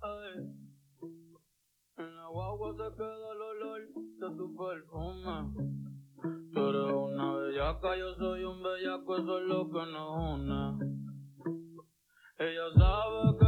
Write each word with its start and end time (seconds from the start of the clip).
Ay. 0.00 0.36
En 1.96 2.16
la 2.16 2.26
guagua 2.28 2.72
se 2.72 2.96
queda 2.96 3.32
el 3.32 3.42
olor 3.42 3.80
de 4.20 4.28
tu 4.36 4.46
perfume. 4.56 5.36
Tú 6.52 6.60
eres 6.68 6.92
una 6.92 7.32
bellaca, 7.34 7.96
yo 7.96 8.14
soy 8.14 8.44
un 8.44 8.62
bellaco, 8.62 9.16
eso 9.16 9.38
es 9.38 9.44
lo 9.46 9.66
que 9.70 9.86
nos 9.92 10.08
une. 10.34 10.62
Ella 12.38 12.66
sabe 12.76 13.38
que 13.38 13.43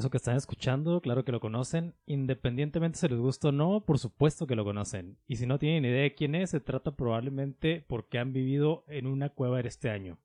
Eso 0.00 0.08
que 0.08 0.16
están 0.16 0.36
escuchando, 0.38 1.02
claro 1.02 1.26
que 1.26 1.32
lo 1.32 1.40
conocen. 1.40 1.92
Independientemente 2.06 2.98
si 2.98 3.06
les 3.06 3.18
gusta 3.18 3.48
o 3.48 3.52
no, 3.52 3.84
por 3.84 3.98
supuesto 3.98 4.46
que 4.46 4.56
lo 4.56 4.64
conocen. 4.64 5.18
Y 5.26 5.36
si 5.36 5.44
no 5.44 5.58
tienen 5.58 5.84
idea 5.84 6.04
de 6.04 6.14
quién 6.14 6.34
es, 6.34 6.48
se 6.48 6.60
trata 6.60 6.96
probablemente 6.96 7.84
porque 7.86 8.18
han 8.18 8.32
vivido 8.32 8.82
en 8.88 9.06
una 9.06 9.28
cueva 9.28 9.60
este 9.60 9.90
año. 9.90 10.16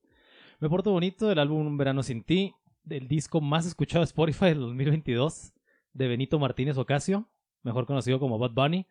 Me 0.62 0.70
porto 0.70 0.94
bonito 0.94 1.28
del 1.28 1.40
álbum 1.40 1.68
Un 1.68 1.78
Verano 1.78 2.04
Sin 2.04 2.24
Ti, 2.24 2.54
del 2.86 3.10
disco 3.10 3.42
más 3.42 3.66
escuchado 3.66 4.00
de 4.00 4.06
Spotify 4.06 4.46
del 4.46 4.62
2022, 4.62 5.52
de 5.92 6.08
Benito 6.08 6.40
Martínez 6.40 6.78
Ocasio, 6.78 7.28
mejor 7.62 7.86
conocido 7.86 8.18
como 8.18 8.40
Bad 8.40 8.52
Bunny. 8.52 8.88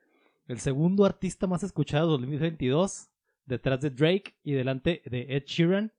El 0.48 0.58
segundo 0.58 1.06
artista 1.06 1.46
más 1.46 1.62
escuchado 1.62 2.12
del 2.12 2.20
2022, 2.20 3.08
detrás 3.46 3.80
de 3.80 3.88
Drake 3.88 4.34
y 4.42 4.52
delante 4.52 5.00
de 5.06 5.34
Ed 5.34 5.44
Sheeran. 5.46 5.94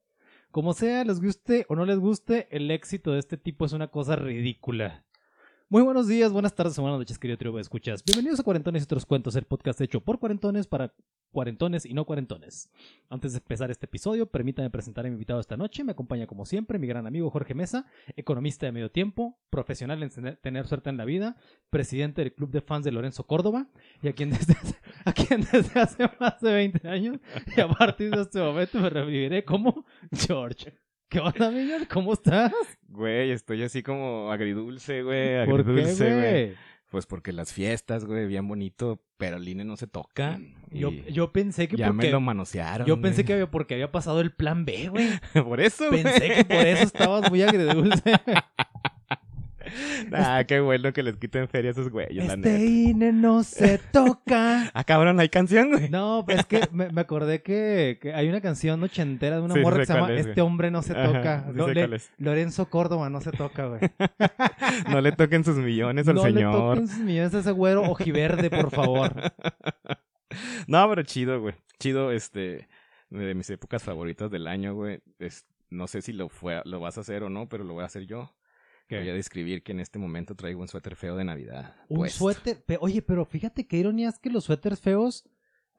Como 0.56 0.72
sea, 0.72 1.04
les 1.04 1.20
guste 1.20 1.66
o 1.68 1.76
no 1.76 1.84
les 1.84 2.00
guste, 2.00 2.48
el 2.50 2.72
éxito 2.72 3.12
de 3.12 3.20
este 3.20 3.36
tipo 3.36 3.66
es 3.66 3.74
una 3.74 3.90
cosa 3.90 4.16
ridícula. 4.16 5.05
Muy 5.68 5.82
buenos 5.82 6.08
días, 6.08 6.32
buenas 6.32 6.54
tardes 6.54 6.78
buenas 6.78 7.00
noches, 7.00 7.18
querido 7.18 7.38
trío 7.38 7.52
de 7.52 7.62
escuchas. 7.62 8.04
Bienvenidos 8.06 8.40
a 8.40 8.44
Cuarentones 8.44 8.84
y 8.84 8.86
otros 8.86 9.06
cuentos, 9.06 9.36
el 9.36 9.46
podcast 9.46 9.82
hecho 9.82 10.00
por 10.00 10.20
cuarentones 10.20 10.68
para 10.68 10.94
cuarentones 11.32 11.86
y 11.88 11.94
no 11.96 12.06
cuarentones. 12.06 12.72
Antes 13.10 13.34
de 13.34 13.40
empezar 13.40 13.72
este 13.72 13.88
episodio, 13.88 14.28
permítame 14.28 14.70
presentar 14.70 15.06
a 15.06 15.10
mi 15.10 15.14
invitado 15.16 15.40
esta 15.40 15.58
noche. 15.58 15.84
Me 15.84 15.92
acompaña 15.94 16.28
como 16.28 16.46
siempre 16.46 16.78
mi 16.78 16.86
gran 16.88 17.08
amigo 17.08 17.30
Jorge 17.32 17.56
Mesa, 17.56 17.88
economista 18.16 18.68
de 18.68 18.74
medio 18.74 18.92
tiempo, 18.92 19.40
profesional 19.50 20.04
en 20.04 20.38
tener- 20.42 20.68
suerte 20.68 20.92
en 20.92 20.98
la 20.98 21.06
vida, 21.06 21.36
presidente 21.72 22.22
del 22.22 22.34
club 22.34 22.52
de 22.52 22.62
fans 22.62 22.86
de 22.86 22.92
Lorenzo 22.92 23.26
Córdoba 23.26 23.68
y 24.04 24.08
a 24.08 24.14
quien 24.14 24.30
desde 24.30 24.56
a 25.04 25.14
quien 25.14 25.42
desde 25.52 25.80
hace 25.80 26.10
más 26.20 26.40
de 26.42 26.54
20 26.54 26.88
años 26.88 27.18
y 27.58 27.60
a 27.60 27.68
partir 27.68 28.12
de 28.12 28.22
este 28.22 28.40
momento 28.40 28.80
me 28.80 28.90
reviviré 28.92 29.44
como 29.44 29.84
George. 30.12 30.78
¿Qué 31.10 31.20
onda, 31.20 31.48
amigo? 31.48 31.76
¿Cómo 31.92 32.14
estás? 32.14 32.52
Güey, 32.96 33.32
estoy 33.32 33.64
así 33.64 33.84
como 33.84 34.32
agridulce, 34.32 35.04
güey, 35.04 35.46
¿Por 35.46 35.64
qué, 35.64 35.72
agridulce, 35.72 36.16
güey. 36.16 36.56
Pues 36.90 37.06
porque 37.06 37.34
las 37.34 37.52
fiestas, 37.52 38.06
güey, 38.06 38.26
bien 38.26 38.48
bonito, 38.48 39.02
pero 39.18 39.38
el 39.38 39.48
INE 39.48 39.66
no 39.66 39.76
se 39.76 39.88
toca. 39.88 40.40
Yo, 40.72 40.92
y 40.92 41.12
yo 41.12 41.32
pensé 41.34 41.68
que 41.68 41.76
ya 41.76 41.88
porque... 41.88 42.08
me 42.08 42.12
lo 42.12 42.22
manosearon. 42.22 42.88
Yo 42.88 43.02
pensé 43.02 43.24
güey. 43.24 43.26
que 43.26 43.34
había, 43.34 43.52
porque 43.52 43.74
había 43.74 43.92
pasado 43.92 44.22
el 44.22 44.32
plan 44.32 44.66
B, 44.66 44.90
güey. 44.90 45.10
por 45.44 45.60
eso, 45.60 45.90
güey. 45.90 46.04
Pensé 46.04 46.30
que 46.36 46.46
por 46.46 46.66
eso 46.66 46.84
estabas 46.84 47.30
muy 47.30 47.42
agridulce. 47.42 48.02
Ah, 50.14 50.44
qué 50.48 50.60
bueno 50.60 50.94
que 50.94 51.04
les 51.04 51.18
quiten 51.18 51.48
feria 51.48 51.70
a 51.70 51.74
esos 51.74 51.90
güeyes, 51.90 52.16
la 52.26 52.34
Este 52.36 52.38
neta. 52.38 52.64
INE 52.64 53.12
no 53.12 53.44
se 53.44 53.78
toca. 53.78 54.70
Ah, 54.74 54.84
cabrón, 54.84 55.20
hay 55.20 55.30
canción, 55.30 55.72
güey. 55.72 55.90
No, 55.90 56.24
pues 56.26 56.40
es 56.40 56.46
que 56.46 56.62
me, 56.72 56.90
me 56.90 57.02
acordé 57.02 57.42
que, 57.42 57.98
que 58.02 58.14
hay 58.14 58.28
una 58.30 58.42
canción 58.42 58.82
ochentera 58.84 59.38
de 59.38 59.42
una 59.44 59.54
Sí, 59.54 59.60
morra 59.62 59.80
que 59.80 59.86
se 59.86 59.94
llama 59.94 60.14
es, 60.14 60.26
Este 60.28 60.42
hombre 60.42 60.72
no 60.72 60.82
se 60.82 60.94
Ajá, 60.94 61.44
toca. 61.54 61.74
le-. 61.74 62.02
Lorenzo 62.18 62.70
Córdoba 62.70 63.10
no 63.10 63.22
se 63.22 63.32
toca, 63.32 63.68
güey. 63.68 63.80
No 64.90 65.02
le 65.02 65.12
toquen 65.12 65.44
sus 65.44 65.58
millones 65.58 66.08
al 66.08 66.16
no 66.16 66.26
le 66.26 66.34
señor. 66.34 66.54
toquen 66.54 66.88
sus 66.88 67.00
millones 67.00 67.34
a 67.36 67.40
ese 67.40 67.52
güero 67.52 67.84
ojiverde, 67.84 68.50
por 68.50 68.72
favor. 68.72 69.14
No, 70.68 70.90
pero 70.90 71.04
chido, 71.04 71.40
güey. 71.42 71.54
Chido, 71.80 72.12
este, 72.12 72.68
de 73.10 73.36
mis 73.36 73.50
épocas 73.50 73.84
favoritas 73.84 74.30
del 74.32 74.48
año, 74.48 74.74
güey. 74.74 75.00
Es- 75.20 75.46
no 75.70 75.88
sé 75.88 76.02
si 76.02 76.14
lo 76.14 76.30
fue, 76.30 76.62
lo 76.66 76.80
vas 76.80 76.98
a 76.98 77.02
hacer 77.02 77.24
o 77.24 77.30
no, 77.30 77.50
pero 77.50 77.64
lo 77.64 77.74
voy 77.74 77.84
a 77.84 77.88
hacer 77.88 78.06
yo. 78.06 78.36
¿Qué? 78.88 79.00
Voy 79.00 79.10
a 79.10 79.14
describir 79.14 79.64
que 79.64 79.72
en 79.72 79.80
este 79.80 79.98
momento 80.00 80.36
traigo 80.36 80.62
un 80.62 80.68
suéter 80.68 80.96
feo 80.96 81.16
de 81.16 81.24
Navidad. 81.24 81.76
Un 81.90 81.98
puesto. 81.98 82.20
suéter. 82.20 82.64
pe- 82.64 82.78
Oye, 82.82 83.02
pero 83.02 83.26
fíjate 83.26 83.66
qué 83.68 83.78
ironía 83.78 84.10
es 84.10 84.20
que 84.20 84.30
los 84.30 84.44
suéteres 84.44 84.80
feos 84.80 85.24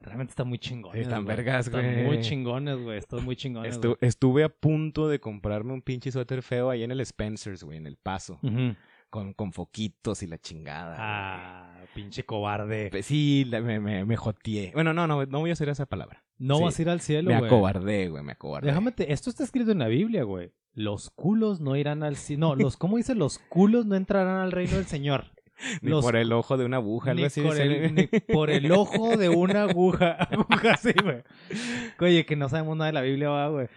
realmente 0.01 0.31
están 0.31 0.47
muy 0.47 0.59
chingones. 0.59 1.01
Están 1.03 1.23
güey. 1.23 1.35
vergas, 1.37 1.67
Están 1.67 1.81
güey. 1.93 2.03
muy 2.05 2.19
chingones, 2.21 2.77
güey. 2.77 2.97
Están 2.97 3.23
muy 3.23 3.35
chingones. 3.35 3.79
Estu- 3.79 3.97
estuve 4.01 4.43
a 4.43 4.49
punto 4.49 5.07
de 5.07 5.19
comprarme 5.19 5.73
un 5.73 5.81
pinche 5.81 6.11
suéter 6.11 6.41
feo 6.43 6.69
ahí 6.69 6.83
en 6.83 6.91
el 6.91 6.99
Spencer's, 7.01 7.63
güey, 7.63 7.77
en 7.77 7.87
El 7.87 7.95
Paso. 7.97 8.39
Ujú. 8.43 8.75
Con, 9.09 9.33
con 9.33 9.53
foquitos 9.53 10.21
y 10.23 10.27
la 10.27 10.37
chingada. 10.37 10.87
güey. 10.87 10.97
Ah, 10.99 11.79
pinche 11.95 12.23
cobarde. 12.25 12.89
Pues 12.91 13.05
sí, 13.05 13.47
me, 13.49 13.79
me, 13.79 14.03
me 14.05 14.15
joteé. 14.17 14.71
Bueno, 14.73 14.93
no, 14.93 15.07
no, 15.07 15.25
no 15.25 15.39
voy 15.39 15.49
a 15.49 15.53
hacer 15.53 15.69
esa 15.69 15.85
palabra. 15.85 16.23
No 16.37 16.57
Sí. 16.57 16.63
vas 16.65 16.77
a 16.77 16.81
ir 16.81 16.89
al 16.89 16.99
cielo, 17.01 17.29
Me 17.31 17.37
güey. 17.39 17.47
acobardé, 17.47 18.09
güey, 18.09 18.21
me 18.23 18.33
acobardé. 18.33 18.67
Déjame 18.67 18.91
te... 18.91 19.11
Esto 19.13 19.29
está 19.29 19.43
escrito 19.43 19.71
en 19.71 19.79
la 19.79 19.87
Biblia, 19.87 20.23
güey. 20.23 20.51
Los 20.73 21.09
culos 21.09 21.59
no 21.61 21.75
irán 21.75 22.03
al 22.03 22.15
cielo. 22.17 22.49
No, 22.49 22.55
los, 22.55 22.77
¿cómo 22.77 22.97
dice? 22.97 23.15
Los 23.15 23.39
culos 23.39 23.85
no 23.85 23.95
entrarán 23.95 24.41
al 24.41 24.51
reino 24.51 24.75
del 24.75 24.85
Señor. 24.85 25.31
Ni 25.81 25.89
los- 25.89 26.03
por 26.05 26.15
el 26.15 26.31
ojo 26.33 26.55
de 26.57 26.65
una 26.65 26.77
aguja, 26.77 27.11
algo 27.11 27.21
Ni 27.21 27.25
así. 27.25 27.41
por, 27.41 27.59
el, 27.59 27.95
ni 27.95 28.07
por 28.07 28.51
el 28.51 28.71
ojo 28.71 29.17
de 29.17 29.29
una 29.29 29.63
aguja. 29.63 30.11
Aguja, 30.29 30.77
sí, 30.77 30.91
güey. 31.01 31.23
Oye, 31.99 32.25
que 32.27 32.35
no 32.35 32.47
sabemos 32.49 32.77
nada 32.77 32.87
de 32.87 32.93
la 32.93 33.01
Biblia, 33.01 33.47
güey. 33.47 33.67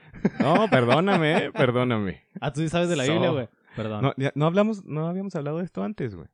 No, 0.40 0.68
perdóname, 0.68 1.50
perdóname. 1.52 2.24
Ah, 2.40 2.52
tú 2.52 2.60
sí 2.60 2.68
sabes 2.68 2.90
de 2.90 2.96
la 2.96 3.06
So. 3.06 3.12
Biblia, 3.12 3.30
güey. 3.30 3.48
Perdón. 3.76 4.02
No, 4.02 4.14
ya- 4.16 4.32
no 4.34 4.46
hablamos, 4.46 4.84
no 4.84 5.06
habíamos 5.08 5.34
hablado 5.36 5.58
de 5.58 5.64
esto 5.64 5.82
antes, 5.82 6.14
güey. 6.14 6.28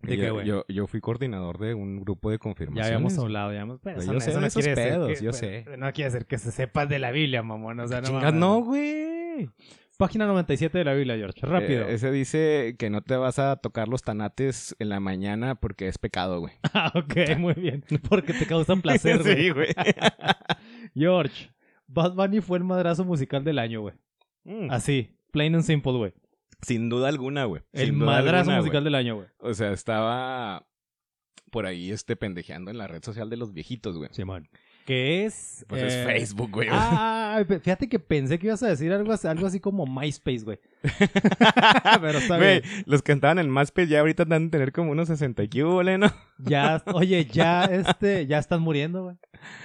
¿De 0.00 0.16
yo, 0.16 0.22
qué, 0.24 0.30
güey? 0.30 0.46
Yo, 0.46 0.64
yo 0.68 0.86
fui 0.88 1.00
coordinador 1.00 1.58
de 1.58 1.74
un 1.74 2.00
grupo 2.00 2.30
de 2.30 2.34
ya 2.36 2.38
confirmaciones. 2.40 2.86
habíamos 2.86 3.18
hablado, 3.18 3.52
ya 3.52 3.60
habíamos... 3.60 3.80
pero 3.82 4.02
Yo 4.02 4.18
sé 4.20 4.32
no 4.34 4.46
esos 4.46 4.62
quiere 4.64 4.74
decir 4.80 4.92
pedos, 4.92 5.18
que- 5.18 5.24
yo 5.24 5.32
sé. 5.32 5.64
No 5.78 5.92
quiere 5.92 6.10
decir 6.10 6.26
que 6.26 6.38
se 6.38 6.50
sepas 6.50 6.88
de 6.88 6.98
la 6.98 7.12
Biblia, 7.12 7.42
mamón. 7.44 7.78
O 7.78 7.86
sea, 7.86 8.00
no, 8.00 8.32
no, 8.32 8.62
güey. 8.64 9.48
Página 9.98 10.26
97 10.26 10.78
de 10.78 10.84
la 10.84 10.94
Biblia, 10.94 11.16
George. 11.16 11.46
Rápido. 11.46 11.86
Eh, 11.86 11.94
ese 11.94 12.10
dice 12.10 12.74
que 12.76 12.90
no 12.90 13.02
te 13.02 13.14
vas 13.14 13.38
a 13.38 13.54
tocar 13.56 13.86
los 13.86 14.02
tanates 14.02 14.74
en 14.80 14.88
la 14.88 14.98
mañana 14.98 15.54
porque 15.54 15.86
es 15.86 15.98
pecado, 15.98 16.40
güey. 16.40 16.54
Ah, 16.74 16.90
ok, 16.96 17.14
muy 17.38 17.54
bien. 17.54 17.84
Porque 18.08 18.32
te 18.32 18.46
causan 18.46 18.82
placer, 18.82 19.22
güey. 19.22 19.36
sí, 19.36 19.50
güey. 19.50 19.68
George, 20.94 21.50
Bad 21.86 22.14
Bunny 22.14 22.40
fue 22.40 22.58
el 22.58 22.64
madrazo 22.64 23.04
musical 23.04 23.44
del 23.44 23.58
año, 23.58 23.82
güey. 23.82 23.94
Mm, 24.44 24.70
Así, 24.70 25.14
plain 25.30 25.54
and 25.54 25.64
simple, 25.64 25.92
güey. 25.92 26.12
Sin 26.62 26.88
duda 26.88 27.08
alguna, 27.08 27.44
güey. 27.44 27.62
El 27.72 27.92
madrazo 27.92 28.50
alguna, 28.50 28.56
musical 28.58 28.82
güey. 28.82 28.84
del 28.84 28.94
año, 28.94 29.14
güey. 29.16 29.26
O 29.40 29.52
sea, 29.54 29.72
estaba 29.72 30.66
por 31.50 31.66
ahí 31.66 31.90
este 31.90 32.16
pendejeando 32.16 32.70
en 32.70 32.78
la 32.78 32.86
red 32.86 33.02
social 33.02 33.28
de 33.30 33.36
los 33.36 33.52
viejitos, 33.52 33.98
güey. 33.98 34.08
Simón. 34.12 34.48
Que 34.86 35.24
es. 35.24 35.64
Pues 35.68 35.80
eh, 35.82 35.86
es 35.86 36.06
Facebook, 36.06 36.50
güey. 36.50 36.68
Ah, 36.72 37.44
fíjate 37.46 37.88
que 37.88 38.00
pensé 38.00 38.38
que 38.38 38.48
ibas 38.48 38.62
a 38.64 38.68
decir 38.68 38.92
algo, 38.92 39.12
así- 39.12 39.28
algo 39.28 39.46
así 39.46 39.60
como 39.60 39.86
MySpace, 39.86 40.40
güey. 40.44 40.58
Pero 42.00 42.18
está 42.18 42.36
Güey, 42.36 42.60
bien. 42.62 42.82
los 42.86 43.02
que 43.02 43.12
estaban 43.12 43.38
en 43.38 43.52
MySpace 43.52 43.86
ya 43.86 44.00
ahorita 44.00 44.24
dan 44.24 44.46
a 44.46 44.50
tener 44.50 44.72
como 44.72 44.90
unos 44.90 45.06
60 45.08 45.44
y 45.44 45.48
¿no? 45.98 46.12
Ya, 46.38 46.82
oye, 46.94 47.24
ya, 47.26 47.64
este, 47.66 48.26
ya 48.26 48.38
están 48.38 48.60
muriendo, 48.60 49.04
güey. 49.04 49.16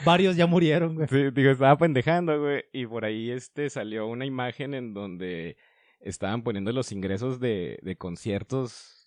Varios 0.05 0.35
ya 0.35 0.45
murieron, 0.45 0.93
güey. 0.95 1.07
Sí, 1.07 1.31
digo, 1.31 1.49
estaba 1.49 1.75
pendejando, 1.77 2.39
güey. 2.39 2.65
Y 2.71 2.85
por 2.85 3.03
ahí 3.05 3.31
este 3.31 3.69
salió 3.71 4.05
una 4.07 4.25
imagen 4.25 4.75
en 4.75 4.93
donde 4.93 5.57
estaban 5.99 6.43
poniendo 6.43 6.71
los 6.71 6.91
ingresos 6.91 7.39
de, 7.39 7.79
de 7.81 7.95
conciertos 7.97 9.05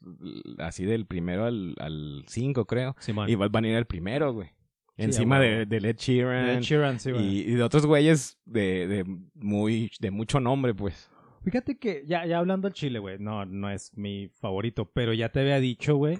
así 0.58 0.84
del 0.84 1.06
primero 1.06 1.44
al, 1.44 1.74
al 1.78 2.24
cinco, 2.26 2.66
creo. 2.66 2.96
Simón. 3.00 3.28
Y 3.28 3.34
Bad 3.34 3.50
Bunny 3.50 3.68
era 3.68 3.78
el 3.78 3.86
primero, 3.86 4.32
güey. 4.32 4.48
Sí, 4.48 5.04
Encima 5.04 5.36
a 5.36 5.40
de, 5.40 5.66
de 5.66 5.80
Led 5.80 5.96
Sheeran. 5.96 6.62
Sí, 6.98 7.10
y, 7.10 7.40
y 7.40 7.54
de 7.54 7.62
otros 7.62 7.86
güeyes 7.86 8.38
de, 8.44 8.86
de 8.86 9.04
muy 9.34 9.90
de 9.98 10.10
mucho 10.10 10.40
nombre, 10.40 10.74
pues. 10.74 11.08
Fíjate 11.42 11.78
que 11.78 12.04
ya, 12.06 12.26
ya 12.26 12.38
hablando 12.38 12.68
al 12.68 12.74
chile, 12.74 12.98
güey, 12.98 13.18
no, 13.18 13.46
no 13.46 13.70
es 13.70 13.96
mi 13.96 14.28
favorito, 14.40 14.90
pero 14.92 15.14
ya 15.14 15.30
te 15.30 15.40
había 15.40 15.58
dicho, 15.58 15.96
güey, 15.96 16.18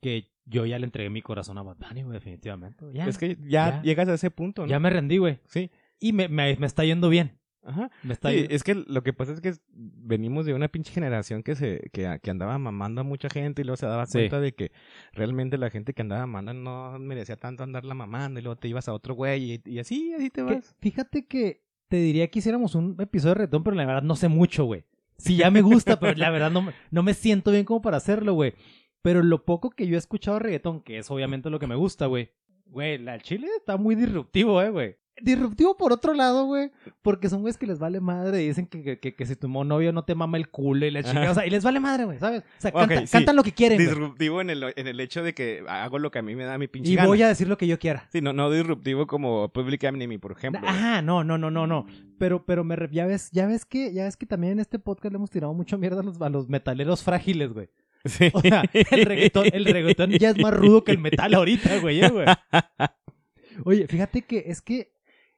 que 0.00 0.30
yo 0.44 0.66
ya 0.66 0.78
le 0.78 0.84
entregué 0.84 1.10
mi 1.10 1.20
corazón 1.20 1.58
a 1.58 1.62
Bad 1.62 1.78
Bunny, 1.78 2.02
güey, 2.04 2.14
definitivamente. 2.14 2.84
Ya, 2.92 3.08
Es 3.08 3.18
que 3.18 3.36
ya, 3.40 3.48
ya. 3.48 3.82
llegas 3.82 4.08
a 4.08 4.14
ese 4.14 4.30
punto, 4.30 4.62
¿no? 4.62 4.68
ya 4.68 4.78
me 4.78 4.88
rendí, 4.90 5.18
güey. 5.18 5.40
Sí. 5.46 5.70
Y 5.98 6.12
me, 6.12 6.28
me, 6.28 6.54
me 6.56 6.66
está 6.66 6.84
yendo 6.84 7.08
bien. 7.08 7.38
Ajá. 7.66 7.90
Me 8.02 8.12
está 8.12 8.30
Sí, 8.30 8.46
es 8.48 8.62
que 8.62 8.74
lo 8.74 9.02
que 9.02 9.12
pasa 9.12 9.32
es 9.32 9.40
que 9.40 9.52
venimos 9.74 10.46
de 10.46 10.54
una 10.54 10.68
pinche 10.68 10.92
generación 10.92 11.42
que 11.42 11.54
se 11.56 11.90
que, 11.92 12.18
que 12.22 12.30
andaba 12.30 12.56
mamando 12.58 13.00
a 13.00 13.04
mucha 13.04 13.28
gente 13.28 13.62
y 13.62 13.64
luego 13.64 13.76
se 13.76 13.86
daba 13.86 14.06
Sí. 14.06 14.12
cuenta 14.18 14.40
de 14.40 14.52
que 14.54 14.70
realmente 15.12 15.58
la 15.58 15.68
gente 15.70 15.92
que 15.92 16.02
andaba 16.02 16.26
mamando 16.26 16.54
no 16.54 16.98
merecía 16.98 17.36
tanto 17.36 17.62
andarla 17.64 17.94
mamando 17.94 18.38
y 18.38 18.42
luego 18.42 18.56
te 18.56 18.68
ibas 18.68 18.88
a 18.88 18.92
otro 18.92 19.14
güey 19.14 19.52
y, 19.54 19.62
y 19.64 19.78
así, 19.80 20.12
así 20.14 20.30
te 20.30 20.44
que- 20.44 20.54
vas. 20.54 20.76
fíjate 20.80 21.26
que 21.26 21.62
te 21.88 21.96
diría 21.96 22.28
que 22.28 22.38
hiciéramos 22.38 22.74
un 22.74 22.96
episodio 23.00 23.34
de 23.34 23.40
retón, 23.42 23.62
pero 23.64 23.76
la 23.76 23.84
verdad 23.84 24.02
no 24.02 24.16
sé 24.16 24.28
mucho, 24.28 24.64
güey. 24.64 24.84
Sí, 25.18 25.36
ya 25.36 25.50
me 25.50 25.62
gusta, 25.62 25.98
pero 26.00 26.14
la 26.16 26.30
verdad 26.30 26.50
no, 26.50 26.62
me- 26.62 26.72
no 26.90 27.02
me 27.02 27.14
siento 27.14 27.50
bien 27.50 27.64
como 27.64 27.80
para 27.82 27.96
hacerlo, 27.96 28.34
güey. 28.34 28.54
Pero 29.02 29.22
lo 29.22 29.44
poco 29.44 29.70
que 29.70 29.86
yo 29.86 29.94
he 29.94 29.98
escuchado 29.98 30.36
de 30.38 30.42
reggaetón, 30.44 30.80
que 30.82 30.98
es 30.98 31.10
obviamente 31.10 31.48
lo 31.48 31.58
que 31.58 31.66
me 31.66 31.74
gusta, 31.76 32.06
güey. 32.06 32.30
Güey, 32.66 32.98
la 32.98 33.14
el 33.14 33.22
chile 33.22 33.46
está 33.56 33.76
muy 33.76 33.94
disruptivo, 33.94 34.60
eh, 34.60 34.70
güey. 34.70 34.96
Disruptivo 35.22 35.76
por 35.76 35.92
otro 35.92 36.12
lado, 36.14 36.44
güey, 36.44 36.70
porque 37.02 37.28
son 37.28 37.40
güeyes 37.40 37.56
que 37.58 37.66
les 37.66 37.78
vale 37.78 38.00
madre 38.00 38.42
y 38.42 38.48
dicen 38.48 38.66
que, 38.66 38.82
que, 38.82 38.98
que, 38.98 39.14
que 39.14 39.26
si 39.26 39.36
tu 39.36 39.48
novio 39.48 39.92
no 39.92 40.04
te 40.04 40.14
mama 40.14 40.36
el 40.36 40.48
culo 40.48 40.84
y 40.86 40.90
la 40.90 41.02
chingada, 41.02 41.30
o 41.30 41.34
sea, 41.34 41.46
y 41.46 41.50
les 41.50 41.64
vale 41.64 41.80
madre, 41.80 42.04
güey, 42.04 42.18
¿sabes? 42.18 42.42
O 42.42 42.60
sea, 42.60 42.70
Ok, 42.74 42.80
canta- 42.88 43.06
sí. 43.06 43.12
cantan 43.12 43.36
lo 43.36 43.42
que 43.42 43.52
quieren, 43.52 43.78
Disruptivo 43.78 44.40
en 44.40 44.50
el, 44.50 44.72
en 44.76 44.86
el 44.86 45.00
hecho 45.00 45.22
de 45.22 45.34
que 45.34 45.64
hago 45.68 45.98
lo 45.98 46.10
que 46.10 46.18
a 46.18 46.22
mí 46.22 46.34
me 46.34 46.44
da 46.44 46.58
mi 46.58 46.68
pinche 46.68 46.92
y 46.92 46.96
gana. 46.96 47.08
voy 47.08 47.22
a 47.22 47.28
decir 47.28 47.48
lo 47.48 47.56
que 47.56 47.66
yo 47.66 47.78
quiera. 47.78 48.08
Sí, 48.12 48.20
no, 48.20 48.32
no 48.32 48.50
disruptivo 48.50 49.06
como 49.06 49.48
Public 49.52 49.84
Enemy, 49.84 50.18
por 50.18 50.32
ejemplo. 50.32 50.60
Ajá, 50.66 51.02
no, 51.02 51.24
no, 51.24 51.38
no, 51.38 51.50
no, 51.50 51.66
no. 51.66 51.86
Pero, 52.18 52.44
pero 52.44 52.64
me 52.64 52.76
ya 52.90 53.06
ves, 53.06 53.30
ya 53.32 53.46
ves 53.46 53.64
que, 53.64 53.92
ya 53.92 54.04
ves 54.04 54.16
que 54.16 54.26
también 54.26 54.54
en 54.54 54.60
este 54.60 54.78
podcast 54.78 55.12
le 55.12 55.16
hemos 55.16 55.30
tirado 55.30 55.52
mucho 55.54 55.78
mierda 55.78 56.00
a 56.00 56.04
los, 56.04 56.20
a 56.20 56.28
los 56.28 56.48
metaleros 56.48 57.02
frágiles, 57.02 57.52
güey. 57.52 57.68
Sí. 58.04 58.30
O 58.32 58.40
sea, 58.40 58.62
el 58.72 59.04
reggaetón, 59.04 59.46
el 59.52 59.64
reggaetón 59.64 60.10
ya 60.12 60.30
es 60.30 60.38
más 60.38 60.54
rudo 60.54 60.84
que 60.84 60.92
el 60.92 60.98
metal 60.98 61.34
ahorita, 61.34 61.78
güey, 61.80 62.04
eh, 62.04 62.08
güey. 62.08 62.26
Oye, 63.64 63.86
fíjate 63.86 64.22
que 64.22 64.44
es 64.46 64.60
que 64.62 64.92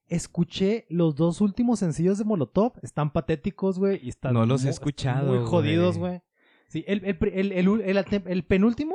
escuché 0.08 0.86
los 0.88 1.14
dos 1.14 1.40
últimos 1.40 1.78
sencillos 1.78 2.18
de 2.18 2.24
Molotov. 2.24 2.72
Están 2.82 3.10
patéticos, 3.12 3.78
güey, 3.78 4.00
y 4.02 4.08
están 4.08 4.34
No 4.34 4.46
los 4.46 4.62
he 4.62 4.66
mu- 4.66 4.70
escuchado, 4.70 5.34
Muy 5.34 5.46
jodidos, 5.46 5.98
güey. 5.98 6.20
Sí, 6.68 6.84
el, 6.86 7.00
penúltimo 8.44 8.94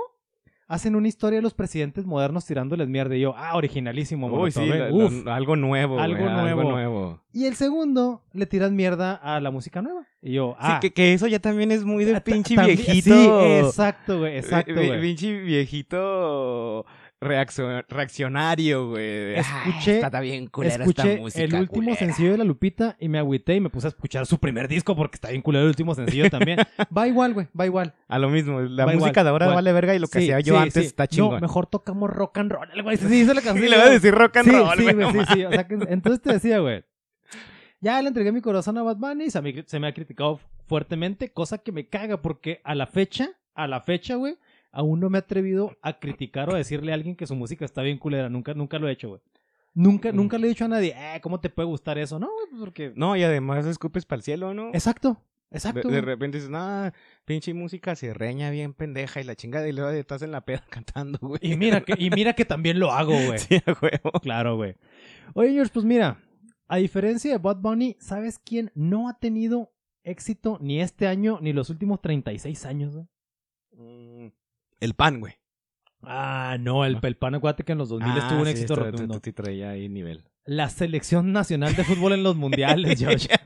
hacen 0.67 0.95
una 0.95 1.07
historia 1.07 1.37
de 1.37 1.43
los 1.43 1.53
presidentes 1.53 2.05
modernos 2.05 2.45
tirándoles 2.45 2.87
mierda. 2.87 3.15
Y 3.15 3.21
yo, 3.21 3.33
ah, 3.37 3.55
originalísimo, 3.55 4.27
Uy, 4.27 4.31
Molotov, 4.33 4.63
sí, 4.63 4.69
eh. 4.69 5.23
la- 5.25 5.35
algo 5.35 5.55
nuevo, 5.55 5.99
Algo 5.99 6.23
nuevo. 6.29 6.39
Algo 6.61 6.63
nuevo. 6.71 7.21
Y 7.31 7.45
el 7.45 7.55
segundo 7.55 8.23
le 8.33 8.45
tiran 8.45 8.75
mierda 8.75 9.15
a 9.15 9.39
la 9.39 9.51
música 9.51 9.81
nueva. 9.81 10.07
Y 10.21 10.33
yo, 10.33 10.55
ah. 10.59 10.79
sí, 10.81 10.87
que, 10.89 10.93
que 10.93 11.13
eso 11.13 11.27
ya 11.27 11.39
también 11.39 11.71
es 11.71 11.83
muy 11.83 12.05
de 12.05 12.13
ta- 12.13 12.21
pinche 12.23 12.55
viejito. 12.55 13.13
Sí, 13.13 13.27
exacto, 13.65 14.19
güey, 14.19 14.37
exacto, 14.37 14.73
vi- 14.73 14.87
güey. 14.87 15.01
Pinche 15.01 15.41
viejito 15.41 16.85
reaccionario, 17.23 18.89
güey. 18.89 19.35
Escuché- 19.35 20.01
Ah, 20.03 20.05
está 20.07 20.19
bien 20.19 20.47
culera 20.47 20.75
Escuché 20.83 21.11
esta 21.13 21.21
música. 21.21 21.43
el 21.43 21.53
último 21.55 21.67
culera. 21.85 21.95
sencillo 21.97 22.31
de 22.31 22.37
La 22.37 22.43
Lupita 22.43 22.95
y 22.99 23.09
me 23.09 23.19
agüité 23.19 23.55
y 23.55 23.59
me 23.61 23.69
puse 23.69 23.87
a 23.87 23.89
escuchar 23.89 24.25
su 24.25 24.37
primer 24.39 24.67
disco 24.67 24.95
porque 24.95 25.15
está 25.15 25.29
bien 25.29 25.41
culero 25.41 25.63
el 25.63 25.69
último 25.69 25.95
sencillo 25.95 26.29
también. 26.29 26.59
va 26.97 27.07
igual, 27.07 27.33
güey, 27.33 27.47
va 27.59 27.65
igual. 27.65 27.93
A 28.07 28.19
lo 28.19 28.29
mismo, 28.29 28.61
la 28.61 28.85
Va 28.85 28.93
música 28.93 29.09
igual, 29.21 29.25
de 29.25 29.29
ahora 29.29 29.45
igual. 29.45 29.55
vale 29.55 29.73
verga 29.73 29.95
y 29.95 29.99
lo 29.99 30.07
que 30.07 30.19
Sí, 30.19 30.25
hacía 30.25 30.39
yo 30.41 30.55
sí, 30.55 30.59
antes 30.61 30.73
sí. 30.83 30.87
está 30.87 31.03
No, 31.03 31.07
chingón. 31.07 31.41
mejor 31.41 31.67
tocamos 31.67 32.09
rock 32.09 32.37
and 32.37 32.51
roll, 32.51 32.69
güey. 32.83 32.97
Sí, 32.97 33.05
dice 33.07 33.33
la 33.33 33.41
canción. 33.41 33.65
y 33.65 33.69
le 33.69 33.77
voy 33.77 33.87
a 33.87 33.89
decir 33.91 34.13
rock 34.13 34.37
and 34.37 34.49
sí, 34.49 34.55
roll, 34.55 34.77
sí, 34.77 34.93
güey. 34.93 35.11
sí, 35.11 35.19
sí. 35.33 35.45
O 35.45 35.51
sea, 35.51 35.67
que, 35.67 35.73
entonces 35.89 36.21
te 36.21 36.33
decía, 36.33 36.59
güey. 36.59 36.83
Ya 37.81 38.01
le 38.01 38.07
entregué 38.07 38.31
mi 38.31 38.41
corazón 38.41 38.77
a 38.77 38.81
Bunny 38.83 39.25
y 39.25 39.29
se 39.31 39.41
me, 39.41 39.63
se 39.67 39.79
me 39.79 39.87
ha 39.87 39.93
criticado 39.93 40.39
fuertemente, 40.67 41.33
cosa 41.33 41.57
que 41.57 41.73
me 41.73 41.87
caga 41.89 42.21
porque 42.21 42.61
a 42.63 42.75
la 42.75 42.87
fecha, 42.87 43.31
a 43.55 43.67
la 43.67 43.81
fecha, 43.81 44.15
güey, 44.15 44.37
aún 44.73 44.99
no 44.99 45.09
me 45.09 45.17
he 45.17 45.21
atrevido 45.21 45.77
a 45.81 45.99
criticar 45.99 46.49
o 46.49 46.53
a 46.55 46.57
decirle 46.57 46.91
a 46.91 46.95
alguien 46.95 47.15
que 47.15 47.25
su 47.27 47.35
música 47.35 47.63
está 47.63 47.81
bien 47.81 47.97
culera. 47.97 48.27
Nunca, 48.29 48.53
nunca 48.53 48.77
lo 48.79 48.89
he 48.89 48.91
hecho, 48.91 49.07
güey. 49.09 49.21
Nunca, 49.73 50.11
Mm. 50.11 50.15
nunca 50.17 50.37
le 50.37 50.47
he 50.47 50.49
dicho 50.49 50.65
a 50.65 50.67
nadie, 50.67 50.93
eh, 50.95 51.21
¿cómo 51.21 51.39
te 51.39 51.49
puede 51.49 51.67
gustar 51.67 51.97
eso? 51.97 52.19
No, 52.19 52.27
güey, 52.31 52.47
pues 52.49 52.59
porque... 52.59 52.91
No, 52.95 53.15
y 53.15 53.23
además 53.23 53.65
escupes 53.65 54.05
para 54.05 54.17
el 54.17 54.23
cielo, 54.23 54.53
¿no? 54.53 54.67
Exacto, 54.69 55.21
De, 55.49 55.57
exacto. 55.57 55.87
de 55.87 55.95
güey. 55.95 56.01
repente 56.01 56.37
dices, 56.37 56.51
no, 56.51 56.91
pinche 57.25 57.53
música 57.55 57.95
se 57.95 58.13
reña 58.13 58.49
bien 58.51 58.73
pendeja 58.73 59.19
y 59.21 59.23
la 59.23 59.35
chingada 59.35 59.67
y 59.67 59.71
luego 59.71 59.89
estás 59.91 60.21
en 60.21 60.31
la 60.31 60.41
peda 60.45 60.63
cantando, 60.69 61.17
güey. 61.21 61.39
Y 61.41 61.55
mira 61.57 61.81
que, 61.81 61.95
y 61.97 62.09
mira 62.11 62.33
que 62.33 62.45
también 62.45 62.79
lo 62.79 62.91
hago, 62.91 63.13
güey. 63.13 63.39
Sí, 63.39 63.55
a 63.65 63.71
huevo. 63.81 64.11
Claro, 64.21 64.57
güey. 64.57 64.75
Oye, 65.33 65.53
George, 65.53 65.71
pues 65.73 65.85
mira, 65.85 66.19
a 66.67 66.77
diferencia 66.77 67.31
de 67.31 67.37
Bad 67.39 67.57
Bunny, 67.57 67.95
¿sabes 67.99 68.37
quién 68.37 68.71
no 68.75 69.09
ha 69.09 69.17
tenido 69.19 69.71
éxito 70.03 70.57
ni 70.61 70.81
este 70.81 71.07
año 71.07 71.39
ni 71.41 71.51
los 71.53 71.69
últimos 71.71 71.99
36 72.01 72.65
años, 72.67 72.93
güey? 72.95 73.07
Mm, 73.71 74.27
El 74.83 74.95
pan, 74.95 75.19
güey. 75.21 75.35
Ah, 76.01 76.57
no, 76.59 76.83
el, 76.83 76.97
el 77.01 77.15
pan 77.15 77.35
acuérdate 77.35 77.63
que 77.63 77.71
en 77.71 77.77
los 77.77 77.87
2000 77.87 78.11
Ah, 78.11 78.17
estuvo 78.19 78.39
un 78.39 78.45
sí, 78.45 78.51
éxito 78.51 78.73
esto- 78.73 78.85
rotundo. 78.85 79.15
esto 79.15 79.33
traía 79.33 79.69
ahí 79.69 79.87
nivel. 79.87 80.25
La 80.45 80.67
selección 80.69 81.31
nacional 81.31 81.73
de 81.77 81.85
fútbol 81.85 82.11
en 82.11 82.23
los 82.23 82.35
mundiales, 82.35 82.99
George. 82.99 83.29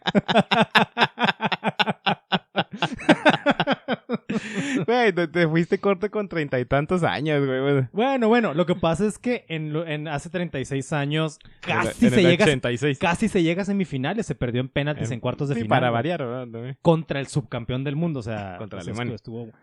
Güey, 4.85 5.13
te, 5.13 5.27
te 5.27 5.47
fuiste 5.47 5.79
corto 5.79 6.09
con 6.09 6.27
treinta 6.29 6.59
y 6.59 6.65
tantos 6.65 7.03
años, 7.03 7.45
güey. 7.45 7.59
güey. 7.61 7.83
bueno, 7.91 8.27
bueno, 8.27 8.53
lo 8.53 8.65
que 8.65 8.75
pasa 8.75 9.05
es 9.05 9.17
que 9.17 9.45
en, 9.49 9.75
en 9.75 10.07
hace 10.07 10.29
36 10.29 10.93
años 10.93 11.39
casi 11.61 12.05
En 12.07 12.11
se 12.13 12.21
llega 12.23 12.45
86. 12.45 12.99
casi 12.99 13.27
se 13.27 13.43
llega 13.43 13.63
a 13.63 13.65
semifinales, 13.65 14.25
se 14.25 14.35
perdió 14.35 14.61
en 14.61 14.69
penaltis 14.69 15.11
en 15.11 15.19
cuartos 15.19 15.49
de 15.49 15.55
Sí, 15.55 15.61
final. 15.61 15.77
para 15.79 15.91
variar, 15.91 16.19
¿verdad? 16.25 16.75
Contra 16.81 17.19
el 17.19 17.27
subcampeón 17.27 17.83
del 17.83 17.95
mundo, 17.95 18.19
o 18.19 18.23
sea, 18.23 18.55
Contra 18.57 18.79
pues, 18.79 18.87
Alemania. 18.87 19.15
estuvo- 19.15 19.45
estuvo- 19.47 19.57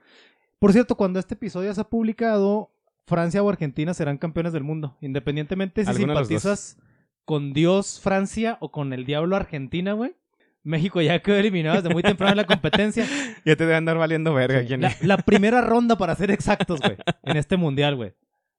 Por 0.64 0.72
cierto, 0.72 0.94
cuando 0.94 1.18
este 1.18 1.34
episodio 1.34 1.74
se 1.74 1.82
ha 1.82 1.84
publicado, 1.84 2.72
Francia 3.06 3.42
o 3.42 3.50
Argentina 3.50 3.92
serán 3.92 4.16
campeones 4.16 4.54
del 4.54 4.64
mundo, 4.64 4.96
independientemente 5.02 5.84
si 5.84 5.92
simpatizas 5.92 6.78
con 7.26 7.52
Dios 7.52 8.00
Francia 8.00 8.56
o 8.60 8.72
con 8.72 8.94
el 8.94 9.04
diablo 9.04 9.36
Argentina, 9.36 9.92
güey. 9.92 10.16
México 10.62 11.02
ya 11.02 11.20
quedó 11.20 11.36
eliminado 11.36 11.82
desde 11.82 11.92
muy 11.92 12.02
temprano 12.02 12.30
en 12.30 12.38
la 12.38 12.46
competencia. 12.46 13.04
Ya 13.44 13.56
te 13.56 13.64
debe 13.64 13.76
andar 13.76 13.98
valiendo 13.98 14.32
verga. 14.32 14.62
Sí, 14.62 14.68
¿quién 14.68 14.80
la, 14.80 14.96
la 15.02 15.18
primera 15.18 15.60
ronda, 15.66 15.98
para 15.98 16.14
ser 16.14 16.30
exactos, 16.30 16.80
güey, 16.80 16.96
en 17.24 17.36
este 17.36 17.58
mundial, 17.58 17.96
güey. 17.96 18.14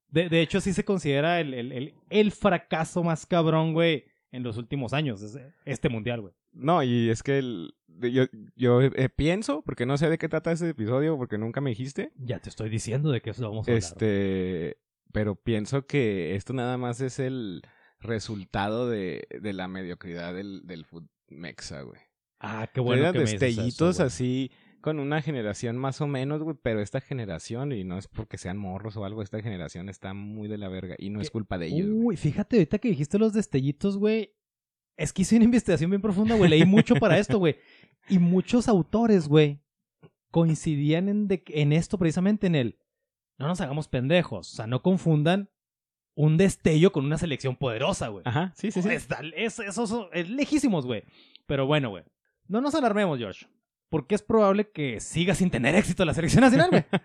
De, 0.10 0.30
de 0.30 0.42
hecho, 0.42 0.62
sí 0.62 0.74
se 0.74 0.86
considera 0.86 1.40
el, 1.40 1.56
el, 1.56 1.72
el, 1.72 1.96
el 2.12 2.31
fracaso 2.31 3.04
más 3.04 3.25
cabrón, 3.25 3.74
güey, 3.74 4.06
en 4.35 4.43
los 4.43 4.57
últimos 4.57 4.93
años, 4.93 5.21
es- 5.21 5.37
este 5.65 5.89
mundial, 5.89 6.21
güey. 6.21 6.33
No, 6.53 6.83
y 6.83 7.09
es 7.09 7.23
que 7.23 7.37
el- 7.39 7.73
de- 7.87 8.11
yo, 8.11 8.23
yo 8.55 8.81
eh, 8.81 9.09
pienso, 9.09 9.61
porque 9.63 9.85
no 9.85 9.97
sé 9.97 10.09
de 10.09 10.17
qué 10.17 10.27
trata 10.29 10.51
ese 10.51 10.69
episodio, 10.69 11.17
porque 11.17 11.37
nunca 11.37 11.61
me 11.61 11.69
dijiste. 11.71 12.11
Ya 12.17 12.39
te 12.39 12.49
estoy 12.49 12.69
diciendo 12.69 13.09
de 13.11 13.21
que 13.21 13.29
eso 13.31 13.41
vamos 13.49 13.67
a 13.67 13.71
hablar. 13.71 13.77
Este, 13.83 14.77
pero 15.11 15.35
pienso 15.35 15.85
que 15.87 16.35
esto 16.35 16.53
nada 16.53 16.77
más 16.77 16.99
es 17.01 17.19
el 17.19 17.61
resultado 17.99 18.89
de, 18.89 19.27
de 19.41 19.53
la 19.53 19.67
mediocridad 19.67 20.33
del, 20.33 20.65
del 20.65 20.85
food 20.85 21.05
mexa, 21.29 21.81
güey. 21.81 21.99
Ah, 22.39 22.69
qué 22.73 22.81
bueno 22.81 23.01
Eran 23.01 23.13
que 23.13 23.19
me 23.19 23.23
dices 23.25 23.35
eso, 23.41 23.45
destellitos 23.45 23.97
güey. 23.97 24.05
Con 24.85 24.99
una 24.99 25.19
generación 25.23 25.77
más 25.77 25.99
o 25.99 26.05
menos, 26.07 26.43
güey, 26.43 26.55
pero 26.61 26.79
esta 26.79 27.01
generación, 27.01 27.71
y 27.71 27.83
no 27.83 27.97
es 27.97 28.07
porque 28.07 28.37
sean 28.37 28.55
morros 28.57 28.95
o 28.97 29.03
algo, 29.03 29.23
esta 29.23 29.41
generación 29.41 29.89
está 29.89 30.13
muy 30.13 30.47
de 30.47 30.59
la 30.59 30.69
verga 30.69 30.93
y 30.99 31.09
no 31.09 31.21
es 31.21 31.31
culpa 31.31 31.57
de 31.57 31.65
ellos. 31.67 31.89
Uy, 31.91 32.15
fíjate, 32.17 32.57
ahorita 32.57 32.77
que 32.77 32.89
dijiste 32.89 33.17
los 33.17 33.33
destellitos, 33.33 33.97
güey. 33.97 34.35
Es 34.95 35.11
que 35.11 35.23
hice 35.23 35.35
una 35.37 35.45
investigación 35.45 35.89
bien 35.89 36.01
profunda, 36.03 36.35
güey. 36.35 36.49
Leí 36.51 36.65
mucho 36.65 36.95
para 36.95 37.17
esto, 37.17 37.39
güey. 37.39 37.55
Y 38.09 38.19
muchos 38.19 38.67
autores, 38.67 39.27
güey, 39.27 39.59
coincidían 40.31 41.09
en, 41.09 41.27
de- 41.27 41.43
en 41.47 41.73
esto 41.73 41.97
precisamente, 41.97 42.47
en 42.47 42.55
el... 42.55 42.79
No 43.37 43.47
nos 43.47 43.59
hagamos 43.61 43.87
pendejos. 43.87 44.53
O 44.53 44.55
sea, 44.55 44.67
no 44.67 44.81
confundan 44.81 45.49
un 46.15 46.37
destello 46.37 46.91
con 46.91 47.05
una 47.05 47.17
selección 47.17 47.55
poderosa, 47.57 48.07
güey. 48.09 48.21
Ajá, 48.25 48.53
sí, 48.55 48.71
sí, 48.71 48.81
sí. 48.81 48.89
Es, 49.35 49.59
eso 49.59 49.87
son- 49.87 50.07
es 50.13 50.29
lejísimos, 50.29 50.85
güey. 50.85 51.04
Pero 51.45 51.65
bueno, 51.65 51.89
güey. 51.89 52.04
No 52.47 52.61
nos 52.61 52.75
alarmemos, 52.75 53.18
George. 53.18 53.47
Porque 53.95 54.16
es 54.16 54.21
probable 54.21 54.69
que 54.69 54.99
siga 54.99 55.33
sin 55.35 55.49
tener 55.49 55.73
éxito 55.75 56.04
la 56.04 56.14
selección 56.14 56.42
nacional, 56.42 56.69
güey. 56.69 56.83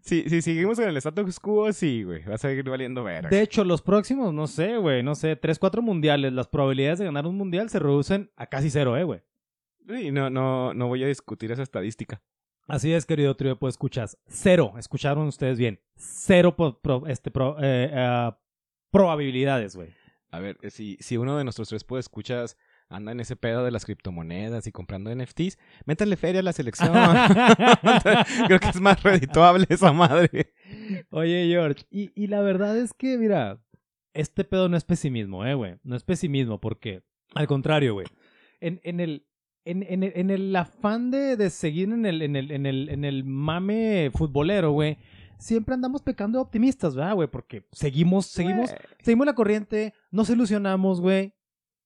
Sí, 0.00 0.24
si 0.28 0.42
seguimos 0.42 0.78
en 0.80 0.90
el 0.90 0.96
status 0.98 1.40
quo, 1.40 1.72
sí, 1.72 2.02
güey, 2.02 2.22
va 2.24 2.34
a 2.34 2.38
seguir 2.38 2.68
valiendo 2.68 3.02
verga. 3.02 3.30
De 3.30 3.40
hecho, 3.40 3.64
los 3.64 3.80
próximos, 3.80 4.34
no 4.34 4.46
sé, 4.46 4.76
güey, 4.76 5.02
no 5.02 5.14
sé, 5.14 5.34
tres, 5.34 5.58
cuatro 5.58 5.80
mundiales, 5.80 6.30
las 6.34 6.46
probabilidades 6.46 6.98
de 6.98 7.06
ganar 7.06 7.26
un 7.26 7.38
mundial 7.38 7.70
se 7.70 7.78
reducen 7.78 8.30
a 8.36 8.46
casi 8.46 8.68
cero, 8.68 8.98
eh, 8.98 9.04
güey. 9.04 9.22
Sí, 9.88 10.10
no, 10.10 10.28
no, 10.28 10.74
no 10.74 10.88
voy 10.88 11.02
a 11.04 11.06
discutir 11.06 11.52
esa 11.52 11.62
estadística. 11.62 12.20
Así 12.66 12.92
es, 12.92 13.06
querido 13.06 13.34
trío, 13.34 13.58
pues 13.58 13.74
escuchas. 13.74 14.18
Cero, 14.26 14.74
escucharon 14.78 15.26
ustedes 15.26 15.56
bien. 15.58 15.80
Cero 15.96 16.54
pro- 16.54 17.06
este, 17.06 17.30
pro- 17.30 17.56
eh, 17.62 17.90
ah, 17.94 18.38
probabilidades, 18.90 19.74
güey. 19.74 19.94
A 20.30 20.38
ver, 20.38 20.58
eh, 20.60 20.70
si, 20.70 20.98
si 21.00 21.16
uno 21.16 21.38
de 21.38 21.44
nuestros 21.44 21.68
tres 21.70 21.84
escuchas 21.98 22.58
anda 22.88 23.12
en 23.12 23.20
ese 23.20 23.36
pedo 23.36 23.64
de 23.64 23.70
las 23.70 23.84
criptomonedas 23.84 24.66
y 24.66 24.72
comprando 24.72 25.14
NFTs, 25.14 25.58
métanle 25.84 26.16
feria 26.16 26.40
a 26.40 26.44
la 26.44 26.52
selección. 26.52 26.92
Creo 28.46 28.60
que 28.60 28.68
es 28.68 28.80
más 28.80 29.02
redituable 29.02 29.66
esa 29.68 29.92
madre. 29.92 30.52
Oye, 31.10 31.46
George, 31.48 31.84
y, 31.90 32.12
y 32.14 32.28
la 32.28 32.40
verdad 32.40 32.76
es 32.76 32.92
que, 32.92 33.18
mira, 33.18 33.60
este 34.14 34.44
pedo 34.44 34.68
no 34.68 34.76
es 34.76 34.84
pesimismo, 34.84 35.44
eh, 35.44 35.54
güey. 35.54 35.76
No 35.82 35.96
es 35.96 36.04
pesimismo, 36.04 36.60
porque, 36.60 37.02
al 37.34 37.46
contrario, 37.46 37.94
güey. 37.94 38.06
En, 38.60 38.80
en 38.84 39.00
el. 39.00 39.26
En, 39.66 39.82
en 39.82 40.02
el, 40.02 40.12
en 40.14 40.30
el 40.30 40.54
afán 40.54 41.10
de, 41.10 41.38
de 41.38 41.48
seguir 41.48 41.88
en 41.88 42.04
el, 42.04 42.20
en, 42.20 42.36
el, 42.36 42.50
en, 42.50 42.66
el, 42.66 42.90
en 42.90 43.02
el 43.02 43.24
mame 43.24 44.10
futbolero, 44.12 44.72
güey, 44.72 44.98
siempre 45.38 45.72
andamos 45.72 46.02
pecando 46.02 46.38
de 46.38 46.42
optimistas, 46.42 46.94
¿verdad, 46.94 47.14
güey? 47.14 47.28
Porque 47.28 47.66
seguimos, 47.72 48.26
seguimos, 48.26 48.74
seguimos 49.00 49.26
la 49.26 49.34
corriente, 49.34 49.94
nos 50.10 50.28
ilusionamos, 50.28 51.00
güey. 51.00 51.32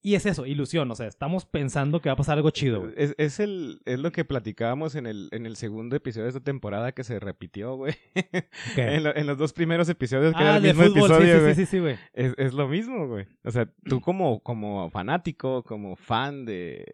Y 0.01 0.15
es 0.15 0.27
eso, 0.27 0.47
ilusión, 0.47 0.89
o 0.91 0.95
sea, 0.95 1.09
estamos 1.09 1.45
pensando 1.45 2.01
que 2.01 2.09
va 2.09 2.13
a 2.13 2.17
pasar 2.17 2.37
algo 2.39 2.51
chido, 2.51 2.83
güey. 2.83 2.93
Es, 2.97 3.15
es, 3.19 3.41
el, 3.41 3.81
es 3.85 3.99
lo 3.99 4.13
que 4.13 4.25
platicábamos 4.25 4.95
en 4.95 5.07
el, 5.07 5.29
en 5.33 5.45
el 5.45 5.57
segundo 5.57 5.97
episodio 5.97 6.25
de 6.25 6.29
esta 6.31 6.41
temporada 6.43 6.93
que 6.93 7.03
se 7.03 7.19
repitió, 7.19 7.75
güey. 7.75 7.95
En, 8.77 9.03
lo- 9.03 9.15
en 9.17 9.27
los 9.27 9.37
dos 9.39 9.53
primeros 9.53 9.89
episodios 9.89 10.35
que 10.35 10.41
era 10.43 10.55
Ah, 10.55 10.57
el 10.59 10.63
de 10.63 10.73
mismo 10.75 10.85
fútbol, 10.85 11.09
sí, 11.09 11.15
episodio, 11.17 11.35
sí, 11.37 11.41
güey. 11.43 11.55
sí, 11.57 11.61
sí, 11.63 11.67
sí, 11.71 11.79
güey. 11.81 11.97
Es, 12.13 12.35
es 12.39 12.55
lo 12.55 12.69
mismo, 12.69 13.09
güey. 13.09 13.27
O 13.45 13.51
sea, 13.51 13.67
tú 13.85 14.01
como, 14.01 14.41
como 14.41 14.89
fanático, 14.91 15.65
como 15.65 15.97
fan 15.97 16.45
de... 16.45 16.87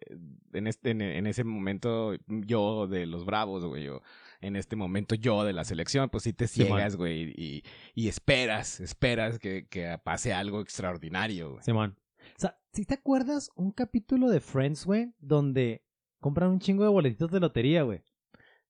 En, 0.53 0.65
este, 0.67 0.89
en, 0.91 1.01
en 1.01 1.27
ese 1.27 1.43
momento 1.43 2.13
yo 2.27 2.87
de 2.87 3.05
los 3.05 3.23
Bravos, 3.25 3.65
güey. 3.65 3.83
Yo, 3.83 4.01
en 4.41 4.55
este 4.55 4.75
momento 4.75 5.13
yo 5.15 5.43
de 5.43 5.53
la 5.53 5.63
selección, 5.63 6.09
pues 6.09 6.23
sí 6.23 6.33
te 6.33 6.47
ciegas, 6.47 6.95
güey. 6.95 7.33
Y, 7.35 7.63
y 7.93 8.07
esperas, 8.07 8.79
esperas 8.79 9.37
que, 9.37 9.67
que 9.69 9.95
pase 10.03 10.33
algo 10.33 10.61
extraordinario, 10.61 11.51
güey. 11.51 11.63
Simón. 11.63 11.95
O 12.37 12.39
sea, 12.39 12.57
si 12.73 12.85
te 12.85 12.95
acuerdas 12.95 13.49
un 13.55 13.71
capítulo 13.71 14.29
de 14.29 14.39
Friends, 14.39 14.85
güey, 14.85 15.13
donde 15.19 15.83
compran 16.19 16.49
un 16.49 16.59
chingo 16.59 16.83
de 16.83 16.89
boletitos 16.89 17.31
de 17.31 17.39
lotería, 17.39 17.83
güey. 17.83 18.01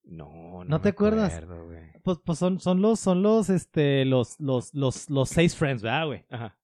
No, 0.04 0.64
no. 0.64 0.66
¿No 0.66 0.82
te 0.82 0.90
me 0.90 0.92
acuerdas? 0.92 1.34
acuerdo. 1.34 1.68
Pues, 2.04 2.20
pues 2.24 2.38
son, 2.38 2.60
son 2.60 2.82
los, 2.82 3.00
son 3.00 3.24
los, 3.24 3.50
este, 3.50 4.06
los, 4.06 4.40
los, 4.40 4.74
los, 4.74 5.10
los 5.10 5.30
seis 5.30 5.56
friends, 5.56 5.82
¿verdad, 5.82 6.06
güey? 6.06 6.26
Ajá. 6.30 6.58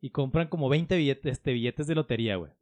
Y 0.00 0.10
compran 0.10 0.48
como 0.48 0.68
20 0.68 0.96
billetes, 0.96 1.32
este, 1.32 1.52
billetes 1.54 1.86
de 1.86 1.94
lotería, 1.94 2.36
güey. 2.36 2.52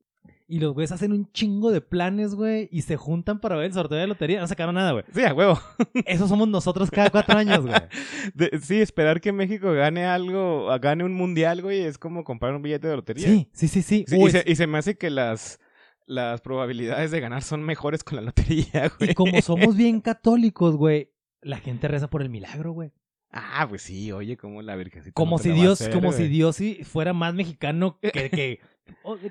Y 0.48 0.58
los 0.60 0.74
güeyes 0.74 0.92
hacen 0.92 1.12
un 1.12 1.32
chingo 1.32 1.70
de 1.72 1.80
planes, 1.80 2.34
güey, 2.34 2.68
y 2.70 2.82
se 2.82 2.96
juntan 2.96 3.40
para 3.40 3.56
ver 3.56 3.66
el 3.66 3.72
sorteo 3.72 3.96
de 3.96 4.06
lotería. 4.06 4.38
No 4.40 4.46
sacaron 4.46 4.74
nada, 4.74 4.92
güey. 4.92 5.04
Sí, 5.14 5.22
a 5.22 5.32
huevo. 5.32 5.58
Eso 6.06 6.28
somos 6.28 6.46
nosotros 6.46 6.90
cada 6.90 7.08
cuatro 7.08 7.38
años, 7.38 7.60
güey. 7.64 7.74
De- 8.34 8.58
sí, 8.60 8.80
esperar 8.82 9.20
que 9.22 9.32
México 9.32 9.72
gane 9.72 10.04
algo, 10.04 10.68
gane 10.80 11.04
un 11.04 11.14
mundial, 11.14 11.62
güey, 11.62 11.80
es 11.80 11.96
como 11.96 12.22
comprar 12.22 12.54
un 12.54 12.60
billete 12.60 12.86
de 12.88 12.96
lotería. 12.96 13.26
Sí, 13.26 13.48
sí, 13.52 13.68
sí, 13.68 13.80
sí. 13.82 14.04
Sí, 14.06 14.16
Uy, 14.18 14.28
y, 14.28 14.32
se, 14.32 14.44
y 14.46 14.56
se 14.56 14.66
me 14.66 14.76
hace 14.76 14.98
que 14.98 15.08
las, 15.08 15.58
las 16.06 16.42
probabilidades 16.42 17.10
de 17.12 17.20
ganar 17.20 17.42
son 17.42 17.62
mejores 17.62 18.04
con 18.04 18.16
la 18.16 18.22
lotería, 18.22 18.92
güey. 18.98 19.12
y 19.12 19.14
como 19.14 19.40
somos 19.40 19.74
bien 19.74 20.02
católicos, 20.02 20.76
güey, 20.76 21.12
la 21.40 21.56
gente 21.58 21.88
reza 21.88 22.10
por 22.10 22.20
el 22.20 22.28
milagro, 22.28 22.72
güey. 22.72 22.92
Ah, 23.30 23.64
pues 23.66 23.80
sí, 23.80 24.12
oye, 24.12 24.36
como 24.36 24.60
la 24.60 24.76
virgencita. 24.76 25.14
Como 25.14 25.38
no 25.38 25.42
si 25.42 25.50
Dios, 25.52 25.80
hacer, 25.80 25.94
como 25.94 26.08
güey. 26.08 26.18
si 26.18 26.28
Dios 26.28 26.58
fuera 26.82 27.14
más 27.14 27.32
mexicano 27.32 27.98
que, 28.02 28.28
que- 28.28 28.60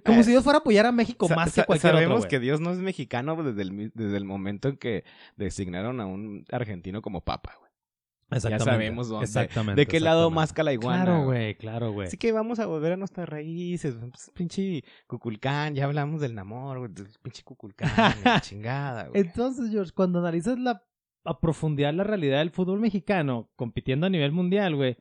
como 0.06 0.24
si 0.24 0.32
Dios 0.32 0.44
fuera 0.44 0.58
a 0.58 0.62
apoyar 0.62 0.86
a 0.86 0.92
México 0.92 1.28
más 1.30 1.54
que 1.54 1.64
cualquier 1.64 1.94
Sabemos 1.94 2.18
otro, 2.20 2.30
que. 2.30 2.40
Dios 2.40 2.60
no 2.60 2.72
es 2.72 2.80
mexicano 2.80 3.42
desde 3.44 3.62
el, 3.62 3.92
desde 3.94 4.18
el 4.18 4.26
momento 4.26 4.70
en 4.70 4.78
que 4.78 5.04
designaron 5.36 6.00
a 6.00 6.06
un 6.06 6.46
argentino 6.52 7.02
como 7.02 7.22
papa, 7.22 7.56
güey. 7.60 7.72
Exactamente, 8.34 8.64
sabemos 8.72 9.10
dónde- 9.10 9.26
exactamente, 9.26 9.82
¿De 9.82 9.86
qué 9.88 10.00
lado 10.00 10.32
más 10.32 10.58
la 10.58 10.72
iguana? 10.72 11.04
Claro, 11.04 11.24
güey, 11.26 11.56
claro, 11.56 11.92
güey. 11.92 12.08
Así 12.08 12.16
que 12.16 12.32
vamos 12.32 12.60
a 12.60 12.66
volver 12.66 12.94
a 12.94 12.98
nuestras 12.98 13.28
raíces. 13.28 13.96
pues, 14.00 14.32
pinche 14.34 14.84
Cuculcán, 15.06 15.76
ya 15.76 15.84
hablamos 15.84 16.22
del 16.22 16.34
Namor, 16.34 16.80
güey. 16.80 16.92
Pinche 17.22 17.44
Cuculcán, 17.44 17.90
chingada, 18.42 19.08
güey. 19.10 19.22
Entonces, 19.22 19.70
George, 19.70 19.92
cuando 19.94 20.20
analizas 20.20 20.58
la, 20.58 20.82
a 21.26 21.40
profundidad 21.42 21.94
la 21.94 22.06
realidad 22.06 22.40
del 22.40 22.52
fútbol 22.52 22.80
mexicano 22.80 23.50
compitiendo 23.58 24.08
a 24.08 24.10
nivel 24.10 24.32
mundial, 24.32 24.78
güey, 24.78 24.96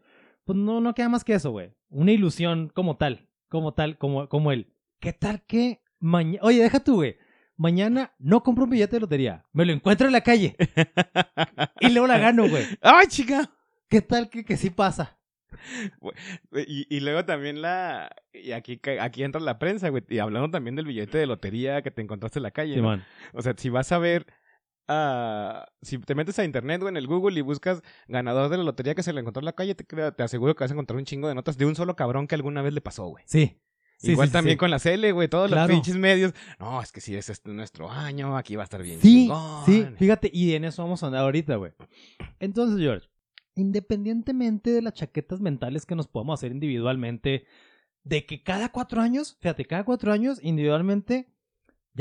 pues 0.45 0.59
no, 0.59 0.81
no 0.81 0.93
queda 0.95 1.09
más 1.09 1.23
que 1.23 1.35
eso, 1.35 1.53
güey. 1.53 1.73
Una 1.89 2.11
ilusión 2.11 2.69
como 2.75 2.97
tal, 2.97 3.29
como 3.51 3.75
tal, 3.75 3.99
como, 3.99 4.29
como 4.31 4.53
el, 4.53 4.73
¿qué 5.01 5.13
tal 5.13 5.43
que 5.43 5.83
mañana, 5.99 6.39
oye, 6.43 6.63
deja 6.63 6.81
tú, 6.81 6.95
güey, 6.95 7.19
mañana 7.57 8.15
no 8.19 8.43
compro 8.43 8.65
un 8.65 8.71
billete 8.71 8.97
de 8.97 9.01
lotería, 9.01 9.45
me 9.53 9.67
lo 9.67 9.73
encuentro 9.73 10.07
en 10.07 10.15
la 10.15 10.23
calle 10.23 10.57
y 11.81 11.91
luego 11.91 12.07
la 12.07 12.17
gano, 12.17 12.49
güey. 12.49 12.65
¡Ay, 12.81 13.09
chica! 13.09 13.51
¿Qué 13.91 14.01
tal 14.01 14.31
que, 14.31 14.45
que 14.45 14.57
sí 14.57 14.71
pasa? 14.71 15.19
Y, 16.53 16.87
y 16.89 17.01
luego 17.01 17.25
también 17.25 17.61
la. 17.61 18.15
Y 18.33 18.53
aquí, 18.53 18.81
aquí 19.01 19.25
entra 19.25 19.41
la 19.41 19.59
prensa, 19.59 19.89
güey. 19.89 20.05
Y 20.09 20.19
hablando 20.19 20.49
también 20.51 20.77
del 20.77 20.87
billete 20.87 21.19
de 21.19 21.27
lotería 21.27 21.83
que 21.83 21.91
te 21.91 22.01
encontraste 22.01 22.39
en 22.39 22.45
la 22.45 22.53
calle. 22.53 22.81
O 23.35 23.43
sea, 23.43 23.55
si 23.57 23.69
vas 23.69 23.91
a 23.93 23.99
ver. 23.99 24.27
Si 25.83 25.99
te 25.99 26.15
metes 26.15 26.39
a 26.39 26.45
internet, 26.45 26.81
güey, 26.81 26.91
en 26.91 26.97
el 26.97 27.07
Google 27.07 27.39
y 27.39 27.43
buscas 27.43 27.83
ganador 28.09 28.49
de 28.51 28.59
la 28.59 28.65
lotería 28.65 28.95
que 28.95 29.03
se 29.03 29.13
le 29.13 29.21
encontró 29.21 29.41
en 29.41 29.45
la 29.47 29.53
calle, 29.53 29.75
te, 29.75 29.85
te 29.85 30.23
aseguro 30.23 30.55
que 30.55 30.65
vas 30.65 30.71
a 30.71 30.75
encontrar 30.75 30.97
un 30.99 31.05
chingo 31.05 31.29
de 31.29 31.35
notas 31.35 31.57
de 31.59 31.67
un 31.67 31.75
solo 31.77 31.95
cabrón 31.97 32.27
que 32.27 32.35
alguna 32.35 32.63
vez 32.63 32.73
le 32.75 32.81
pasó, 32.81 33.07
güey. 33.07 33.25
Sí. 33.27 33.61
Sí, 33.99 34.13
Igual 34.13 34.29
sí, 34.29 34.33
también 34.33 34.55
sí. 34.55 34.59
con 34.59 34.71
la 34.71 34.79
Cele, 34.79 35.13
güey, 35.13 35.29
todos 35.29 35.49
Claro. 35.49 35.69
los 35.69 35.77
pinches 35.77 35.97
medios. 35.97 36.33
No, 36.59 36.81
es 36.81 36.91
que 36.91 37.03
si 37.03 37.15
es 37.17 37.29
este 37.29 37.51
nuestro 37.51 37.91
año, 37.91 38.35
aquí 38.39 38.57
va 38.57 38.63
a 38.63 38.65
estar 38.65 38.83
bien 38.83 38.99
Sí, 38.99 39.25
chingón. 39.27 39.67
sí, 39.67 39.87
fíjate, 39.99 40.31
y 40.33 40.55
en 40.55 40.65
eso 40.65 40.83
vamos 40.83 41.03
a 41.03 41.07
andar 41.09 41.23
ahorita, 41.25 41.57
güey. 41.57 41.73
Entonces, 42.39 42.81
George, 42.81 43.09
independientemente 43.57 44.71
de 44.71 44.81
las 44.81 44.95
chaquetas 44.95 45.41
mentales 45.43 45.85
que 45.85 45.95
nos 45.95 46.09
podamos 46.09 46.41
hacer 46.41 46.51
individualmente, 46.53 47.45
de 48.03 48.25
que 48.25 48.43
cada 48.43 48.71
cuatro 48.71 49.03
años, 49.03 49.37
fíjate, 49.41 49.67
cada 49.67 49.85
cuatro 49.85 50.13
años, 50.13 50.39
individualmente, 50.43 51.29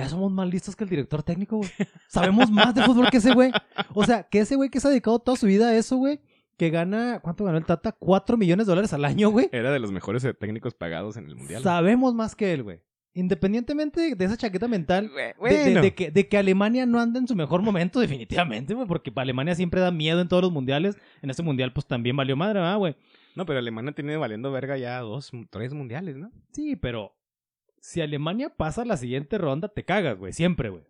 ya 0.04 0.10
somos 0.10 0.32
más 0.32 0.48
listos 0.50 0.76
que 0.76 0.84
el 0.84 0.90
director 0.90 1.24
técnico, 1.24 1.58
güey. 1.58 1.70
Sabemos 2.08 2.50
más 2.52 2.74
de 2.76 2.82
fútbol 2.84 3.10
que 3.10 3.18
ese 3.18 3.34
güey. 3.34 3.52
O 3.94 4.04
sea, 4.04 4.24
que 4.24 4.40
ese 4.40 4.56
güey 4.56 4.70
que 4.70 4.80
se 4.80 4.88
ha 4.88 4.92
dedicado 4.92 5.20
toda 5.20 5.38
su 5.38 5.46
vida 5.48 5.70
a 5.70 5.76
eso, 5.76 5.98
güey, 5.98 6.20
que 6.58 6.70
gana, 6.70 7.20
¿cuánto 7.22 7.46
ganó 7.46 7.58
el 7.58 7.66
Tata? 7.66 7.92
Cuatro 7.94 8.36
millones 8.38 8.66
de 8.68 8.72
dólares 8.72 8.92
al 8.94 9.06
año, 9.06 9.30
güey. 9.30 9.50
Era 9.52 9.72
de 9.72 9.80
los 9.80 9.92
mejores 9.92 10.24
eh, 10.26 10.34
técnicos 10.34 10.74
pagados 10.74 11.16
en 11.18 11.26
el 11.26 11.36
mundial. 11.36 11.64
Sabemos 11.64 12.14
más 12.14 12.36
que 12.36 12.52
él, 12.54 12.64
güey. 12.64 12.82
Independientemente 13.14 14.16
de 14.16 14.26
esa 14.26 14.38
chaqueta 14.38 14.68
mental, 14.68 15.10
Güey, 15.10 15.54
de- 15.54 15.60
de, 15.60 15.66
bueno. 15.66 15.82
de 15.82 15.94
que, 15.96 16.12
de 16.12 16.28
que 16.28 16.38
Alemania 16.38 16.86
no 16.86 17.00
anda 17.00 17.20
en 17.20 17.28
su 17.28 17.36
mejor 17.36 17.62
momento, 17.62 18.00
definitivamente, 18.00 18.74
güey, 18.74 18.88
porque 18.88 19.12
Alemania 19.16 19.56
siempre 19.56 19.82
da 19.82 19.92
miedo 19.92 20.22
en 20.22 20.28
todos 20.28 20.44
los 20.44 20.52
mundiales. 20.52 20.98
En 21.22 21.30
este 21.30 21.44
mundial, 21.44 21.74
pues 21.74 21.86
también 21.86 22.16
valió 22.16 22.36
madre, 22.36 22.60
¿verdad, 22.60 22.78
güey? 22.78 22.96
No, 23.36 23.46
pero 23.46 23.60
Alemania 23.60 23.92
tiene 23.94 24.18
valiendo 24.18 24.52
verga 24.52 24.78
ya 24.78 25.00
dos, 25.00 25.32
tres 25.50 25.74
mundiales, 25.74 26.18
¿no? 26.18 26.32
Sí, 26.52 26.76
pero 26.76 27.14
si 27.82 28.02
Alemania 28.02 28.50
pasa 28.56 28.82
a 28.82 28.86
la 28.86 28.98
siguiente 28.98 29.38
ronda, 29.38 29.68
te 29.70 29.84
cagas, 29.86 30.18
güey. 30.18 30.34
Siempre, 30.34 30.70
güey. 30.70 30.84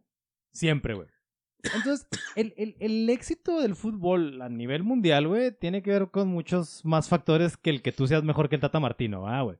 Siempre, 0.51 0.93
güey. 0.95 1.07
Entonces, 1.63 2.07
el, 2.35 2.53
el- 2.57 2.75
el 2.79 3.09
éxito 3.09 3.59
del 3.61 3.75
fútbol 3.75 4.41
a 4.41 4.47
nivel 4.49 4.83
mundial, 4.83 5.27
güey, 5.27 5.51
tiene 5.51 5.81
que 5.81 5.91
ver 5.91 6.09
con 6.09 6.29
muchos 6.29 6.85
más 6.85 7.09
factores 7.09 7.57
que 7.57 7.69
el 7.69 7.81
que 7.81 7.91
tú 7.91 8.07
seas 8.07 8.23
mejor 8.23 8.47
que 8.49 8.55
el 8.55 8.61
Tata 8.61 8.79
Martino, 8.79 9.27
¿ah, 9.27 9.41
güey? 9.41 9.57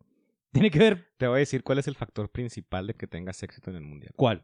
Tiene 0.51 0.71
que 0.71 0.79
ver. 0.79 1.07
Te 1.17 1.27
voy 1.27 1.36
a 1.36 1.39
decir 1.39 1.62
cuál 1.63 1.77
es 1.79 1.88
el 1.88 1.95
factor 1.95 2.31
principal 2.31 2.88
de 2.88 2.93
que 2.95 3.05
tengas 3.05 3.43
éxito 3.43 3.69
en 3.69 3.75
el 3.77 3.83
mundial. 3.83 4.13
¿Cuál? 4.15 4.43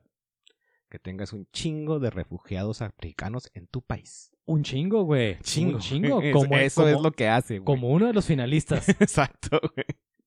Que 0.89 1.00
tengas 1.00 1.34
un 1.34 1.48
chingo 1.51 2.00
de 2.00 2.10
refugiados 2.12 2.82
africanos 2.82 3.50
en 3.56 3.68
tu 3.68 3.82
país. 3.82 4.32
Un 4.46 4.62
chingo, 4.62 5.04
güey. 5.04 5.39
Chingo. 5.39 5.75
Un 5.77 5.80
chingo. 5.80 6.22
Eso, 6.22 6.38
Como, 6.39 6.56
eso 6.58 6.82
como- 6.84 6.96
es 6.96 7.01
lo 7.01 7.12
que 7.12 7.27
hace, 7.27 7.60
güey. 7.60 7.65
como 7.65 7.89
uno 7.89 8.06
de 8.06 8.13
los 8.13 8.25
finalistas. 8.27 8.88
Exacto, 9.01 9.60
güey. 9.74 9.86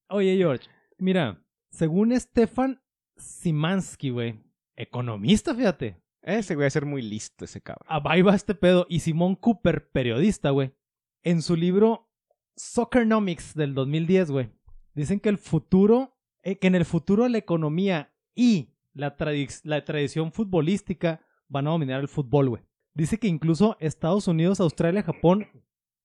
Oye, 0.08 0.36
George, 0.36 0.66
mira, 0.98 1.40
según 1.70 2.18
Stefan 2.18 2.82
Simansky, 3.16 4.10
güey, 4.10 4.40
economista, 4.76 5.54
fíjate, 5.54 6.02
Ese 6.22 6.54
güey 6.54 6.64
va 6.64 6.68
a 6.68 6.70
ser 6.70 6.84
muy 6.86 7.02
listo, 7.02 7.44
ese 7.44 7.60
cabrón. 7.60 7.86
ah, 7.88 8.02
ahí 8.06 8.22
va 8.22 8.34
este 8.34 8.54
pedo, 8.54 8.86
y 8.88 9.00
Simón 9.00 9.34
Cooper, 9.36 9.90
periodista, 9.90 10.50
güey, 10.50 10.72
en 11.22 11.42
su 11.42 11.56
libro 11.56 12.08
Soccernomics 12.56 13.54
del 13.54 13.74
2010, 13.74 14.30
güey, 14.30 14.50
dicen 14.94 15.20
que 15.20 15.28
el 15.28 15.38
futuro, 15.38 16.16
eh, 16.42 16.58
que 16.58 16.66
en 16.66 16.74
el 16.74 16.84
futuro 16.84 17.28
la 17.28 17.38
economía 17.38 18.12
y 18.34 18.74
la, 18.92 19.16
la 19.64 19.84
tradición 19.84 20.32
futbolística 20.32 21.24
van 21.48 21.66
a 21.66 21.70
dominar 21.70 22.00
el 22.00 22.08
fútbol, 22.08 22.48
güey. 22.50 22.62
Dice 22.94 23.18
que 23.18 23.28
incluso 23.28 23.76
Estados 23.80 24.26
Unidos, 24.26 24.60
Australia, 24.60 25.02
Japón, 25.02 25.46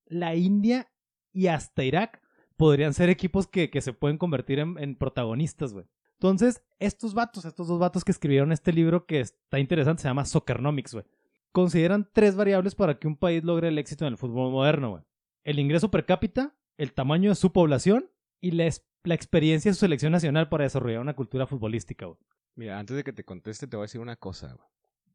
la 0.05 0.35
India 0.35 0.91
y 1.31 1.47
hasta 1.47 1.83
Irak 1.83 2.21
podrían 2.63 2.93
ser 2.93 3.09
equipos 3.09 3.45
que, 3.45 3.69
que 3.69 3.81
se 3.81 3.91
pueden 3.91 4.17
convertir 4.17 4.57
en, 4.57 4.95
protagonistas, 4.95 5.73
güey. 5.73 5.85
Entonces, 6.13 6.63
estos 6.79 7.13
vatos, 7.13 7.43
estos 7.43 7.67
dos 7.67 7.77
vatos 7.77 8.05
que 8.05 8.13
escribieron 8.13 8.53
este 8.53 8.71
libro 8.71 9.05
que 9.05 9.19
está 9.19 9.59
interesante, 9.59 10.01
se 10.01 10.07
llama 10.07 10.23
Soccernomics, 10.23 10.93
güey. 10.93 11.05
Consideran 11.51 12.09
tres 12.13 12.37
variables 12.37 12.73
para 12.73 12.97
que 12.97 13.05
un 13.05 13.17
país 13.17 13.43
logre 13.43 13.67
el 13.67 13.77
éxito 13.77 14.05
en 14.05 14.13
el 14.13 14.17
fútbol 14.17 14.49
moderno, 14.49 14.91
güey. 14.91 15.03
El 15.43 15.59
ingreso 15.59 15.91
per 15.91 16.05
cápita, 16.05 16.55
el 16.77 16.93
tamaño 16.93 17.31
de 17.31 17.35
su 17.35 17.51
población 17.51 18.09
y 18.39 18.51
la, 18.51 18.69
la 19.03 19.13
experiencia 19.13 19.69
de 19.69 19.75
su 19.75 19.81
selección 19.81 20.13
nacional 20.13 20.47
para 20.47 20.63
desarrollar 20.63 21.01
una 21.01 21.17
cultura 21.17 21.45
futbolística, 21.45 22.05
güey. 22.05 22.17
Mira, 22.55 22.79
antes 22.79 22.95
de 22.95 23.03
que 23.03 23.11
te 23.11 23.25
conteste, 23.25 23.67
te 23.67 23.75
voy 23.75 23.83
a 23.83 23.87
decir 23.87 23.99
una 23.99 24.15
cosa, 24.15 24.53
güey. 24.53 24.69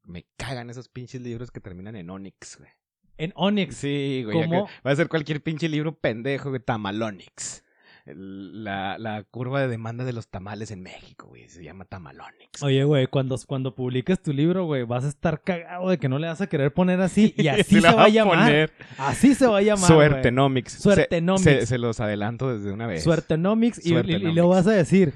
Me 0.05 0.26
cagan 0.37 0.69
esos 0.69 0.90
pinches 0.90 1.23
libros 1.23 1.50
que 1.50 1.61
terminan 1.61 1.97
en 1.97 2.11
Onyx, 2.11 2.59
güey. 2.59 2.71
En 3.18 3.32
Onyx, 3.34 3.76
Sí, 3.76 4.22
güey. 4.25 4.48
Va 4.50 4.90
a 4.92 4.96
ser 4.96 5.08
cualquier 5.08 5.42
pinche 5.42 5.68
libro 5.68 5.92
pendejo, 5.94 6.48
güey. 6.50 6.60
Tamalonix. 6.60 7.64
La, 8.10 8.96
la 8.96 9.22
curva 9.25 9.60
de 9.60 9.68
demanda 9.68 10.02
de 10.02 10.14
los 10.14 10.28
tamales 10.28 10.70
en 10.70 10.80
México, 10.82 11.26
güey. 11.26 11.46
Se 11.50 11.62
llama 11.62 11.84
Tamalonix. 11.84 12.62
Oye, 12.62 12.82
güey, 12.84 13.06
cuando, 13.06 13.37
cuando 13.46 13.75
publiques 13.75 14.22
tu 14.22 14.32
libro, 14.32 14.64
güey, 14.64 14.84
vas 14.84 15.04
a 15.04 15.08
estar 15.08 15.42
cagado 15.42 15.90
de 15.90 15.98
que 15.98 16.08
no 16.08 16.18
le 16.18 16.26
vas 16.26 16.40
a 16.40 16.46
querer 16.46 16.72
poner 16.72 17.02
así 17.02 17.34
y 17.37 17.48
así 17.48 17.64
Sí 17.64 17.75
se 17.75 17.80
la 17.82 17.94
va 17.94 18.04
a 18.04 18.08
llamar. 18.08 18.38
poner 18.46 18.72
Así 18.96 19.34
se 19.34 19.46
va 19.46 19.58
a 19.58 19.62
llamar. 19.62 19.92
güey. 19.92 20.08
Suertenomics. 20.08 20.72
Se- 20.72 20.80
Suertenomics. 20.80 21.44
Se, 21.44 21.66
se 21.66 21.76
los 21.78 22.00
adelanto 22.00 22.50
desde 22.56 22.72
una 22.72 22.87
vez. 22.87 23.02
Suertenomics 23.04 23.78
y, 23.84 23.88
y- 23.88 23.90
y 23.90 23.94
Suertenomics. 23.96 24.34
luego 24.34 24.48
vas 24.48 24.66
a 24.66 24.72
decir, 24.72 25.12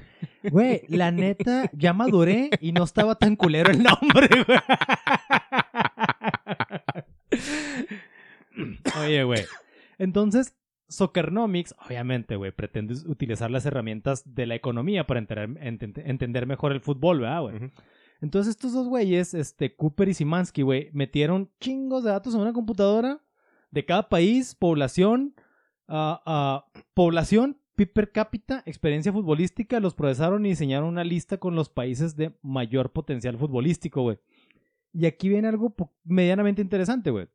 güey, 0.50 0.82
la 0.88 1.10
neta, 1.12 1.70
ya 1.72 1.94
maduré 1.94 2.50
y 2.60 2.72
no 2.72 2.84
estaba 2.84 3.14
tan 3.14 3.36
culero 3.36 3.70
el 3.70 3.82
nombre, 3.82 4.28
güey. 4.46 4.58
Oye, 9.04 9.24
güey. 9.24 9.44
Entonces, 9.98 10.56
Soccernomics, 10.88 11.74
obviamente, 11.86 12.36
güey, 12.36 12.52
pretende 12.52 12.94
utilizar 13.06 13.50
las 13.50 13.64
herramientas 13.64 14.22
de 14.34 14.46
la 14.46 14.54
economía 14.54 15.06
para 15.06 15.20
enterar- 15.20 15.56
entender 15.60 16.46
mejor 16.46 16.72
el 16.72 16.80
fútbol, 16.80 17.20
¿verdad, 17.20 17.42
güey? 17.42 17.70
Entonces 18.20 18.50
estos 18.50 18.72
dos 18.72 18.88
güeyes, 18.88 19.34
este, 19.34 19.74
Cooper 19.74 20.08
y 20.08 20.14
Simansky, 20.14 20.62
güey, 20.62 20.90
metieron 20.92 21.50
chingos 21.60 22.04
de 22.04 22.10
datos 22.10 22.34
en 22.34 22.40
una 22.42 22.52
computadora 22.52 23.20
de 23.70 23.84
cada 23.84 24.08
país, 24.08 24.54
población, 24.54 25.34
ah, 25.88 26.66
población, 26.94 27.58
PIB 27.74 27.92
per 27.92 28.12
cápita, 28.12 28.62
experiencia 28.66 29.12
futbolística, 29.12 29.80
los 29.80 29.94
procesaron 29.94 30.44
y 30.44 30.50
diseñaron 30.50 30.88
una 30.88 31.04
lista 31.04 31.38
con 31.38 31.56
los 31.56 31.68
países 31.70 32.14
de 32.16 32.36
mayor 32.42 32.92
potencial 32.92 33.38
futbolístico, 33.38 34.02
güey. 34.02 34.18
Y 34.92 35.06
aquí 35.06 35.28
viene 35.30 35.48
algo 35.48 35.74
medianamente 36.04 36.60
interesante, 36.60 37.10
güey. 37.10 37.28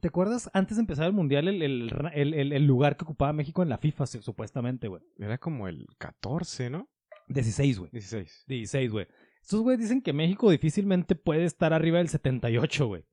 ¿Te 0.00 0.08
acuerdas 0.08 0.50
antes 0.52 0.76
de 0.76 0.80
empezar 0.80 1.06
el 1.06 1.12
mundial 1.12 1.48
el, 1.48 1.62
el, 1.62 2.52
el- 2.52 2.66
lugar 2.66 2.96
que 2.96 3.04
ocupaba 3.04 3.32
México 3.32 3.62
en 3.62 3.68
la 3.68 3.78
FIFA, 3.78 4.06
su- 4.06 4.22
supuestamente, 4.22 4.88
güey? 4.88 5.02
Era 5.18 5.38
como 5.38 5.68
el 5.68 5.86
14, 5.98 6.70
¿no? 6.70 6.88
16, 7.28 7.78
güey. 7.78 7.90
16. 7.92 8.44
16, 8.48 8.90
güey. 8.90 9.06
Estos 9.42 9.60
güey 9.60 9.76
dicen 9.76 10.02
que 10.02 10.12
México 10.12 10.50
difícilmente 10.50 11.14
puede 11.14 11.44
estar 11.44 11.72
arriba 11.72 11.98
del 11.98 12.08
78, 12.08 12.86
güey. 12.86 13.04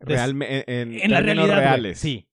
Des- 0.00 0.18
Realme- 0.20 0.64
en, 0.66 0.92
en 0.94 1.10
la 1.10 1.20
realidad, 1.20 1.56
reales. 1.58 1.98
sí. 1.98 2.28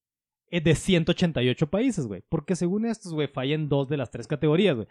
Es 0.47 0.63
de 0.63 0.75
188 0.75 1.67
países, 1.71 2.05
güey. 2.05 2.21
Porque 2.29 2.55
según 2.55 2.85
estos, 2.85 3.13
güey, 3.13 3.27
fallan 3.27 3.69
dos 3.69 3.89
de 3.89 3.97
las 3.97 4.11
tres 4.11 4.27
categorías, 4.27 4.75
güey. 4.75 4.87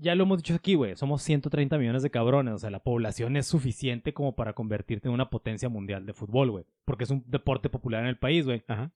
Ya 0.00 0.14
lo 0.14 0.24
hemos 0.24 0.38
dicho 0.38 0.54
aquí, 0.54 0.74
güey. 0.74 0.96
Somos 0.96 1.22
130 1.22 1.76
millones 1.78 2.02
de 2.02 2.10
cabrones. 2.10 2.54
O 2.54 2.58
sea, 2.58 2.70
la 2.70 2.82
población 2.82 3.36
es 3.36 3.46
suficiente 3.46 4.14
como 4.14 4.34
para 4.34 4.54
convertirte 4.54 5.08
en 5.08 5.14
una 5.14 5.28
potencia 5.30 5.68
mundial 5.68 6.06
de 6.06 6.14
fútbol, 6.14 6.50
güey. 6.50 6.64
Porque 6.86 7.04
es 7.04 7.10
un 7.10 7.22
deporte 7.26 7.68
popular 7.68 8.02
en 8.02 8.08
el 8.08 8.16
país, 8.18 8.46
güey. 8.46 8.62
Ajá. 8.66 8.92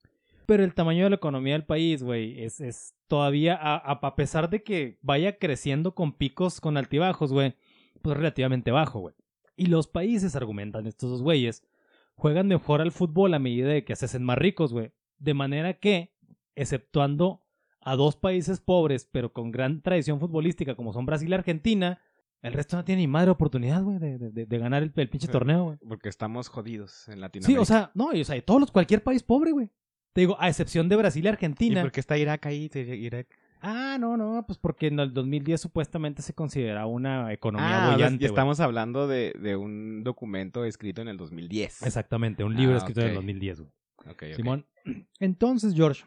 Pero 0.47 0.65
el 0.65 0.75
tamaño 0.75 1.05
de 1.05 1.11
la 1.11 1.17
economía 1.17 1.53
del 1.55 1.65
país, 1.65 2.03
güey, 2.03 2.43
es, 2.43 2.61
es 2.61 2.95
todavía, 3.07 3.55
a, 3.55 3.77
a- 3.77 3.99
a 4.03 4.17
pesar 4.17 4.51
de 4.51 4.63
que 4.63 4.99
vaya 5.03 5.39
creciendo 5.39 5.95
con 5.95 6.13
picos, 6.13 6.61
con 6.61 6.77
altibajos, 6.77 7.33
güey, 7.33 7.55
pues 8.03 8.17
relativamente 8.17 8.71
bajo, 8.71 9.01
güey. 9.01 9.15
Y 9.57 9.67
los 9.67 9.87
países, 9.89 10.37
argumentan 10.37 10.87
estos 10.87 11.11
dos 11.11 11.23
güeyes, 11.23 11.67
juegan 12.15 12.47
mejor 12.49 12.81
al 12.83 12.93
fútbol 12.93 13.33
a 13.35 13.39
medida 13.39 13.69
de 13.69 13.85
que 13.85 13.97
se 13.97 14.05
hacen 14.07 14.23
más 14.25 14.37
ricos, 14.39 14.73
güey. 14.73 14.93
De 15.19 15.33
manera 15.35 15.75
que, 15.75 16.13
exceptuando 16.57 17.44
a 17.85 17.97
dos 17.97 18.17
países 18.17 18.61
pobres, 18.61 19.09
pero 19.11 19.33
con 19.33 19.51
gran 19.51 19.81
tradición 19.83 20.21
futbolística, 20.21 20.75
como 20.75 20.93
son 20.93 21.07
Brasil 21.07 21.29
y 21.31 21.35
Argentina, 21.35 22.01
el 22.43 22.53
resto 22.53 22.77
no 22.77 22.85
tiene 22.85 23.03
ni 23.03 23.09
madre 23.09 23.31
oportunidad, 23.31 23.83
güey, 23.83 23.99
de, 23.99 24.19
de- 24.19 24.47
de 24.47 24.59
ganar 24.59 24.83
el, 24.83 24.93
el 24.97 25.09
pinche 25.09 25.27
Sí. 25.27 25.33
torneo, 25.33 25.65
güey. 25.65 25.79
Porque 25.89 26.09
estamos 26.09 26.49
jodidos 26.49 27.09
en 27.09 27.15
Sí, 27.15 27.21
Latinoamérica. 27.21 27.61
o 27.63 27.65
sea, 27.65 27.91
no, 27.95 28.13
y, 28.15 28.21
o 28.21 28.25
sea, 28.25 28.41
todos 28.43 28.61
los, 28.61 28.71
cualquier 28.71 29.03
país 29.03 29.23
pobre, 29.23 29.53
güey. 29.53 29.71
Te 30.13 30.21
digo, 30.21 30.37
a 30.39 30.49
excepción 30.49 30.89
de 30.89 30.97
Brasil 30.97 31.25
y 31.25 31.27
¿Y 31.27 31.29
Argentina. 31.29 31.81
por 31.83 31.91
qué 31.91 32.01
está 32.01 32.17
Irak 32.19 32.47
ahí? 32.47 32.71
Irak. 32.75 33.27
Ah, 33.67 33.97
no, 33.99 34.17
no, 34.19 34.45
pues 34.47 34.59
porque 34.59 34.89
en 34.89 35.01
el 35.01 35.15
2010 35.15 35.59
supuestamente 35.61 36.21
se 36.21 36.35
consideraba 36.35 36.87
una 36.87 37.33
economía 37.33 37.87
Ah, 37.89 37.93
bollante. 37.95 38.23
y 38.23 38.27
estamos 38.27 38.61
hablando 38.61 39.09
de, 39.09 39.35
de 39.41 39.57
un 39.57 40.05
documento 40.05 40.67
escrito 40.67 41.01
en 41.01 41.09
el 41.09 41.17
2010. 41.17 41.83
Exactamente, 41.83 42.45
un 42.45 42.55
libro 42.55 42.75
Ah, 42.75 42.79
escrito 42.79 43.01
en 43.01 43.07
el 43.07 43.13
ok. 43.13 43.17
2010, 43.17 43.61
güey. 43.61 43.73
Ok, 44.07 44.23
ok. 44.31 44.35
Simón. 44.37 44.67
Entonces, 45.19 45.75
George, 45.75 46.05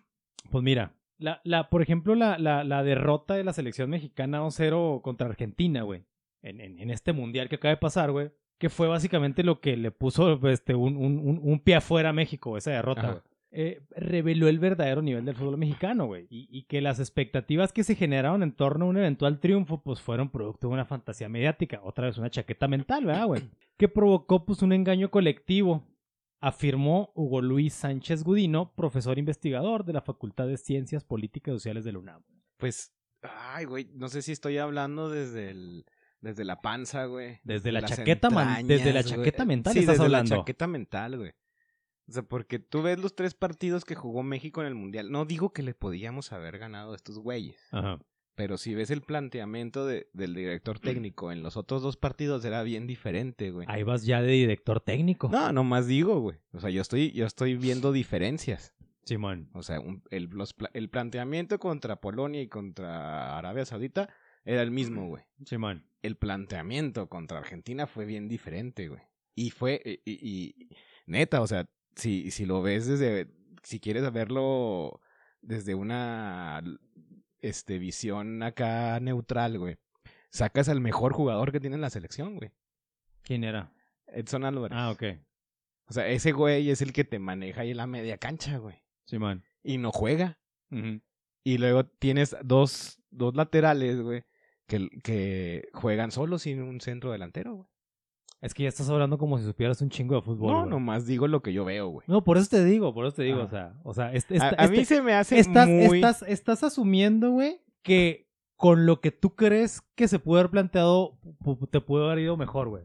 pues 0.52 0.64
mira, 0.64 0.94
la, 1.18 1.42
la, 1.44 1.70
por 1.70 1.82
ejemplo, 1.82 2.16
la, 2.16 2.38
la, 2.38 2.64
la 2.64 2.84
derrota 2.84 3.36
de 3.36 3.44
la 3.44 3.54
selección 3.54 3.90
mexicana 3.90 4.42
2-0 4.42 5.02
contra 5.02 5.28
Argentina, 5.28 5.82
güey, 5.84 6.04
en, 6.42 6.62
en, 6.62 6.80
en 6.80 6.90
este 6.90 7.14
mundial 7.14 7.50
que 7.50 7.56
acaba 7.56 7.74
de 7.74 7.78
pasar, 7.78 8.12
güey, 8.12 8.32
que 8.58 8.70
fue 8.70 8.88
básicamente 8.88 9.44
lo 9.44 9.60
que 9.60 9.78
le 9.78 9.92
puso 9.92 10.40
este, 10.50 10.76
un, 10.76 10.96
un, 10.98 11.20
un, 11.20 11.40
un 11.42 11.60
pie 11.60 11.76
afuera 11.76 12.10
a 12.10 12.14
México, 12.14 12.58
esa 12.58 12.72
derrota, 12.72 13.08
güey. 13.12 13.22
Eh, 13.50 13.82
reveló 13.96 14.50
el 14.50 14.60
verdadero 14.60 15.02
nivel 15.02 15.24
del 15.24 15.36
fútbol 15.36 15.58
mexicano, 15.58 16.06
güey, 16.06 16.28
y, 16.30 16.48
y 16.52 16.64
que 16.64 16.82
las 16.82 17.00
expectativas 17.00 17.72
que 17.72 17.84
se 17.84 17.96
generaron 17.96 18.44
en 18.44 18.52
torno 18.52 18.86
a 18.86 18.90
un 18.90 18.98
eventual 18.98 19.40
triunfo, 19.40 19.82
pues 19.82 20.02
fueron 20.02 20.30
producto 20.30 20.68
de 20.68 20.74
una 20.74 20.86
fantasía 20.86 21.30
mediática, 21.30 21.80
otra 21.84 22.08
vez 22.08 22.18
una 22.18 22.30
chaqueta 22.30 22.68
mental, 22.68 23.06
¿verdad, 23.06 23.26
güey? 23.26 23.44
Que 23.78 23.88
provocó, 23.88 24.46
pues, 24.46 24.62
un 24.62 24.74
engaño 24.74 25.10
colectivo 25.10 25.84
afirmó 26.40 27.12
Hugo 27.16 27.42
Luis 27.42 27.74
Sánchez 27.74 28.24
Gudino, 28.24 28.74
profesor 28.76 29.18
investigador 29.18 29.86
de 29.86 29.94
la 29.94 30.02
Facultad 30.02 30.48
de 30.48 30.58
Ciencias 30.58 31.04
Políticas 31.04 31.54
y 31.54 31.58
Sociales 31.58 31.84
de 31.84 31.94
la 31.94 32.00
UNAM. 32.00 32.24
Pues, 32.58 32.94
ay, 33.22 33.66
güey, 33.66 33.90
no 33.94 34.08
sé 34.10 34.22
si 34.22 34.32
estoy 34.32 34.58
hablando 34.58 35.10
desde 35.10 35.50
el... 35.52 35.86
Desde 36.20 36.44
la 36.46 36.62
panza, 36.62 37.06
güey. 37.06 37.40
Desde 37.44 37.72
la 37.72 37.84
chaqueta 37.84 38.32
man- 38.32 38.66
desde 38.66 38.92
la 38.92 39.04
chaqueta 39.04 39.44
güey. 39.44 39.48
mental 39.56 39.74
sí, 39.74 39.80
estás 39.82 39.94
desde 39.96 40.06
hablando. 40.06 40.34
la 40.36 40.42
chaqueta 40.42 40.66
mental, 40.66 41.18
güey. 41.18 41.32
O 42.08 42.12
sea, 42.12 42.24
porque 42.24 42.58
tú 42.58 42.82
ves 42.82 42.98
los 42.98 43.14
tres 43.16 43.36
partidos 43.36 43.86
que 43.86 43.94
jugó 43.94 44.24
México 44.24 44.62
en 44.62 44.68
el 44.68 44.74
Mundial. 44.74 45.12
No 45.12 45.26
digo 45.26 45.54
que 45.54 45.62
le 45.62 45.76
podíamos 45.76 46.32
haber 46.34 46.58
ganado 46.58 46.94
a 46.94 46.96
estos 46.96 47.20
güeyes. 47.20 47.62
Ajá. 47.72 48.00
Pero 48.38 48.58
si 48.58 48.76
ves 48.76 48.92
el 48.92 49.02
planteamiento 49.02 49.88
de- 49.88 50.10
del 50.14 50.36
director 50.36 50.78
técnico 50.80 51.32
en 51.32 51.42
los 51.42 51.58
otros 51.58 51.82
dos 51.82 51.98
partidos 51.98 52.46
era 52.46 52.62
bien 52.62 52.86
diferente, 52.86 53.50
güey. 53.50 53.66
Ahí 53.68 53.82
vas 53.82 54.06
ya 54.06 54.22
de 54.22 54.32
director 54.32 54.80
técnico. 54.80 55.28
No, 55.28 55.52
nomás 55.52 55.88
digo, 55.88 56.20
güey. 56.20 56.38
O 56.54 56.60
sea, 56.60 56.70
yo 56.70 56.82
estoy, 56.84 57.12
yo 57.14 57.26
estoy 57.26 57.56
viendo 57.56 57.92
diferencias. 57.92 58.76
Simón. 59.06 59.50
O 59.54 59.64
sea, 59.64 59.80
un- 59.80 60.04
el, 60.12 60.26
los 60.26 60.54
el 60.74 60.88
planteamiento 60.90 61.58
contra 61.58 62.00
Polonia 62.00 62.40
y 62.40 62.48
contra 62.48 63.40
Arabia 63.40 63.66
Saudita 63.66 64.08
era 64.46 64.62
el 64.62 64.70
mismo, 64.70 65.08
güey. 65.08 65.24
Simón. 65.44 65.88
El 66.04 66.16
planteamiento 66.16 67.10
contra 67.10 67.40
Argentina 67.40 67.88
fue 67.88 68.06
bien 68.06 68.28
diferente, 68.28 68.88
güey. 68.88 69.02
Y 69.34 69.50
fue, 69.50 69.82
y, 69.84 70.12
y- 70.12 70.20
y- 70.62 70.70
neta, 71.08 71.42
o 71.42 71.48
sea, 71.48 71.68
si, 71.96 72.30
si 72.30 72.46
lo 72.46 72.62
ves 72.62 72.86
desde, 72.86 73.32
si 73.64 73.80
quieres 73.80 74.12
verlo 74.14 75.02
desde 75.42 75.74
una, 75.74 76.62
este, 77.42 77.78
visión 77.78 78.44
acá 78.44 79.00
neutral, 79.00 79.58
güey. 79.58 79.78
Sacas 80.30 80.70
al 80.70 80.82
mejor 80.82 81.14
jugador 81.14 81.52
que 81.52 81.60
tiene 81.60 81.76
en 81.76 81.82
la 81.82 81.90
selección, 81.90 82.36
güey. 82.36 82.52
¿Quién 83.24 83.44
era? 83.44 83.74
Edson 84.08 84.46
Álvarez. 84.46 84.78
Ah, 84.78 84.92
ok. 84.92 85.04
O 85.90 85.94
sea, 85.94 86.08
ese 86.08 86.32
güey 86.32 86.70
es 86.70 86.82
el 86.82 86.94
que 86.94 87.04
te 87.04 87.20
maneja 87.20 87.62
ahí 87.62 87.72
en 87.72 87.78
la 87.78 87.88
media 87.88 88.18
cancha, 88.18 88.58
güey. 88.58 88.84
Simón. 89.06 89.44
Y 89.64 89.78
no 89.78 89.92
juega. 89.92 90.40
Y 91.44 91.58
luego 91.58 91.86
tienes 91.86 92.36
dos, 92.44 93.02
dos 93.10 93.36
laterales, 93.36 94.02
güey, 94.02 94.26
que, 94.68 94.90
que 95.02 95.70
juegan 95.74 96.12
solo 96.12 96.40
sin 96.40 96.62
un 96.62 96.82
centro 96.82 97.12
delantero, 97.12 97.56
güey. 97.56 97.68
Es 98.42 98.54
que 98.54 98.64
ya 98.64 98.70
estás 98.70 98.90
hablando 98.90 99.18
como 99.18 99.38
si 99.40 99.46
supieras 99.46 99.82
un 99.82 99.90
chingo 99.90 100.16
de 100.16 100.22
fútbol. 100.22 100.52
No, 100.52 100.58
güey. 100.60 100.70
nomás 100.70 101.06
digo 101.08 101.28
lo 101.28 101.42
que 101.42 101.54
yo 101.54 101.66
veo, 101.66 101.88
güey. 101.90 102.06
No, 102.08 102.24
por 102.24 102.38
eso 102.38 102.50
te 102.50 102.64
digo, 102.64 102.94
por 102.94 103.06
eso 103.08 103.16
te 103.16 103.24
digo, 103.24 103.42
Ah. 103.42 103.46
o 103.46 103.50
sea, 103.50 103.74
o 103.84 103.94
sea, 103.94 104.14
este, 104.14 104.38
a, 104.40 104.68
mí 104.68 104.78
este- 104.80 104.86
se 104.96 105.02
me 105.02 105.14
hace 105.14 105.40
estás, 105.40 105.68
muy... 105.68 105.98
estás, 105.98 106.22
estás 106.28 106.64
asumiendo, 106.64 107.32
güey, 107.32 107.62
que 107.82 108.28
con 108.56 108.86
lo 108.86 109.02
que 109.02 109.12
tú 109.12 109.36
crees 109.36 109.82
que 109.96 110.08
se 110.08 110.20
pudo 110.20 110.40
haber 110.40 110.52
planteado, 110.52 111.20
te 111.72 111.82
pudo 111.82 112.06
haber 112.06 112.20
ido 112.20 112.38
mejor, 112.38 112.70
güey. 112.70 112.84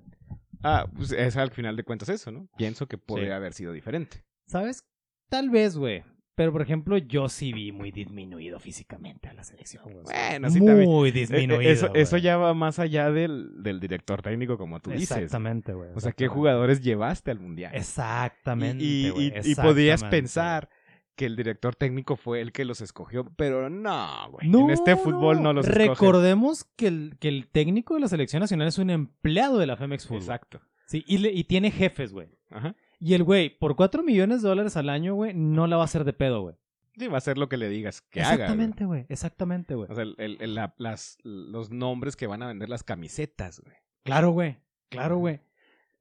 Ah, 0.63 0.87
pues 0.95 1.13
es 1.13 1.37
al 1.37 1.51
final 1.51 1.77
de 1.77 1.85
cuentas 1.85 2.09
eso, 2.09 2.31
¿no? 2.31 2.49
Pienso 2.57 2.87
que 2.87 2.97
podría 2.97 3.29
Sí. 3.29 3.33
haber 3.33 3.53
sido 3.53 3.73
diferente. 3.73 4.25
¿Sabes? 4.47 4.85
Tal 5.29 5.51
vez, 5.51 5.77
güey. 5.77 6.03
Pero, 6.35 6.51
por 6.51 6.63
ejemplo, 6.63 6.97
yo 6.97 7.29
sí 7.29 7.53
vi 7.53 7.73
muy 7.73 7.91
disminuido 7.91 8.59
físicamente 8.59 9.29
a 9.29 9.35
la 9.35 9.45
selección, 9.45 9.85
güey. 9.85 10.07
Sea, 10.07 10.31
Bueno, 10.31 10.51
sí 10.51 10.59
también. 10.65 10.89
Muy 10.89 11.09
Eh, 11.09 11.13
eh, 11.13 11.13
disminuido. 11.13 11.61
eso, 11.71 11.95
eso 11.95 12.17
ya 12.17 12.39
va 12.39 12.55
más 12.55 12.79
allá 12.79 13.11
del, 13.11 13.63
del 13.63 13.81
director 13.81 14.23
técnico, 14.23 14.57
como 14.57 14.81
tú 14.81 14.91
dices. 14.91 15.11
Exactamente, 15.19 15.75
güey. 15.75 15.91
O 15.95 16.01
sea, 16.01 16.13
¿qué 16.13 16.29
jugadores 16.29 16.81
llevaste 16.81 17.31
al 17.31 17.39
mundial? 17.39 17.75
Exactamente. 17.75 18.83
y, 18.83 19.07
y, 19.07 19.11
güey, 19.11 19.33
y- 19.45 19.51
y 19.53 19.55
podías 19.55 20.05
pensar 20.05 20.71
que 21.17 21.27
el 21.27 21.37
director 21.37 21.75
técnico 21.77 22.17
fue 22.17 22.41
el 22.41 22.53
que 22.53 22.65
los 22.65 22.81
escogió, 22.81 23.27
pero 23.37 23.69
no, 23.69 24.31
güey. 24.31 24.49
No, 24.49 24.61
en 24.61 24.71
este 24.71 24.97
fútbol 24.97 25.43
no, 25.43 25.53
los. 25.53 25.67
Recordemos 25.69 26.65
que 26.77 26.87
el, 26.87 27.17
que 27.21 27.29
el 27.29 27.49
técnico 27.49 27.95
de 27.95 28.01
la 28.01 28.09
selección 28.09 28.41
nacional 28.41 28.69
es 28.69 28.79
un 28.79 28.89
empleado 28.89 29.59
de 29.59 29.67
la 29.67 29.77
Femex 29.77 30.07
Football. 30.07 30.23
Exacto. 30.23 30.61
Sí, 30.87 31.05
y, 31.07 31.19
le- 31.19 31.33
y 31.33 31.45
tiene 31.45 31.71
jefes, 31.71 32.13
güey. 32.15 32.29
Ajá. 32.51 32.75
Y 33.05 33.15
el 33.15 33.25
güey, 33.25 33.51
por 33.59 33.75
4 33.75 34.03
millones 34.05 34.43
de 34.43 34.49
dólares 34.49 34.77
al 34.77 34.89
año, 34.89 35.15
güey, 35.15 35.35
no 35.35 35.67
la 35.67 35.77
va 35.77 35.83
a 35.83 35.87
hacer 35.87 36.05
de 36.05 36.13
pedo, 36.13 36.43
güey. 36.43 36.55
Sí, 36.97 37.09
va 37.09 37.19
a 37.19 37.23
ser 37.23 37.37
lo 37.37 37.49
que 37.49 37.57
le 37.57 37.69
digas 37.69 38.01
que 38.03 38.21
haga. 38.21 38.29
güey. 38.31 38.43
Exactamente, 38.43 38.85
güey. 38.85 39.07
Exactamente, 39.09 39.75
güey. 39.75 39.91
O 39.91 39.95
sea, 39.95 40.05
el- 40.05 40.15
el- 40.19 40.37
el- 40.41 40.55
la- 40.55 40.75
las, 40.79 41.19
los 41.25 41.71
nombres 41.71 42.15
que 42.15 42.27
van 42.29 42.43
a 42.43 42.47
vender 42.47 42.69
las 42.69 42.85
camisetas, 42.85 43.61
güey. 43.61 43.75
Claro, 44.05 44.31
güey. 44.31 44.59
Claro, 44.89 45.17
güey. 45.17 45.41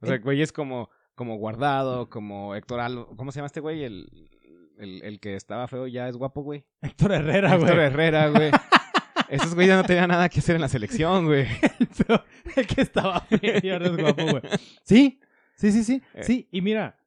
O 0.02 0.06
sea, 0.06 0.18
güey 0.20 0.42
es 0.44 0.52
como, 0.52 0.90
como 1.16 1.38
Guardado, 1.38 2.10
como 2.10 2.54
Héctor 2.56 2.82
Alba. 2.82 3.08
¿Cómo 3.16 3.32
se 3.32 3.38
llama 3.40 3.48
este 3.48 3.62
güey? 3.62 3.84
El, 3.84 4.30
el, 4.78 5.02
el 5.04 5.20
que 5.20 5.36
estaba 5.36 5.68
feo 5.68 5.88
ya 5.88 6.08
es 6.08 6.18
guapo, 6.18 6.42
güey. 6.44 6.66
Héctor 6.82 7.14
Herrera, 7.14 7.54
Héctor 7.56 7.74
güey. 7.76 7.86
Herrera, 7.88 8.30
güey. 8.30 8.52
Esos 9.30 9.56
güeyes 9.56 9.70
ya 9.70 9.78
no 9.82 9.88
tenían 9.88 10.10
nada 10.10 10.28
que 10.28 10.40
hacer 10.40 10.56
en 10.56 10.62
la 10.62 10.68
selección, 10.68 11.26
güey. 11.26 11.48
El 12.58 12.68
que 12.68 12.82
estaba 12.82 13.22
feo 13.22 13.60
y 13.64 13.70
ahora 13.70 13.86
es 13.88 13.96
guapo, 13.98 14.24
güey. 14.24 14.42
Sí, 14.84 15.21
sí, 15.62 15.72
sí, 15.72 15.84
sí. 15.84 16.02
Eh. 16.14 16.24
Sí, 16.24 16.48
y 16.52 16.62
mira, 16.62 16.98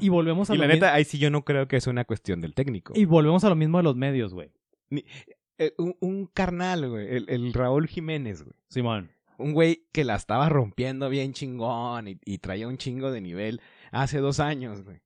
y 0.00 0.08
volvemos 0.08 0.50
a 0.50 0.54
Y 0.54 0.58
lo 0.58 0.66
la 0.66 0.72
neta, 0.74 0.94
ahí 0.94 1.04
sí 1.04 1.18
yo 1.18 1.30
no 1.30 1.44
creo 1.44 1.68
que 1.68 1.76
es 1.76 1.86
una 1.86 2.04
cuestión 2.04 2.40
del 2.40 2.54
técnico. 2.54 2.92
Y 2.96 3.04
volvemos 3.04 3.44
a 3.44 3.48
lo 3.48 3.56
mismo 3.56 3.78
de 3.78 3.84
los 3.84 3.96
medios, 3.96 4.34
güey. 4.34 4.50
Eh, 5.58 5.74
un, 5.78 5.96
un 6.00 6.26
carnal, 6.26 6.88
güey. 6.88 7.16
El, 7.16 7.26
el 7.28 7.52
Raúl 7.52 7.86
Jiménez, 7.86 8.42
güey. 8.42 8.56
Simón. 8.68 9.10
Un 9.38 9.52
güey 9.52 9.86
que 9.92 10.04
la 10.04 10.16
estaba 10.16 10.48
rompiendo 10.48 11.08
bien 11.08 11.32
chingón 11.32 12.08
y, 12.08 12.18
y 12.24 12.38
traía 12.38 12.68
un 12.68 12.78
chingo 12.78 13.10
de 13.10 13.20
nivel 13.20 13.60
hace 13.90 14.18
dos 14.18 14.40
años, 14.40 14.82
güey. 14.82 15.00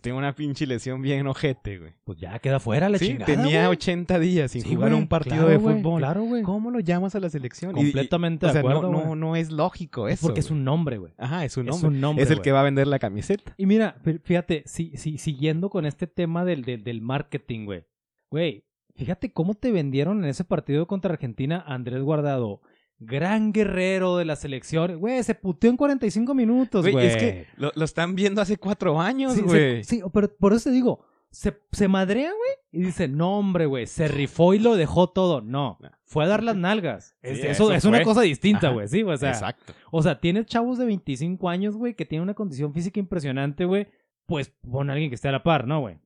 Tenía 0.00 0.16
una 0.18 0.34
pinche 0.36 0.66
lesión 0.68 1.02
bien 1.02 1.26
ojete, 1.26 1.78
güey. 1.78 1.92
Pues 2.04 2.18
ya 2.18 2.38
queda 2.38 2.60
fuera 2.60 2.88
la 2.88 2.96
Sí, 2.98 3.08
chingada. 3.08 3.26
tenía 3.26 3.66
güey. 3.66 3.76
80 3.76 4.18
días 4.20 4.52
sin 4.52 4.62
Sí, 4.62 4.74
jugar 4.76 4.90
güey, 4.90 5.02
un 5.02 5.08
partido 5.08 5.34
claro, 5.36 5.48
de 5.48 5.56
güey, 5.56 5.76
fútbol. 5.76 5.98
Claro, 6.00 6.22
güey. 6.22 6.42
¿Cómo 6.44 6.70
lo 6.70 6.78
llamas 6.78 7.16
a 7.16 7.20
la 7.20 7.28
selección? 7.28 7.76
Y- 7.76 7.80
y- 7.80 7.84
Completamente 7.84 8.46
o 8.46 8.52
sea, 8.52 8.62
de 8.62 8.68
acuerdo. 8.68 8.92
no, 8.92 9.04
no, 9.04 9.16
no 9.16 9.34
es 9.36 9.50
lógico 9.50 10.06
Es 10.06 10.14
eso. 10.20 10.28
porque 10.28 10.40
es 10.40 10.50
un 10.52 10.62
nombre, 10.62 10.98
güey. 10.98 11.12
Ajá, 11.18 11.44
es 11.44 11.56
un 11.56 11.68
Es 11.68 11.72
nombre. 11.72 11.88
un 11.88 12.00
nombre. 12.00 12.22
es 12.24 12.30
el 12.30 12.40
que 12.40 12.52
va 12.52 12.60
a 12.60 12.64
vender 12.64 12.86
la 12.86 13.00
camiseta. 13.00 13.52
Y 13.56 13.66
mira, 13.66 13.96
fí- 14.04 14.20
fíjate, 14.22 14.62
si, 14.66 14.96
si, 14.96 15.18
siguiendo 15.18 15.70
con 15.70 15.84
este 15.86 16.06
tema 16.06 16.44
del, 16.44 16.62
del, 16.64 16.84
del 16.84 17.00
marketing, 17.02 17.64
güey. 17.64 17.84
Güey, 18.30 18.64
fíjate 18.94 19.32
cómo 19.32 19.54
te 19.54 19.72
vendieron 19.72 20.22
en 20.22 20.30
ese 20.30 20.44
partido 20.44 20.86
contra 20.86 21.12
Argentina 21.12 21.64
a 21.66 21.74
Andrés 21.74 22.00
Guardado. 22.02 22.60
Gran 23.02 23.52
guerrero 23.52 24.16
de 24.18 24.26
la 24.26 24.36
selección. 24.36 24.98
Güey, 24.98 25.22
se 25.22 25.34
puteó 25.34 25.70
en 25.70 25.76
45 25.78 26.34
minutos, 26.34 26.82
Güey, 26.82 26.92
güey. 26.92 27.06
es 27.06 27.16
que 27.16 27.46
lo, 27.56 27.72
lo 27.74 27.84
están 27.84 28.14
viendo 28.14 28.42
hace 28.42 28.58
cuatro 28.58 29.00
años, 29.00 29.32
Sí, 29.34 29.40
güey. 29.40 29.82
se- 29.82 29.96
sí, 29.96 30.02
pero 30.12 30.34
por 30.36 30.52
eso 30.52 30.64
te 30.68 30.74
digo, 30.74 31.04
se, 31.30 31.58
se 31.72 31.88
madrea, 31.88 32.30
güey, 32.30 32.50
y 32.82 32.86
dice, 32.86 33.08
no, 33.08 33.38
hombre, 33.38 33.64
güey, 33.66 33.86
se 33.86 34.06
rifó 34.06 34.52
y 34.52 34.58
lo 34.58 34.76
dejó 34.76 35.08
todo. 35.08 35.40
No, 35.40 35.78
No. 35.80 35.90
fue 36.04 36.24
a 36.24 36.28
dar 36.28 36.42
las 36.42 36.56
nalgas. 36.56 37.16
Es- 37.22 37.38
Sí, 37.40 37.46
eso, 37.46 37.64
eso 37.64 37.72
es 37.74 37.84
una 37.86 38.02
cosa 38.02 38.20
distinta, 38.20 38.68
güey, 38.70 38.86
sí, 38.86 39.02
o 39.02 39.16
sea. 39.16 39.30
Exacto. 39.30 39.72
O 39.90 40.02
sea, 40.02 40.20
tienes 40.20 40.44
chavos 40.46 40.76
de 40.76 40.84
25 40.84 41.48
años, 41.48 41.76
güey, 41.76 41.94
que 41.94 42.04
tienen 42.04 42.24
una 42.24 42.34
condición 42.34 42.74
física 42.74 43.00
impresionante, 43.00 43.64
güey, 43.64 43.86
pues 44.26 44.52
pon 44.70 44.90
a 44.90 44.92
alguien 44.92 45.08
que 45.10 45.14
esté 45.14 45.28
a 45.28 45.32
la 45.32 45.42
par, 45.42 45.66
¿no, 45.66 45.80
güey? 45.80 45.96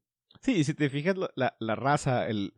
Sí, 0.41 0.53
y 0.59 0.65
si 0.65 0.75
te 0.75 0.89
fijas, 0.91 1.17
la 1.37 1.75
raza 1.75 2.29
el, 2.29 2.53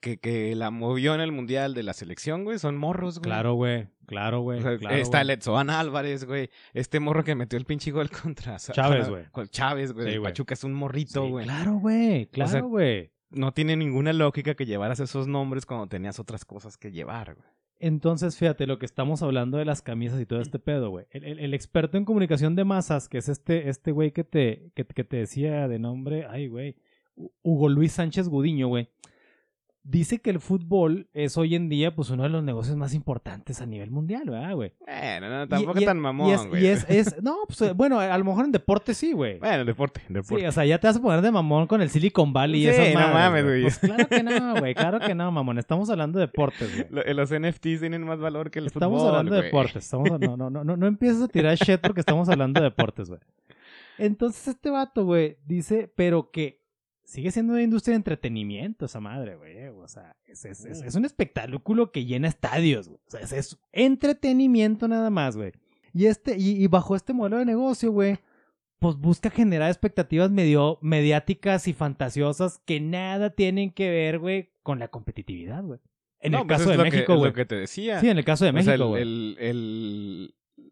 que, 0.00 0.18
que 0.18 0.54
la 0.56 0.70
movió 0.70 1.14
en 1.14 1.20
el 1.20 1.32
mundial 1.32 1.74
de 1.74 1.82
la 1.82 1.92
selección, 1.92 2.44
güey, 2.44 2.58
son 2.58 2.76
morros, 2.76 3.18
güey. 3.18 3.24
Claro, 3.24 3.54
güey, 3.54 3.88
claro, 4.06 4.40
güey. 4.40 4.58
O 4.58 4.62
sea, 4.62 4.78
claro, 4.78 4.96
está 4.96 5.18
güey. 5.18 5.22
el 5.22 5.30
Edson 5.38 5.70
Álvarez, 5.70 6.24
güey. 6.24 6.50
Este 6.74 7.00
morro 7.00 7.22
que 7.24 7.34
metió 7.34 7.58
el 7.58 7.64
pinche 7.66 7.90
gol 7.90 8.10
contra 8.10 8.56
Chávez, 8.58 9.08
güey. 9.08 9.24
Con 9.30 9.48
Chávez, 9.48 9.92
güey. 9.92 10.06
Sí, 10.12 10.18
güey. 10.18 10.30
Pachuca 10.32 10.54
es 10.54 10.64
un 10.64 10.72
morrito, 10.72 11.24
Sí, 11.24 11.30
güey. 11.30 11.44
claro, 11.44 11.74
güey, 11.74 12.26
claro, 12.26 12.50
sea, 12.50 12.60
güey. 12.62 13.12
No 13.30 13.52
tiene 13.52 13.76
ninguna 13.76 14.12
lógica 14.12 14.54
que 14.54 14.66
llevaras 14.66 14.98
esos 15.00 15.28
nombres 15.28 15.64
cuando 15.66 15.86
tenías 15.86 16.18
otras 16.18 16.44
cosas 16.44 16.76
que 16.76 16.90
llevar, 16.90 17.34
güey. 17.36 17.46
Entonces, 17.78 18.36
fíjate, 18.36 18.66
lo 18.66 18.78
que 18.78 18.84
estamos 18.84 19.22
hablando 19.22 19.56
de 19.56 19.64
las 19.64 19.80
camisas 19.80 20.20
y 20.20 20.26
todo 20.26 20.40
este 20.40 20.58
pedo, 20.58 20.90
güey. 20.90 21.06
El, 21.10 21.24
el- 21.24 21.38
el 21.38 21.54
experto 21.54 21.96
en 21.96 22.04
comunicación 22.04 22.54
de 22.54 22.64
masas, 22.64 23.08
que 23.08 23.18
es 23.18 23.28
este 23.30 23.70
este 23.70 23.90
güey 23.92 24.10
que 24.12 24.22
te, 24.24 24.70
que, 24.74 24.84
que 24.84 25.04
te 25.04 25.16
decía 25.16 25.66
de 25.68 25.78
nombre, 25.78 26.26
ay, 26.28 26.48
güey, 26.48 26.76
Hu- 27.16 27.30
Hugo 27.42 27.68
Luis 27.70 27.92
Sánchez 27.92 28.28
Gudiño, 28.28 28.68
güey. 28.68 28.88
Dice 29.82 30.18
que 30.18 30.28
el 30.28 30.40
fútbol 30.40 31.08
es 31.14 31.38
hoy 31.38 31.54
en 31.54 31.70
día, 31.70 31.94
pues, 31.94 32.10
uno 32.10 32.24
de 32.24 32.28
los 32.28 32.44
negocios 32.44 32.76
más 32.76 32.92
importantes 32.92 33.62
a 33.62 33.66
nivel 33.66 33.90
mundial, 33.90 34.28
¿verdad, 34.28 34.54
güey? 34.54 34.74
Bueno, 34.78 35.30
no, 35.30 35.44
Y- 35.44 35.48
tampoco 35.48 35.80
y- 35.80 35.84
tan 35.86 35.96
y 35.96 36.00
mamón, 36.00 36.30
es- 36.30 36.46
güey. 36.46 36.62
Y 36.64 36.66
es, 36.66 36.84
es, 36.90 37.22
no, 37.22 37.38
pues, 37.46 37.58
bueno, 37.76 37.98
a 37.98 38.18
lo 38.18 38.24
mejor 38.24 38.44
en 38.44 38.52
deporte 38.52 38.92
sí, 38.92 39.12
güey. 39.12 39.38
Bueno, 39.38 39.64
deporte, 39.64 40.02
deporte. 40.10 40.42
Sí, 40.42 40.46
o 40.46 40.52
sea, 40.52 40.66
ya 40.66 40.78
te 40.78 40.86
vas 40.86 40.96
a 40.98 41.00
poner 41.00 41.22
de 41.22 41.30
mamón 41.30 41.66
con 41.66 41.80
el 41.80 41.88
Silicon 41.88 42.30
Valley 42.34 42.60
y 42.60 42.64
Sí, 42.64 42.68
esas 42.70 42.88
no 42.92 43.00
madres, 43.00 43.14
mames, 43.14 43.44
güey. 43.44 43.62
Pues 43.62 43.78
claro 43.78 44.06
que 44.08 44.22
no, 44.22 44.54
güey, 44.60 44.74
claro 44.74 45.00
que 45.00 45.14
no, 45.14 45.32
mamón. 45.32 45.58
Estamos 45.58 45.88
hablando 45.88 46.18
de 46.18 46.26
deportes, 46.26 46.70
güey. 46.74 46.86
Lo- 46.90 47.14
los 47.14 47.30
NFTs 47.32 47.80
tienen 47.80 48.02
más 48.04 48.18
valor 48.20 48.50
que 48.50 48.58
el 48.58 48.66
Estamos 48.66 48.98
fútbol, 49.00 49.14
hablando 49.16 49.34
de 49.36 49.42
deportes. 49.44 49.76
Estamos, 49.84 50.10
no, 50.20 50.36
no, 50.36 50.50
no, 50.50 50.62
no, 50.62 50.76
no 50.76 50.86
empieces 50.86 51.22
a 51.22 51.28
tirar 51.28 51.56
shit 51.56 51.80
porque 51.80 52.00
estamos 52.00 52.28
hablando 52.28 52.60
de 52.60 52.64
deportes, 52.64 53.08
güey. 53.08 53.20
Entonces 53.98 54.48
este 54.48 54.70
vato, 54.70 55.04
güey, 55.04 55.38
dice, 55.46 55.90
pero 55.94 56.30
que 56.30 56.59
sigue 57.10 57.30
siendo 57.32 57.52
una 57.54 57.62
industria 57.62 57.92
de 57.92 57.96
entretenimiento 57.96 58.86
esa 58.86 59.00
madre, 59.00 59.36
güey. 59.36 59.66
O 59.68 59.88
sea, 59.88 60.16
es, 60.26 60.44
es, 60.44 60.64
es- 60.64 60.82
es 60.82 60.94
un 60.94 61.04
espectáculo 61.04 61.90
que 61.92 62.04
llena 62.04 62.28
estadios, 62.28 62.88
güey. 62.88 63.00
O 63.06 63.10
sea, 63.10 63.20
es, 63.38 63.58
entretenimiento 63.72 64.86
nada 64.88 65.10
más, 65.10 65.36
güey. 65.36 65.52
Y, 65.92 66.06
este, 66.06 66.36
y, 66.38 66.62
y 66.62 66.66
bajo 66.68 66.94
este 66.94 67.12
modelo 67.12 67.38
de 67.38 67.44
negocio, 67.46 67.90
güey, 67.90 68.18
pues 68.78 68.96
busca 68.96 69.28
generar 69.28 69.68
expectativas 69.70 70.30
medio 70.30 70.78
mediáticas 70.80 71.66
y 71.68 71.72
fantasiosas 71.72 72.60
que 72.64 72.80
nada 72.80 73.30
tienen 73.30 73.72
que 73.72 73.90
ver, 73.90 74.18
güey, 74.20 74.50
con 74.62 74.78
la 74.78 74.88
competitividad, 74.88 75.62
güey. 75.64 75.80
En 76.20 76.32
No, 76.32 76.42
el 76.42 76.46
pues 76.46 76.58
caso 76.58 76.70
de 76.70 76.78
México, 76.78 77.16
güey. 77.16 77.30
lo 77.30 77.34
que 77.34 77.44
te 77.44 77.56
decía. 77.56 77.98
Sí, 78.00 78.08
en 78.08 78.18
el 78.18 78.24
caso 78.24 78.44
de 78.44 78.52
México, 78.52 78.88
güey. 78.88 79.04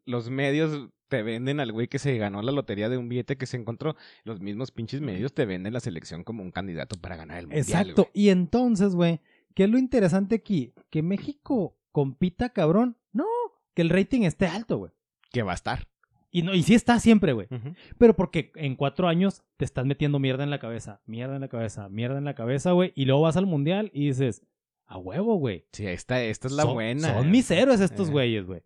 los 0.04 0.30
medios 0.30 0.88
te 1.08 1.22
venden 1.22 1.60
al 1.60 1.72
güey 1.72 1.88
que 1.88 1.98
se 1.98 2.16
ganó 2.18 2.42
la 2.42 2.52
lotería 2.52 2.88
de 2.88 2.98
un 2.98 3.08
billete 3.08 3.36
que 3.36 3.46
se 3.46 3.56
encontró. 3.56 3.96
Los 4.24 4.40
mismos 4.40 4.70
pinches 4.70 5.00
medios 5.00 5.32
te 5.34 5.46
venden 5.46 5.72
la 5.72 5.80
selección 5.80 6.24
como 6.24 6.42
un 6.42 6.50
candidato 6.50 6.96
para 7.00 7.16
ganar 7.16 7.38
el 7.38 7.46
mundial. 7.46 7.62
Exacto. 7.66 8.02
güey. 8.04 8.10
Y 8.14 8.28
entonces, 8.30 8.94
güey, 8.94 9.20
¿qué 9.54 9.64
es 9.64 9.70
lo 9.70 9.78
interesante 9.78 10.34
aquí? 10.36 10.74
Que 10.90 11.02
México 11.02 11.76
compita, 11.92 12.50
cabrón. 12.50 12.96
No, 13.12 13.26
que 13.74 13.82
el 13.82 13.90
rating 13.90 14.22
esté 14.22 14.46
alto, 14.46 14.78
güey. 14.78 14.92
Que 15.32 15.42
va 15.42 15.52
a 15.52 15.56
estar. 15.56 15.88
Y, 16.30 16.42
no, 16.42 16.54
y 16.54 16.62
sí 16.62 16.74
está 16.74 17.00
siempre, 17.00 17.32
güey. 17.32 17.48
Pero 17.96 18.14
porque 18.14 18.52
en 18.54 18.76
cuatro 18.76 19.08
años 19.08 19.42
te 19.56 19.64
estás 19.64 19.86
metiendo 19.86 20.18
mierda 20.18 20.44
en 20.44 20.50
la 20.50 20.58
cabeza, 20.58 21.00
mierda 21.06 21.34
en 21.36 21.40
la 21.40 21.48
cabeza, 21.48 21.88
mierda 21.88 22.18
en 22.18 22.24
la 22.26 22.34
cabeza, 22.34 22.72
güey. 22.72 22.92
Y 22.94 23.06
luego 23.06 23.22
vas 23.22 23.38
al 23.38 23.46
mundial 23.46 23.90
y 23.94 24.08
dices, 24.08 24.42
a 24.84 24.98
huevo, 24.98 25.36
güey. 25.36 25.64
Sí, 25.72 25.86
esta, 25.86 26.22
esta 26.22 26.48
es 26.48 26.52
la 26.54 26.64
son, 26.64 26.74
buena. 26.74 27.14
Son 27.14 27.30
mis 27.30 27.50
héroes 27.50 27.80
estos 27.80 28.08
Eh. 28.08 28.12
güeyes, 28.12 28.46
güey. 28.46 28.62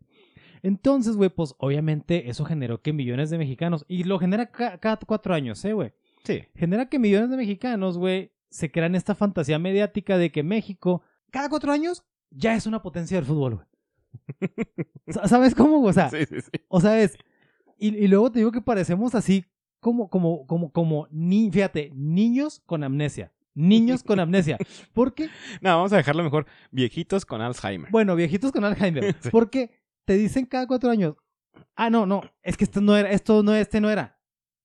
Entonces, 0.63 1.17
güey, 1.17 1.29
pues 1.31 1.55
obviamente 1.59 2.31
eso 2.31 2.45
generó 2.45 2.81
que 2.83 2.93
millones 2.93 3.31
de 3.31 3.39
mexicanos, 3.39 3.85
y 3.89 4.05
lo 4.05 4.19
genera 4.19 4.47
ca- 4.51 4.79
cada 4.79 4.97
cuatro 4.97 5.35
años, 5.35 5.65
¿eh, 5.65 5.73
güey? 5.73 5.93
Sí. 6.25 6.45
genera 6.55 6.87
que 6.89 7.01
millones 7.01 7.31
de 7.31 7.37
mexicanos, 7.37 7.99
güey, 7.99 8.31
se 8.49 8.71
crean 8.71 8.95
esta 8.95 9.15
fantasía 9.17 9.59
mediática 9.59 10.17
de 10.19 10.31
que 10.31 10.45
México, 10.45 11.03
cada 11.33 11.49
cuatro 11.49 11.73
años, 11.73 12.05
ya 12.31 12.55
es 12.55 12.67
una 12.67 12.81
potencia 12.81 13.17
del 13.17 13.25
fútbol, 13.27 13.55
güey. 13.57 13.67
Sa- 15.09 15.27
¿Sabes 15.29 15.55
cómo? 15.55 15.83
O 15.83 15.93
sea, 15.93 16.11
sí, 16.11 16.25
sí, 16.29 16.41
sí. 16.41 16.51
o 16.69 16.81
sea, 16.81 17.01
es. 17.01 17.17
Y, 17.79 17.97
y 17.97 18.07
luego 18.09 18.31
te 18.31 18.39
digo 18.39 18.53
que 18.53 18.61
parecemos 18.61 19.15
así 19.15 19.45
como, 19.81 20.09
como, 20.09 20.47
como, 20.47 20.71
como, 20.71 21.09
ni, 21.11 21.51
fíjate, 21.51 21.91
niños 21.95 22.63
con 22.67 22.85
amnesia. 22.85 23.33
Niños 23.55 24.03
con 24.03 24.21
amnesia. 24.21 24.57
Porque, 24.95 25.29
No, 25.61 25.77
vamos 25.77 25.93
a 25.93 25.97
dejarlo 25.97 26.23
mejor. 26.23 26.47
Viejitos 26.71 27.27
con 27.27 27.41
Alzheimer. 27.43 27.91
bueno, 27.91 28.15
viejitos 28.17 28.53
con 28.53 28.65
Alzheimer. 28.65 29.15
Porque 29.33 29.71
te 30.05 30.15
dicen 30.15 30.47
cada 30.47 30.67
cuatro 30.67 30.91
años, 30.91 31.15
ah, 31.77 31.91
no, 31.91 32.07
no, 32.07 32.23
es 32.43 32.57
que 32.57 32.65
esto 32.65 32.81
no 32.81 32.97
era, 32.97 33.11
esto 33.11 33.43
no, 33.43 33.55
este 33.55 33.81
no 33.81 33.91
era. 33.91 34.19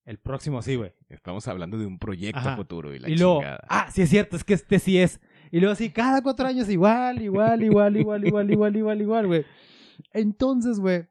El 0.06 0.19
próximo 0.19 0.62
sí, 0.62 0.76
güey. 0.76 0.93
Estamos 1.10 1.47
hablando 1.50 1.78
de 1.78 1.86
un 1.86 2.00
proyecto 2.00 2.39
Ajá. 2.39 2.56
futuro 2.56 2.93
y 2.95 3.00
la 3.00 3.10
y 3.10 3.17
luego, 3.17 3.39
chingada. 3.39 3.60
ah, 3.67 3.89
sí 3.91 4.02
es 4.02 4.10
cierto, 4.10 4.38
es 4.38 4.43
que 4.45 4.54
este 4.54 4.80
sí 4.80 4.97
es. 5.00 5.19
Y 5.52 5.60
luego 5.60 5.73
así, 5.73 5.89
cada 5.89 6.21
cuatro 6.21 6.47
años 6.47 6.69
igual, 6.69 7.21
igual, 7.21 7.62
igual, 7.63 7.97
igual, 7.97 8.26
igual, 8.26 8.52
igual, 8.52 8.76
igual, 8.78 9.02
igual, 9.02 9.28
güey. 9.28 9.45
Entonces, 10.13 10.80
güey, 10.80 11.08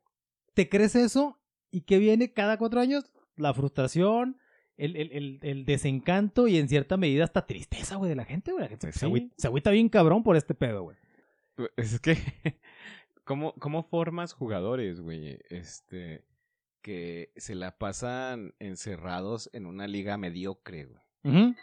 te 0.55 0.69
crees 0.69 0.95
eso 0.97 1.39
y 1.71 1.83
que 1.83 1.99
viene 1.99 2.33
cada 2.33 2.57
cuatro 2.57 2.81
años 2.81 3.05
la 3.37 3.53
frustración, 3.53 4.39
el, 4.79 4.97
el, 4.97 5.13
el, 5.13 5.39
el 5.43 5.65
desencanto 5.67 6.49
y 6.49 6.57
en 6.59 6.69
cierta 6.69 6.97
medida 6.97 7.25
hasta 7.25 7.47
tristeza, 7.47 7.97
güey, 7.97 8.09
de 8.11 8.17
la 8.17 8.25
gente, 8.25 8.53
güey. 8.53 8.63
La 8.65 8.69
gente 8.69 8.87
Pues 8.87 8.95
se, 8.95 9.01
sí. 9.01 9.07
agüita, 9.07 9.35
se 9.37 9.47
agüita 9.47 9.71
bien 9.71 9.89
cabrón 9.91 10.23
por 10.23 10.37
este 10.37 10.55
pedo, 10.55 10.83
güey. 10.85 10.97
Es 11.77 12.01
que, 12.01 12.17
¿cómo, 13.27 13.55
cómo 13.59 13.83
formas 13.83 14.33
jugadores, 14.33 15.01
güey? 15.01 15.39
Este, 15.51 16.25
que 16.81 17.33
se 17.37 17.55
la 17.55 17.77
pasan 17.77 18.55
encerrados 18.59 19.51
en 19.53 19.67
una 19.67 19.87
liga 19.87 20.17
mediocre, 20.17 20.87
güey. 20.87 21.55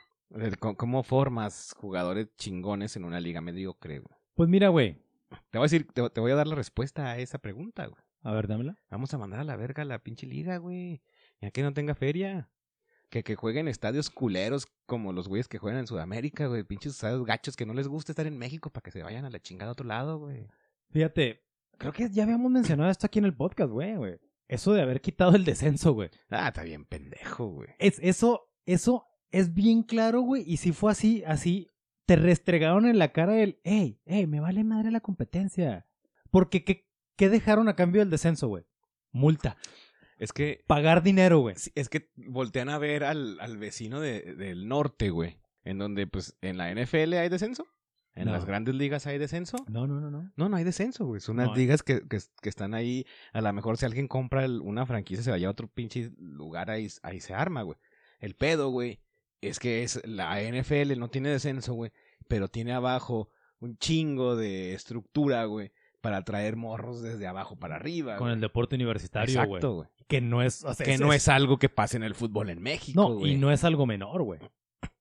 ¿Cómo, 0.59 1.03
formas 1.03 1.73
jugadores 1.77 2.35
chingones 2.37 2.95
en 2.95 3.05
una 3.05 3.19
liga 3.19 3.41
mediocre, 3.41 3.99
güey? 3.99 4.19
Pues 4.35 4.49
mira, 4.49 4.69
güey. 4.69 5.01
Te 5.49 5.57
voy 5.57 5.63
a 5.63 5.69
decir, 5.69 5.87
te, 5.91 6.07
te 6.09 6.19
voy 6.19 6.31
a 6.31 6.35
dar 6.35 6.47
la 6.47 6.55
respuesta 6.55 7.11
a 7.11 7.17
esa 7.17 7.39
pregunta, 7.39 7.87
güey. 7.87 8.01
A 8.21 8.33
ver, 8.33 8.47
dámela. 8.47 8.77
Vamos 8.89 9.13
a 9.13 9.17
mandar 9.17 9.39
a 9.39 9.43
la 9.43 9.55
verga 9.55 9.85
la 9.85 9.99
pinche 9.99 10.27
liga, 10.27 10.57
güey. 10.57 11.01
Ya 11.41 11.51
que 11.51 11.63
no 11.63 11.73
tenga 11.73 11.95
feria. 11.95 12.49
Que, 13.09 13.23
que 13.23 13.35
jueguen 13.35 13.67
estadios 13.67 14.09
culeros 14.09 14.67
como 14.85 15.13
los 15.13 15.27
güeyes 15.27 15.47
que 15.47 15.59
juegan 15.59 15.81
en 15.81 15.87
Sudamérica, 15.87 16.47
güey. 16.47 16.63
Pinches 16.63 16.93
estadios 16.93 17.23
gachos 17.25 17.55
que 17.55 17.65
no 17.65 17.73
les 17.73 17.87
gusta 17.87 18.11
estar 18.11 18.25
en 18.25 18.37
México 18.37 18.71
para 18.71 18.83
que 18.83 18.91
se 18.91 19.03
vayan 19.03 19.25
a 19.25 19.29
la 19.29 19.39
chingada 19.39 19.69
a 19.69 19.73
otro 19.73 19.85
lado, 19.85 20.17
güey. 20.17 20.47
Fíjate, 20.89 21.42
creo 21.77 21.91
que 21.93 22.09
ya 22.09 22.23
habíamos 22.23 22.51
mencionado 22.51 22.89
esto 22.89 23.05
aquí 23.07 23.19
en 23.19 23.25
el 23.25 23.35
podcast, 23.35 23.71
güey, 23.71 23.95
güey. 23.95 24.19
Eso 24.47 24.73
de 24.73 24.81
haber 24.81 25.01
quitado 25.01 25.35
el 25.35 25.45
descenso, 25.45 25.93
güey. 25.93 26.09
Ah, 26.29 26.49
está 26.49 26.63
bien 26.63 26.85
pendejo, 26.85 27.47
güey. 27.47 27.69
Es, 27.79 27.97
eso, 28.01 28.49
eso 28.65 29.05
es 29.31 29.53
bien 29.53 29.83
claro, 29.83 30.21
güey. 30.21 30.43
Y 30.45 30.57
si 30.57 30.71
fue 30.73 30.91
así, 30.91 31.23
así, 31.25 31.69
te 32.05 32.15
restregaron 32.17 32.85
en 32.85 32.99
la 32.99 33.11
cara 33.13 33.41
el, 33.41 33.59
hey, 33.63 33.99
hey, 34.05 34.27
me 34.27 34.39
vale 34.41 34.63
madre 34.63 34.91
la 34.91 34.99
competencia. 34.99 35.87
Porque, 36.29 36.63
¿qué, 36.63 36.87
qué 37.15 37.29
dejaron 37.29 37.67
a 37.69 37.75
cambio 37.75 38.01
del 38.01 38.09
descenso, 38.09 38.47
güey? 38.47 38.65
Multa. 39.11 39.57
Es 40.19 40.33
que, 40.33 40.63
Pagar 40.67 41.01
dinero, 41.03 41.39
güey. 41.39 41.55
es 41.75 41.89
que 41.89 42.09
voltean 42.15 42.69
a 42.69 42.77
ver 42.77 43.03
al, 43.03 43.39
al 43.39 43.57
vecino 43.57 43.99
de- 43.99 44.35
del 44.35 44.67
norte, 44.67 45.09
güey. 45.09 45.39
En 45.63 45.77
donde, 45.79 46.05
pues, 46.07 46.37
en 46.41 46.57
la 46.57 46.69
NFL 46.71 47.13
hay 47.13 47.29
descenso. 47.29 47.65
En 48.15 48.25
No. 48.25 48.31
las 48.33 48.45
grandes 48.45 48.75
ligas 48.75 49.07
hay 49.07 49.17
descenso. 49.17 49.57
No, 49.67 49.87
no, 49.87 49.99
no, 49.99 50.11
no. 50.11 50.31
No, 50.35 50.49
no 50.49 50.55
hay 50.55 50.63
descenso, 50.63 51.05
güey. 51.05 51.19
Son 51.19 51.35
unas 51.37 51.47
No 51.47 51.55
ligas 51.55 51.81
que, 51.81 52.07
que, 52.07 52.19
que 52.41 52.49
están 52.49 52.73
ahí. 52.75 53.05
A 53.31 53.41
lo 53.41 53.51
mejor 53.53 53.77
si 53.77 53.85
alguien 53.85 54.07
compra 54.07 54.45
el- 54.45 54.61
una 54.61 54.85
franquicia, 54.85 55.23
se 55.23 55.31
va 55.31 55.37
a 55.37 55.49
otro 55.49 55.67
pinche 55.67 56.11
lugar, 56.19 56.69
ahí, 56.69 56.87
ahí 57.01 57.19
se 57.19 57.33
arma, 57.33 57.63
güey. 57.63 57.77
El 58.19 58.35
pedo, 58.35 58.69
güey, 58.69 58.99
es 59.41 59.57
que 59.59 59.83
es 59.83 59.99
la 60.05 60.41
NFL 60.41 60.97
no 60.99 61.09
tiene 61.09 61.29
descenso, 61.29 61.73
güey. 61.73 61.91
Pero 62.27 62.47
tiene 62.49 62.73
abajo 62.73 63.29
un 63.59 63.77
chingo 63.77 64.35
de 64.35 64.73
estructura, 64.73 65.45
güey. 65.45 65.71
Para 65.99 66.23
traer 66.23 66.55
morros 66.57 67.01
desde 67.01 67.25
abajo 67.27 67.55
para 67.55 67.75
arriba. 67.77 68.17
Con 68.17 68.25
güey. 68.27 68.35
el 68.35 68.41
deporte 68.41 68.75
universitario, 68.75 69.33
güey. 69.35 69.45
Exacto, 69.45 69.73
güey. 69.75 69.87
Que 70.07 70.21
no 70.21 70.41
es. 70.43 70.63
o 70.65 70.73
sea, 70.73 70.85
Que 70.85 70.97
no 70.97 71.13
es 71.13 71.27
algo 71.29 71.57
que 71.57 71.69
pase 71.69 71.97
en 71.97 72.03
el 72.03 72.13
fútbol 72.13 72.49
en 72.49 72.61
México, 72.61 73.01
No, 73.01 73.15
güey. 73.15 73.31
y 73.33 73.37
no 73.37 73.51
es 73.51 73.63
algo 73.63 73.85
menor, 73.85 74.21
güey. 74.21 74.39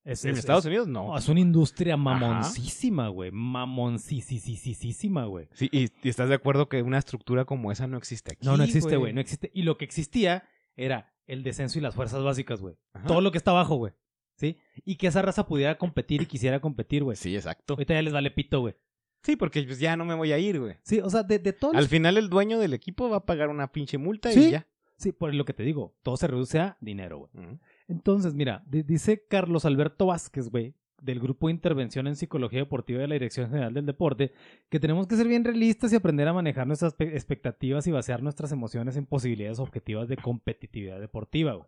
Es, 0.05 0.25
En 0.25 0.31
es- 0.31 0.39
Estados 0.39 0.63
es- 0.65 0.67
Unidos 0.69 0.87
no, 0.87 1.17
es 1.17 1.29
una 1.29 1.39
industria 1.39 1.95
mamoncísima, 1.97 3.07
güey. 3.07 3.31
Mamoncísima, 3.31 5.25
güey. 5.25 5.47
Sí, 5.53 5.69
y, 5.71 5.85
y 6.03 6.09
estás 6.09 6.29
de 6.29 6.35
acuerdo 6.35 6.67
que 6.69 6.81
una 6.81 6.97
estructura 6.97 7.45
como 7.45 7.71
esa 7.71 7.87
no 7.87 7.97
existe 7.97 8.33
aquí. 8.33 8.45
No, 8.45 8.57
no 8.57 8.63
existe, 8.63 8.97
güey. 8.97 9.13
No 9.13 9.21
existe. 9.21 9.51
Y 9.53 9.63
lo 9.63 9.77
que 9.77 9.85
existía 9.85 10.43
era 10.75 11.13
el 11.27 11.43
descenso 11.43 11.79
y 11.79 11.81
las 11.81 11.95
fuerzas 11.95 12.23
básicas, 12.23 12.61
güey. 12.61 12.75
Todo 13.07 13.21
lo 13.21 13.31
que 13.31 13.37
está 13.37 13.51
abajo, 13.51 13.75
güey. 13.75 13.93
¿Sí? 14.35 14.57
Y 14.83 14.95
que 14.95 15.07
esa 15.07 15.21
raza 15.21 15.45
pudiera 15.47 15.77
competir 15.77 16.21
y 16.21 16.25
quisiera 16.25 16.59
competir, 16.59 17.03
güey. 17.03 17.15
Sí, 17.15 17.35
exacto. 17.35 17.73
Ahorita 17.75 17.93
ya 17.93 18.01
les 18.01 18.13
vale 18.13 18.31
pito, 18.31 18.61
güey. 18.61 18.75
Sí, 19.21 19.35
porque 19.35 19.63
pues 19.63 19.79
ya 19.79 19.95
no 19.95 20.03
me 20.05 20.15
voy 20.15 20.31
a 20.33 20.39
ir, 20.39 20.59
güey. 20.59 20.75
Sí, 20.83 20.99
o 20.99 21.09
sea, 21.09 21.23
de, 21.23 21.39
de 21.39 21.53
todos. 21.53 21.75
Al 21.75 21.87
final 21.87 22.17
el 22.17 22.29
dueño 22.29 22.59
del 22.59 22.73
equipo 22.73 23.09
va 23.09 23.17
a 23.17 23.25
pagar 23.25 23.49
una 23.49 23.71
pinche 23.71 23.97
multa 23.97 24.31
Sí. 24.31 24.47
y 24.47 24.51
ya. 24.51 24.67
Sí, 24.97 25.11
por 25.11 25.33
lo 25.33 25.45
que 25.45 25.53
te 25.53 25.63
digo. 25.63 25.95
Todo 26.03 26.17
se 26.17 26.27
reduce 26.27 26.59
a 26.59 26.77
dinero, 26.81 27.19
güey. 27.19 27.45
Ujú. 27.45 27.59
Entonces, 27.93 28.33
mira, 28.33 28.63
di- 28.65 28.81
dice 28.83 29.23
Carlos 29.29 29.65
Alberto 29.65 30.07
Vázquez, 30.07 30.49
güey, 30.49 30.73
del 31.01 31.19
Grupo 31.19 31.47
de 31.47 31.53
Intervención 31.53 32.07
en 32.07 32.15
Psicología 32.15 32.59
Deportiva 32.59 33.01
de 33.01 33.07
la 33.07 33.13
Dirección 33.15 33.49
General 33.49 33.73
del 33.73 33.85
Deporte, 33.85 34.31
que 34.69 34.79
tenemos 34.79 35.05
que 35.05 35.15
ser 35.15 35.27
bien 35.27 35.43
realistas 35.43 35.91
y 35.93 35.95
aprender 35.95 36.27
a 36.27 36.33
manejar 36.33 36.65
nuestras 36.65 36.93
pe- 36.93 37.13
expectativas 37.13 37.85
y 37.87 37.91
vaciar 37.91 38.23
nuestras 38.23 38.51
emociones 38.51 38.97
en 38.97 39.05
posibilidades 39.05 39.59
objetivas 39.59 40.07
de 40.07 40.17
competitividad 40.17 40.99
deportiva, 40.99 41.53
güey. 41.53 41.67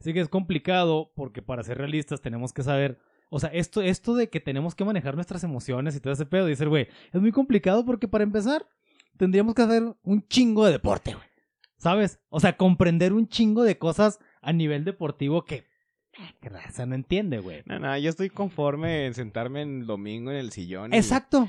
Así 0.00 0.14
que 0.14 0.20
es 0.20 0.28
complicado 0.28 1.12
porque 1.14 1.42
para 1.42 1.62
ser 1.64 1.76
realistas 1.76 2.20
tenemos 2.20 2.52
que 2.52 2.62
saber, 2.62 2.98
o 3.30 3.40
sea, 3.40 3.50
esto, 3.50 3.82
esto 3.82 4.14
de 4.14 4.30
que 4.30 4.38
tenemos 4.40 4.74
que 4.76 4.84
manejar 4.84 5.16
nuestras 5.16 5.42
emociones 5.44 5.96
y 5.96 6.00
todo 6.00 6.12
ese 6.12 6.24
pedo, 6.24 6.46
dice 6.46 6.62
el 6.62 6.68
güey, 6.70 6.86
es 7.12 7.20
muy 7.20 7.32
complicado 7.32 7.84
porque 7.84 8.06
para 8.08 8.24
empezar 8.24 8.64
tendríamos 9.16 9.54
que 9.54 9.62
hacer 9.62 9.82
un 10.04 10.26
chingo 10.28 10.64
de 10.64 10.72
deporte, 10.72 11.14
güey. 11.14 11.26
¿Sabes? 11.78 12.20
O 12.28 12.40
sea, 12.40 12.56
comprender 12.56 13.12
un 13.12 13.28
chingo 13.28 13.62
de 13.64 13.76
cosas 13.78 14.18
a 14.48 14.52
nivel 14.52 14.84
deportivo 14.84 15.44
que, 15.44 15.56
eh, 15.56 16.34
que 16.40 16.48
raza 16.48 16.86
no 16.86 16.94
entiende, 16.94 17.38
güey. 17.38 17.62
No, 17.66 17.78
no, 17.78 17.96
yo 17.98 18.08
estoy 18.10 18.30
conforme 18.30 19.06
en 19.06 19.14
sentarme 19.14 19.62
en 19.62 19.86
domingo 19.86 20.30
en 20.30 20.36
el 20.38 20.50
sillón. 20.52 20.92
y- 20.92 20.96
Exacto. 20.96 21.48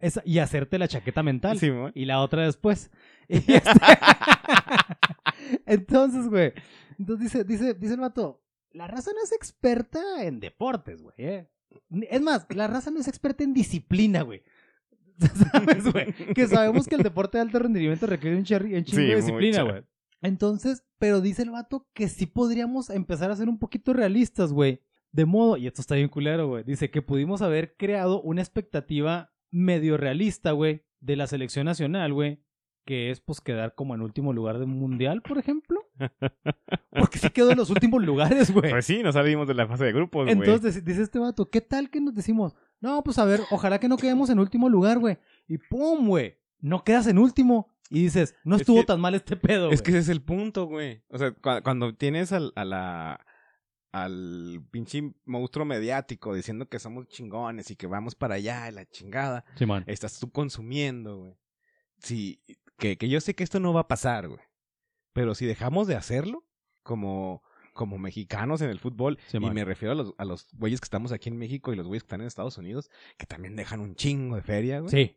Esa- 0.00 0.22
y 0.24 0.38
hacerte 0.38 0.78
la 0.78 0.86
chaqueta 0.88 1.22
mental. 1.22 1.58
Simón. 1.58 1.92
y 1.94 2.04
la 2.04 2.20
otra 2.20 2.44
después. 2.44 2.90
Y 3.28 3.36
este- 3.52 3.70
Entonces, 5.66 6.28
güey. 6.28 6.52
Entonces 6.98 7.24
dice, 7.32 7.44
dice, 7.44 7.74
dice 7.74 7.94
el 7.94 8.00
vato, 8.00 8.42
la 8.72 8.86
raza 8.88 9.10
no 9.14 9.22
es 9.22 9.32
experta 9.32 10.00
en 10.24 10.40
deportes, 10.40 11.02
güey. 11.02 11.14
¿eh? 11.18 11.48
Es 12.10 12.20
más, 12.20 12.46
la 12.50 12.66
raza 12.66 12.90
no 12.90 13.00
es 13.00 13.08
experta 13.08 13.44
en 13.44 13.52
disciplina, 13.54 14.22
güey. 14.22 14.42
¿Sabes, 15.52 15.92
güey? 15.92 16.12
Que 16.34 16.46
sabemos 16.46 16.86
que 16.86 16.94
el 16.94 17.02
deporte 17.02 17.38
de 17.38 17.42
alto 17.42 17.58
rendimiento 17.58 18.06
requiere 18.06 18.36
un, 18.36 18.44
cherry- 18.44 18.76
un 18.76 18.84
chingo 18.84 19.02
Sí, 19.02 19.08
de 19.08 19.16
disciplina, 19.16 19.62
güey. 19.62 19.82
Entonces, 20.22 20.84
pero 20.98 21.20
dice 21.20 21.42
el 21.42 21.50
vato 21.50 21.86
que 21.94 22.08
sí 22.08 22.26
podríamos 22.26 22.90
empezar 22.90 23.30
a 23.30 23.36
ser 23.36 23.48
un 23.48 23.58
poquito 23.58 23.92
realistas, 23.92 24.52
güey. 24.52 24.80
De 25.12 25.24
modo, 25.24 25.56
y 25.56 25.66
esto 25.66 25.80
está 25.80 25.94
bien 25.94 26.08
culero, 26.08 26.48
güey. 26.48 26.64
Dice 26.64 26.90
que 26.90 27.02
pudimos 27.02 27.40
haber 27.40 27.76
creado 27.76 28.20
una 28.20 28.42
expectativa 28.42 29.32
medio 29.50 29.96
realista, 29.96 30.52
güey, 30.52 30.84
de 31.00 31.16
la 31.16 31.26
selección 31.26 31.64
nacional, 31.66 32.12
güey. 32.12 32.42
Que 32.84 33.10
es, 33.10 33.20
pues, 33.20 33.40
quedar 33.40 33.74
como 33.74 33.94
en 33.94 34.00
último 34.02 34.32
lugar 34.32 34.58
de 34.58 34.64
un 34.64 34.78
mundial, 34.78 35.22
por 35.22 35.38
ejemplo. 35.38 35.80
Porque 36.90 37.18
sí 37.18 37.30
quedó 37.30 37.50
en 37.50 37.58
los 37.58 37.70
últimos 37.70 38.02
lugares, 38.04 38.50
güey. 38.50 38.70
Pues 38.70 38.86
sí, 38.86 39.02
no 39.02 39.12
salimos 39.12 39.46
de 39.46 39.54
la 39.54 39.66
fase 39.66 39.84
de 39.84 39.92
grupos, 39.92 40.24
güey. 40.24 40.36
Entonces 40.38 40.74
dice- 40.74 40.80
dice 40.84 41.02
este 41.02 41.18
vato, 41.18 41.50
¿qué 41.50 41.60
tal 41.60 41.90
que 41.90 42.00
nos 42.00 42.14
decimos? 42.14 42.54
No, 42.80 43.02
pues 43.02 43.18
a 43.18 43.24
ver, 43.24 43.40
ojalá 43.50 43.78
que 43.78 43.88
no 43.88 43.96
quedemos 43.96 44.30
en 44.30 44.38
último 44.38 44.68
lugar, 44.68 44.98
güey. 44.98 45.18
Y 45.46 45.58
pum, 45.58 46.06
güey. 46.08 46.36
No 46.60 46.82
quedas 46.82 47.06
en 47.06 47.18
último. 47.18 47.68
Y 47.90 48.02
dices, 48.02 48.34
no 48.44 48.56
Es 48.56 48.62
estuvo 48.62 48.80
que- 48.80 48.86
tan 48.86 49.00
mal 49.00 49.14
este 49.14 49.36
pedo, 49.36 49.70
Es 49.70 49.80
que 49.82 49.90
ese 49.90 50.00
es 50.00 50.08
el 50.08 50.22
punto, 50.22 50.66
güey. 50.66 51.02
O 51.08 51.18
sea, 51.18 51.30
cua- 51.34 51.62
cuando 51.62 51.94
tienes 51.94 52.32
al, 52.32 52.52
a 52.56 52.64
la 52.64 53.24
al 53.90 54.62
pinche 54.70 55.14
monstruo 55.24 55.64
mediático 55.64 56.34
diciendo 56.34 56.68
que 56.68 56.78
somos 56.78 57.08
chingones 57.08 57.70
y 57.70 57.76
que 57.76 57.86
vamos 57.86 58.14
para 58.14 58.34
allá 58.34 58.68
y 58.68 58.72
la 58.72 58.84
chingada, 58.86 59.44
estás 59.86 60.18
tú 60.20 60.30
consumiendo, 60.30 61.16
güey. 61.18 61.34
Sí, 61.98 62.42
que, 62.78 62.98
que 62.98 63.08
yo 63.08 63.20
sé 63.20 63.34
que 63.34 63.42
esto 63.44 63.58
no 63.60 63.72
va 63.72 63.80
a 63.80 63.88
pasar, 63.88 64.28
güey. 64.28 64.40
Pero 65.14 65.34
si 65.34 65.46
dejamos 65.46 65.88
de 65.88 65.96
hacerlo, 65.96 66.44
como, 66.82 67.42
como 67.72 67.96
mexicanos 67.98 68.60
en 68.60 68.68
el 68.70 68.78
fútbol, 68.78 69.18
y 69.32 69.40
me 69.40 69.64
refiero 69.64 69.92
a 69.92 69.94
los, 69.96 70.14
a 70.18 70.24
los 70.26 70.46
güeyes 70.52 70.80
que 70.80 70.84
estamos 70.84 71.10
aquí 71.12 71.30
en 71.30 71.38
México 71.38 71.72
y 71.72 71.76
los 71.76 71.86
güeyes 71.86 72.02
que 72.02 72.08
están 72.08 72.20
en 72.20 72.26
Estados 72.26 72.58
Unidos, 72.58 72.90
que 73.16 73.24
también 73.26 73.56
dejan 73.56 73.80
un 73.80 73.94
chingo 73.96 74.36
de 74.36 74.42
feria, 74.42 74.80
güey. 74.80 74.90
Sí, 74.90 75.16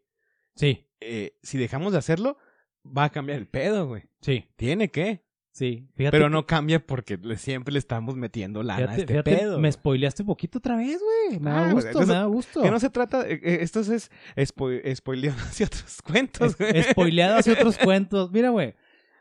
sí, 0.56 0.88
Eh, 1.02 1.38
si 1.44 1.58
dejamos 1.58 1.92
de 1.92 2.00
hacerlo, 2.00 2.38
va 2.86 3.06
a 3.06 3.10
cambiar 3.10 3.38
el 3.40 3.48
pedo, 3.48 3.88
güey. 3.88 4.04
sí, 4.22 4.46
Tiene 4.56 4.90
que. 4.92 5.24
sí. 5.52 5.88
Fíjate 5.96 6.12
Pero 6.18 6.26
que- 6.28 6.32
no 6.32 6.46
cambia 6.48 6.86
porque 6.86 7.18
le- 7.18 7.38
siempre 7.38 7.72
le 7.74 7.80
estamos 7.80 8.16
metiendo 8.16 8.64
lana 8.64 8.92
a 8.92 8.96
este 8.96 9.08
fíjate, 9.08 9.36
pedo. 9.38 9.56
me 9.58 9.68
güey. 9.70 9.72
spoileaste 9.74 10.24
un 10.24 10.28
poquito 10.28 10.58
otra 10.60 10.76
vez, 10.78 11.00
güey. 11.02 11.40
Me 11.40 11.50
Ah, 11.52 11.54
da 11.54 11.62
güey, 11.64 11.74
gusto, 11.74 11.88
entonces, 11.90 12.08
me 12.08 12.14
da 12.16 12.26
gusto. 12.26 12.62
Que 12.62 12.72
no 12.72 12.80
se 12.80 12.90
trata, 12.90 13.28
eh, 13.30 13.40
eh, 13.44 13.58
esto 13.62 13.80
es 13.82 14.10
spo- 14.36 14.96
spoileando 14.96 15.42
hacia 15.44 15.66
otros 15.66 16.02
cuentos, 16.02 16.58
güey. 16.58 16.72
Es- 16.78 16.88
spoileado 16.88 17.38
hacia 17.38 17.54
otros 17.54 17.78
cuentos. 17.84 18.32
Mira, 18.32 18.50
güey. 18.50 18.76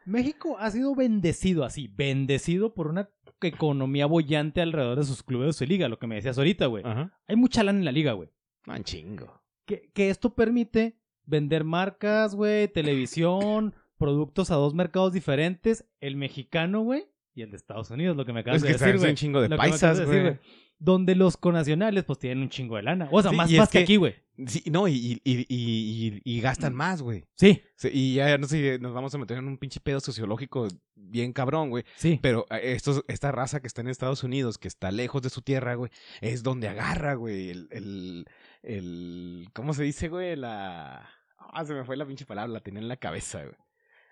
México 0.07 0.57
ha 0.59 0.70
sido 0.70 0.94
bendecido 0.94 1.64
así, 1.64 1.87
bendecido 1.88 2.75
por 2.75 2.87
una 2.88 3.11
economía 3.42 4.07
bollante 4.07 4.61
alrededor 4.61 4.99
de 4.99 5.05
sus 5.05 5.23
clubes 5.23 5.46
de 5.49 5.53
su 5.53 5.64
liga, 5.66 5.88
lo 5.88 5.99
que 5.99 6.07
me 6.07 6.14
decías 6.16 6.37
ahorita, 6.38 6.66
güey. 6.66 6.85
Hay 7.27 7.37
mucha 7.37 7.62
lana 7.62 7.79
en 7.79 7.85
la 7.85 7.92
liga, 7.92 8.12
güey. 8.12 8.31
No, 8.66 8.75
un 8.75 8.85
chingo. 8.85 9.40
que, 9.66 9.90
que 9.94 10.11
esto 10.11 10.35
permite 10.35 10.96
vender 11.31 11.64
marcas, 11.64 12.35
güey, 12.35 12.69
televisión, 12.69 13.75
productos 13.99 14.51
a 14.51 14.57
dos 14.57 14.75
mercados 14.75 15.12
diferentes, 15.12 15.87
el 16.01 16.16
mexicano, 16.16 16.81
güey, 16.83 17.05
y 17.35 17.43
el 17.43 17.51
de 17.51 17.57
Estados 17.57 17.90
Unidos, 17.90 18.16
lo 18.16 18.25
que 18.27 18.33
me 18.33 18.40
acabas 18.40 18.57
Es 18.59 18.62
de 18.62 18.69
que 18.69 18.73
decir, 18.85 18.99
güey. 18.99 19.11
un 19.11 19.16
chingo 19.16 19.40
de 19.40 19.49
Lo 19.49 19.57
paisas, 19.57 20.05
güey. 20.05 20.38
Donde 20.83 21.14
los 21.14 21.37
conacionales, 21.37 22.05
pues, 22.05 22.19
tienen 22.19 22.38
un 22.43 22.49
chingo 22.49 22.77
de 22.77 22.83
lana. 22.83 23.07
O 23.12 23.21
sea, 23.21 23.31
Sí, 23.33 23.37
más, 23.37 23.53
más 23.53 23.69
que, 23.69 23.79
que- 23.79 23.85
aquí, 23.85 23.97
güey. 23.97 24.14
Sí, 24.47 24.62
no, 24.71 24.88
y, 24.88 24.95
y, 24.95 25.21
y, 25.25 25.45
y- 25.51 26.21
y 26.25 26.40
gastan 26.40 26.75
más, 26.75 27.03
güey. 27.03 27.25
Sí, 27.35 27.61
Sí, 27.77 27.90
Y 27.93 28.14
ya 28.14 28.38
no 28.38 28.47
sé, 28.47 28.79
nos 28.79 28.95
vamos 28.95 29.14
a 29.14 29.19
meter 29.19 29.37
en 29.37 29.47
un 29.47 29.59
pinche 29.59 29.79
pedo 29.81 30.01
sociológico 30.01 30.69
bien 30.95 31.35
cabrón, 31.35 31.69
güey. 31.69 31.85
sí. 31.97 32.19
Pero 32.23 32.47
eh, 32.51 32.73
estos, 32.73 33.05
esta 33.09 33.31
raza 33.31 33.61
que 33.61 33.66
está 33.66 33.83
en 33.83 33.88
Estados 33.88 34.25
Unidos, 34.25 34.57
que 34.57 34.69
está 34.69 34.90
lejos 34.90 35.21
de 35.21 35.29
su 35.29 35.43
tierra, 35.43 35.75
güey, 35.75 35.90
es 36.23 36.43
donde 36.43 36.69
agarra, 36.69 37.12
güey, 37.12 37.51
el, 37.51 37.69
el, 37.71 38.25
el, 38.62 39.49
¿cómo 39.53 39.75
se 39.75 39.83
dice, 39.83 40.09
güey? 40.09 40.35
La, 40.37 41.07
ah, 41.40 41.64
se 41.64 41.74
me 41.74 41.85
fue 41.85 41.96
la 41.96 42.07
pinche 42.07 42.26
palabra, 42.26 42.53
la 42.53 42.61
tenía 42.61 42.81
en 42.81 42.88
la 42.88 42.96
cabeza, 42.96 43.40
güey. 43.42 43.55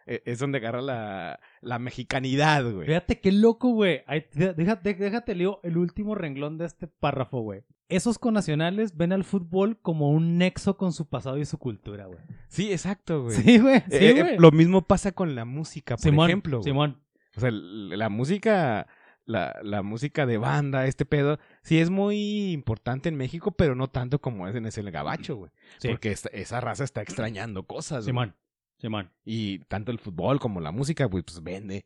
Eh, 0.06 0.22
Es 0.24 0.38
donde 0.38 0.58
agarra 0.58 0.80
la, 0.82 1.38
la 1.60 1.78
mexicanidad, 1.78 2.64
güey. 2.72 2.86
Fíjate 2.86 3.20
qué 3.20 3.30
loco, 3.32 3.68
güey. 3.70 4.02
Déjate, 4.34 4.94
déjate, 4.94 5.34
leo 5.34 5.60
el 5.62 5.76
último 5.76 6.14
renglón 6.14 6.56
de 6.58 6.66
este 6.66 6.86
párrafo, 6.86 7.40
güey. 7.40 7.62
Esos 7.90 8.18
conacionales 8.18 8.96
ven 8.96 9.12
al 9.12 9.24
fútbol 9.24 9.78
como 9.80 10.10
un 10.10 10.36
nexo 10.36 10.76
con 10.76 10.92
su 10.92 11.08
pasado 11.08 11.38
y 11.38 11.44
su 11.46 11.56
cultura, 11.58 12.06
güey. 12.06 12.18
Sí, 12.48 12.70
exacto, 12.72 13.22
güey. 13.24 13.36
Sí, 13.36 13.58
güey. 13.58 13.80
Sí, 13.88 13.96
Eh, 13.96 14.20
eh, 14.20 14.36
lo 14.38 14.50
mismo 14.50 14.82
pasa 14.82 15.12
con 15.12 15.34
la 15.34 15.44
música, 15.46 15.96
por 15.96 16.02
Simón, 16.02 16.28
ejemplo. 16.28 16.58
güey. 16.58 16.64
Simón. 16.64 17.02
O 17.36 17.40
sea, 17.40 17.50
la 17.50 18.08
música, 18.08 18.86
la, 19.24 19.58
la 19.62 19.82
música 19.82 20.26
de 20.26 20.36
banda, 20.38 20.86
este 20.86 21.04
pedo, 21.06 21.38
sí 21.68 21.78
es 21.78 21.90
muy 21.90 22.52
importante 22.52 23.08
en 23.08 23.16
México, 23.16 23.50
pero 23.52 23.74
no 23.74 23.88
tanto 23.88 24.20
como 24.20 24.48
es 24.48 24.54
en 24.54 24.66
ese 24.66 24.82
gabacho, 24.82 25.36
güey. 25.36 25.50
Sí. 25.78 25.88
Porque 25.88 26.10
esta- 26.10 26.30
esa 26.30 26.60
raza 26.60 26.84
está 26.84 27.02
extrañando 27.02 27.64
cosas, 27.64 27.98
güey. 28.04 28.06
Simón. 28.06 28.34
Simón. 28.78 29.10
Y 29.24 29.58
tanto 29.60 29.92
el 29.92 29.98
fútbol 29.98 30.40
como 30.40 30.60
la 30.60 30.70
música, 30.72 31.04
güey, 31.04 31.22
pues 31.22 31.42
vende. 31.42 31.84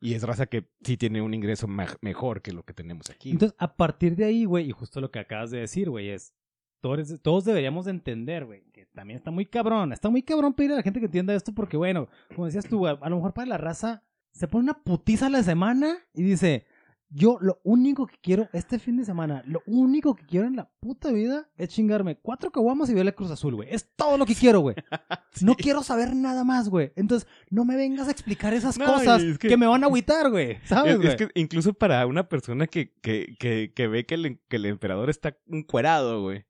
Y 0.00 0.14
es 0.14 0.22
raza 0.24 0.46
que 0.46 0.68
sí 0.82 0.96
tiene 0.96 1.22
un 1.22 1.32
ingreso 1.34 1.66
me- 1.68 1.86
mejor 2.00 2.42
que 2.42 2.52
lo 2.52 2.64
que 2.64 2.74
tenemos 2.74 3.08
aquí. 3.10 3.30
Entonces, 3.30 3.56
a 3.58 3.76
partir 3.76 4.16
de 4.16 4.24
ahí, 4.24 4.44
güey, 4.44 4.68
y 4.68 4.72
justo 4.72 5.00
lo 5.00 5.10
que 5.10 5.18
acabas 5.20 5.50
de 5.50 5.60
decir, 5.60 5.88
güey, 5.88 6.10
es. 6.10 6.34
Todos, 6.82 7.20
todos 7.22 7.44
deberíamos 7.44 7.86
de 7.86 7.92
entender, 7.92 8.44
güey, 8.44 8.62
que 8.72 8.86
también 8.86 9.16
está 9.16 9.30
muy 9.30 9.46
cabrón. 9.46 9.92
Está 9.92 10.10
muy 10.10 10.22
cabrón 10.22 10.52
pedir 10.52 10.72
a 10.72 10.76
la 10.76 10.82
gente 10.82 11.00
que 11.00 11.06
entienda 11.06 11.34
esto 11.34 11.52
porque, 11.54 11.76
bueno, 11.76 12.08
como 12.34 12.46
decías 12.46 12.68
tú, 12.68 12.78
güey, 12.80 12.96
a 13.00 13.08
lo 13.08 13.16
mejor 13.16 13.32
para 13.32 13.46
la 13.46 13.56
raza 13.58 14.02
se 14.32 14.46
pone 14.46 14.64
una 14.64 14.82
putiza 14.84 15.26
a 15.26 15.30
la 15.30 15.42
semana 15.42 15.96
y 16.12 16.22
dice: 16.22 16.66
Yo 17.08 17.38
lo 17.40 17.60
único 17.62 18.06
que 18.08 18.16
quiero 18.20 18.48
este 18.52 18.78
fin 18.80 18.96
de 18.96 19.04
semana, 19.04 19.42
lo 19.46 19.62
único 19.66 20.16
que 20.16 20.26
quiero 20.26 20.46
en 20.48 20.56
la 20.56 20.68
puta 20.80 21.12
vida 21.12 21.48
es 21.56 21.68
chingarme 21.68 22.16
cuatro 22.16 22.50
caguamas 22.50 22.90
y 22.90 22.94
ver 22.94 23.04
la 23.04 23.12
Cruz 23.12 23.30
Azul, 23.30 23.54
güey. 23.54 23.68
Es 23.72 23.88
todo 23.94 24.18
lo 24.18 24.26
que 24.26 24.34
quiero, 24.34 24.60
güey. 24.60 24.74
No 25.42 25.54
quiero 25.54 25.82
saber 25.82 26.16
nada 26.16 26.42
más, 26.44 26.68
güey. 26.68 26.92
Entonces, 26.96 27.28
no 27.50 27.64
me 27.64 27.76
vengas 27.76 28.08
a 28.08 28.10
explicar 28.10 28.54
esas 28.54 28.78
No, 28.78 28.86
cosas 28.86 29.22
es 29.22 29.38
que... 29.38 29.48
que- 29.48 29.56
me 29.56 29.66
van 29.66 29.84
a 29.84 29.86
agüitar, 29.86 30.30
güey. 30.30 30.58
¿Sabes, 30.64 30.92
Es, 30.94 30.98
güey? 30.98 31.08
es 31.10 31.16
que 31.16 31.28
incluso 31.34 31.74
para 31.74 32.04
una 32.06 32.28
persona 32.28 32.66
que, 32.66 32.92
que, 33.02 33.36
que, 33.38 33.72
que 33.74 33.86
ve 33.86 34.04
que 34.06 34.14
el, 34.14 34.40
que 34.48 34.56
el 34.56 34.66
emperador 34.66 35.08
está 35.10 35.36
encuerado, 35.48 36.22
güey. 36.22 36.44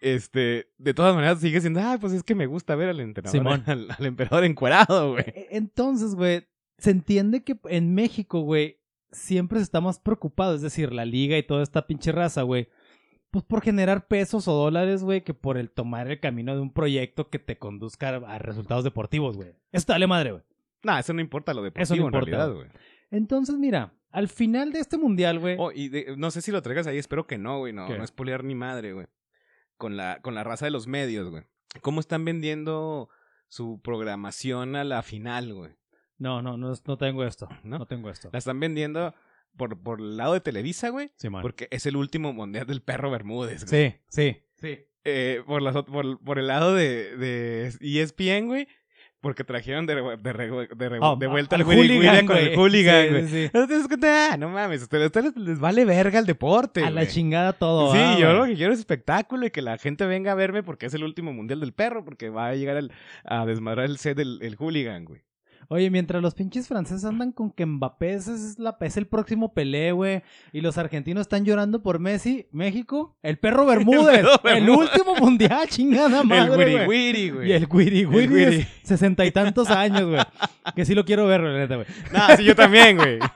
Este, 0.00 0.70
de 0.78 0.94
todas 0.94 1.14
maneras 1.14 1.40
sigue 1.40 1.60
siendo, 1.60 1.80
ah, 1.80 1.98
pues 2.00 2.12
es 2.12 2.22
que 2.22 2.36
me 2.36 2.46
gusta 2.46 2.76
ver 2.76 2.88
al 2.90 3.00
emperador, 3.00 3.36
Simón. 3.36 3.64
al, 3.66 3.88
al 3.90 4.06
emperador 4.06 4.44
encuerado, 4.44 5.12
güey. 5.12 5.24
E- 5.26 5.48
Entonces, 5.50 6.14
güey, 6.14 6.46
se 6.78 6.90
entiende 6.90 7.42
que 7.42 7.58
en 7.64 7.94
México, 7.94 8.40
güey, 8.42 8.77
siempre 9.10 9.58
se 9.58 9.64
está 9.64 9.80
más 9.80 9.98
preocupado, 9.98 10.54
es 10.54 10.62
decir, 10.62 10.92
la 10.92 11.04
liga 11.04 11.36
y 11.38 11.42
toda 11.42 11.62
esta 11.62 11.86
pinche 11.86 12.12
raza, 12.12 12.42
güey, 12.42 12.68
pues 13.30 13.44
por 13.44 13.62
generar 13.62 14.06
pesos 14.06 14.48
o 14.48 14.52
dólares, 14.54 15.02
güey, 15.04 15.22
que 15.22 15.34
por 15.34 15.58
el 15.58 15.70
tomar 15.70 16.10
el 16.10 16.20
camino 16.20 16.54
de 16.54 16.60
un 16.62 16.72
proyecto 16.72 17.28
que 17.28 17.38
te 17.38 17.58
conduzca 17.58 18.08
a 18.16 18.38
resultados 18.38 18.84
deportivos, 18.84 19.36
güey. 19.36 19.54
Eso 19.72 19.86
te 19.86 19.92
vale 19.92 20.06
madre, 20.06 20.32
güey. 20.32 20.42
Nah, 20.82 20.98
eso 21.00 21.12
no 21.12 21.20
importa 21.20 21.52
lo 21.54 21.62
deportivo 21.62 21.82
Eso 21.82 21.94
no 21.96 22.00
en 22.02 22.06
importa, 22.06 22.30
realidad, 22.30 22.54
güey. 22.54 22.68
Entonces, 23.10 23.56
mira, 23.56 23.92
al 24.10 24.28
final 24.28 24.72
de 24.72 24.80
este 24.80 24.96
mundial, 24.96 25.38
güey, 25.40 25.56
Oh, 25.58 25.72
y 25.72 25.88
de- 25.88 26.14
no 26.16 26.30
sé 26.30 26.40
si 26.40 26.52
lo 26.52 26.62
traigas 26.62 26.86
ahí, 26.86 26.96
espero 26.98 27.26
que 27.26 27.36
no, 27.38 27.58
güey. 27.58 27.72
No, 27.72 27.86
¿Qué? 27.86 27.98
no 27.98 28.04
es 28.04 28.12
poliar 28.12 28.44
ni 28.44 28.54
madre, 28.54 28.92
güey. 28.94 29.06
Con 29.76 29.96
la, 29.96 30.20
con 30.22 30.34
la 30.34 30.44
raza 30.44 30.64
de 30.64 30.70
los 30.70 30.86
medios, 30.86 31.28
güey. 31.30 31.44
¿Cómo 31.82 32.00
están 32.00 32.24
vendiendo 32.24 33.10
su 33.48 33.80
programación 33.82 34.74
a 34.76 34.84
la 34.84 35.02
final, 35.02 35.52
güey? 35.54 35.72
No, 36.18 36.42
no, 36.42 36.56
no, 36.56 36.72
no 36.86 36.98
tengo 36.98 37.24
esto. 37.24 37.48
¿No? 37.62 37.78
No, 37.78 37.86
tengo 37.86 38.10
esto. 38.10 38.28
La 38.32 38.38
están 38.38 38.58
vendiendo 38.60 39.14
por, 39.56 39.78
por 39.80 40.00
el 40.00 40.16
lado 40.16 40.34
de 40.34 40.40
Televisa, 40.40 40.90
güey. 40.90 41.10
Sí, 41.16 41.28
man. 41.30 41.42
Porque 41.42 41.68
es 41.70 41.86
el 41.86 41.96
último 41.96 42.32
mundial 42.32 42.66
del 42.66 42.82
perro 42.82 43.10
Bermúdez, 43.10 43.64
güey. 43.68 43.90
Sí, 43.90 43.96
sí, 44.08 44.36
sí. 44.60 44.78
Eh, 45.04 45.42
por, 45.46 45.62
las 45.62 45.74
por, 45.84 46.18
por 46.22 46.38
el 46.38 46.48
lado 46.48 46.74
de, 46.74 47.16
de 47.16 47.72
ESPN, 47.80 48.46
güey. 48.46 48.68
porque 49.20 49.42
trajeron 49.42 49.86
de, 49.86 49.94
re- 49.96 50.16
de, 50.16 50.32
de, 50.32 50.88
de 51.18 51.26
vuelta 51.26 51.56
al 51.56 51.62
al 51.62 51.66
Willy 51.68 51.80
hooligan, 51.96 51.98
William 51.98 52.26
con 52.26 52.36
el 52.36 52.54
hooligan, 52.56 53.08
güey. 53.10 53.28
sí, 53.28 53.48
sí. 53.48 53.50
Ah, 54.04 54.36
no 54.38 54.48
mames, 54.48 54.82
a 54.82 54.84
ustedes, 54.84 55.36
les 55.36 55.58
vale 55.58 55.84
verga 55.84 56.18
el 56.20 56.26
deporte, 56.26 56.84
A 56.84 56.90
la 56.90 57.06
chingada 57.06 57.52
todo. 57.54 57.92
Sí, 57.92 57.98
ah, 58.00 58.16
yo 58.18 58.32
lo 58.34 58.44
que 58.44 58.54
quiero 58.54 58.72
es 58.72 58.78
espectáculo 58.78 59.46
y 59.46 59.50
que 59.50 59.62
la 59.62 59.76
gente 59.78 60.04
venga 60.06 60.32
a 60.32 60.34
verme 60.36 60.62
porque 60.62 60.86
es 60.86 60.94
el 60.94 61.02
último 61.04 61.32
mundial 61.32 61.58
del 61.60 61.72
perro, 61.72 62.04
porque 62.04 62.28
va 62.30 62.48
a 62.48 62.54
llegar 62.54 62.76
al- 62.76 62.92
a 63.24 63.44
desmadrar 63.46 63.86
el 63.86 63.98
set 63.98 64.16
del 64.16 64.38
el 64.42 64.56
hooligan, 64.56 65.04
güey. 65.04 65.22
Oye, 65.70 65.90
mientras 65.90 66.22
los 66.22 66.34
pinches 66.34 66.66
franceses 66.66 67.04
andan 67.04 67.30
con 67.30 67.50
que 67.50 67.66
Mbappé 67.66 68.14
es, 68.14 68.58
la, 68.58 68.78
es 68.80 68.96
el 68.96 69.06
próximo 69.06 69.52
Pelé, 69.52 69.92
güey, 69.92 70.22
y 70.50 70.62
los 70.62 70.78
argentinos 70.78 71.22
están 71.22 71.44
llorando 71.44 71.82
por 71.82 71.98
Messi, 71.98 72.46
México, 72.52 73.18
el 73.22 73.38
perro 73.38 73.66
Bermúdez, 73.66 74.24
el, 74.44 74.70
último 74.70 75.14
mundial, 75.16 75.66
chingada 75.68 76.22
madre, 76.22 76.74
el 76.74 76.86
güey. 76.86 77.48
Y 77.50 77.52
el 77.52 77.66
Wiri. 77.70 78.04
de 78.04 78.68
sesenta 78.82 79.26
y 79.26 79.30
tantos 79.30 79.68
años, 79.68 80.08
güey. 80.08 80.22
Que 80.74 80.86
sí 80.86 80.94
lo 80.94 81.04
quiero 81.04 81.26
ver, 81.26 81.42
la 81.42 81.58
neta, 81.58 81.74
güey. 81.76 81.86
No, 82.14 82.36
sí, 82.36 82.44
yo 82.44 82.56
también, 82.56 82.96
güey. 82.96 83.18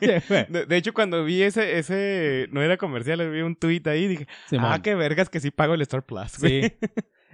De, 0.00 0.64
de 0.64 0.76
hecho, 0.78 0.94
cuando 0.94 1.22
vi 1.24 1.42
ese, 1.42 1.78
ese, 1.78 2.48
no 2.50 2.62
era 2.62 2.78
comercial, 2.78 3.30
vi 3.30 3.42
un 3.42 3.54
tuit 3.54 3.86
ahí 3.86 4.04
y 4.04 4.08
dije, 4.08 4.26
Simón. 4.48 4.70
ah, 4.72 4.80
qué 4.80 4.94
vergas 4.94 5.28
que 5.28 5.38
sí 5.38 5.50
pago 5.50 5.74
el 5.74 5.82
Star 5.82 6.02
Plus, 6.02 6.38
güey. 6.38 6.62
Sí. 6.62 6.72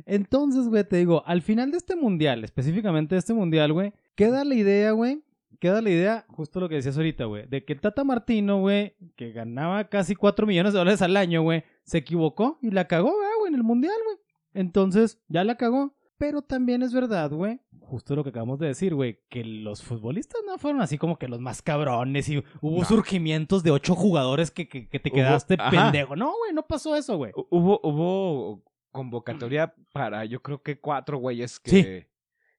Entonces, 0.06 0.68
güey, 0.68 0.84
te 0.84 0.96
digo, 0.96 1.22
al 1.26 1.42
final 1.42 1.70
de 1.70 1.76
este 1.78 1.96
mundial, 1.96 2.44
específicamente 2.44 3.14
de 3.14 3.20
este 3.20 3.34
mundial, 3.34 3.72
güey, 3.72 3.92
queda 4.14 4.44
la 4.44 4.54
idea, 4.54 4.92
güey, 4.92 5.22
queda 5.60 5.80
la 5.80 5.90
idea, 5.90 6.24
justo 6.28 6.60
lo 6.60 6.68
que 6.68 6.74
decías 6.76 6.96
ahorita, 6.96 7.24
güey, 7.26 7.46
de 7.48 7.64
que 7.64 7.74
Tata 7.74 8.04
Martino, 8.04 8.60
güey, 8.60 8.94
que 9.16 9.32
ganaba 9.32 9.84
casi 9.88 10.14
4 10.14 10.46
millones 10.46 10.72
de 10.72 10.78
dólares 10.80 11.02
al 11.02 11.16
año, 11.16 11.42
güey, 11.42 11.64
se 11.84 11.98
equivocó 11.98 12.58
y 12.62 12.70
la 12.70 12.86
cagó, 12.88 13.10
ah, 13.10 13.38
güey, 13.40 13.50
en 13.52 13.56
el 13.58 13.62
mundial, 13.64 13.94
güey. 14.04 14.16
Entonces, 14.54 15.20
ya 15.28 15.44
la 15.44 15.56
cagó. 15.56 15.94
Pero 16.18 16.40
también 16.40 16.82
es 16.84 16.92
verdad, 16.92 17.32
güey, 17.32 17.58
justo 17.80 18.14
lo 18.14 18.22
que 18.22 18.30
acabamos 18.30 18.60
de 18.60 18.68
decir, 18.68 18.94
güey, 18.94 19.18
que 19.28 19.42
los 19.42 19.82
futbolistas 19.82 20.40
no 20.46 20.56
fueron 20.56 20.80
así 20.80 20.96
como 20.96 21.18
que 21.18 21.26
los 21.26 21.40
más 21.40 21.62
cabrones 21.62 22.28
y 22.28 22.38
hubo 22.60 22.78
No. 22.78 22.84
surgimientos 22.84 23.64
de 23.64 23.72
ocho 23.72 23.96
jugadores 23.96 24.52
que, 24.52 24.68
que, 24.68 24.88
que 24.88 25.00
te 25.00 25.10
Hubo- 25.10 25.14
quedaste 25.16 25.56
ajá. 25.58 25.70
pendejo. 25.90 26.14
No, 26.14 26.26
güey, 26.38 26.52
no 26.54 26.64
pasó 26.64 26.94
eso, 26.94 27.16
güey. 27.16 27.32
Hu- 27.32 27.48
Hubo, 27.50 27.80
hubo 27.82 28.62
convocatoria 28.92 29.74
para, 29.92 30.24
yo 30.24 30.40
creo 30.42 30.62
que 30.62 30.78
cuatro 30.78 31.18
güeyes 31.18 31.59
que, 31.59 31.70
Sí. 31.70 32.07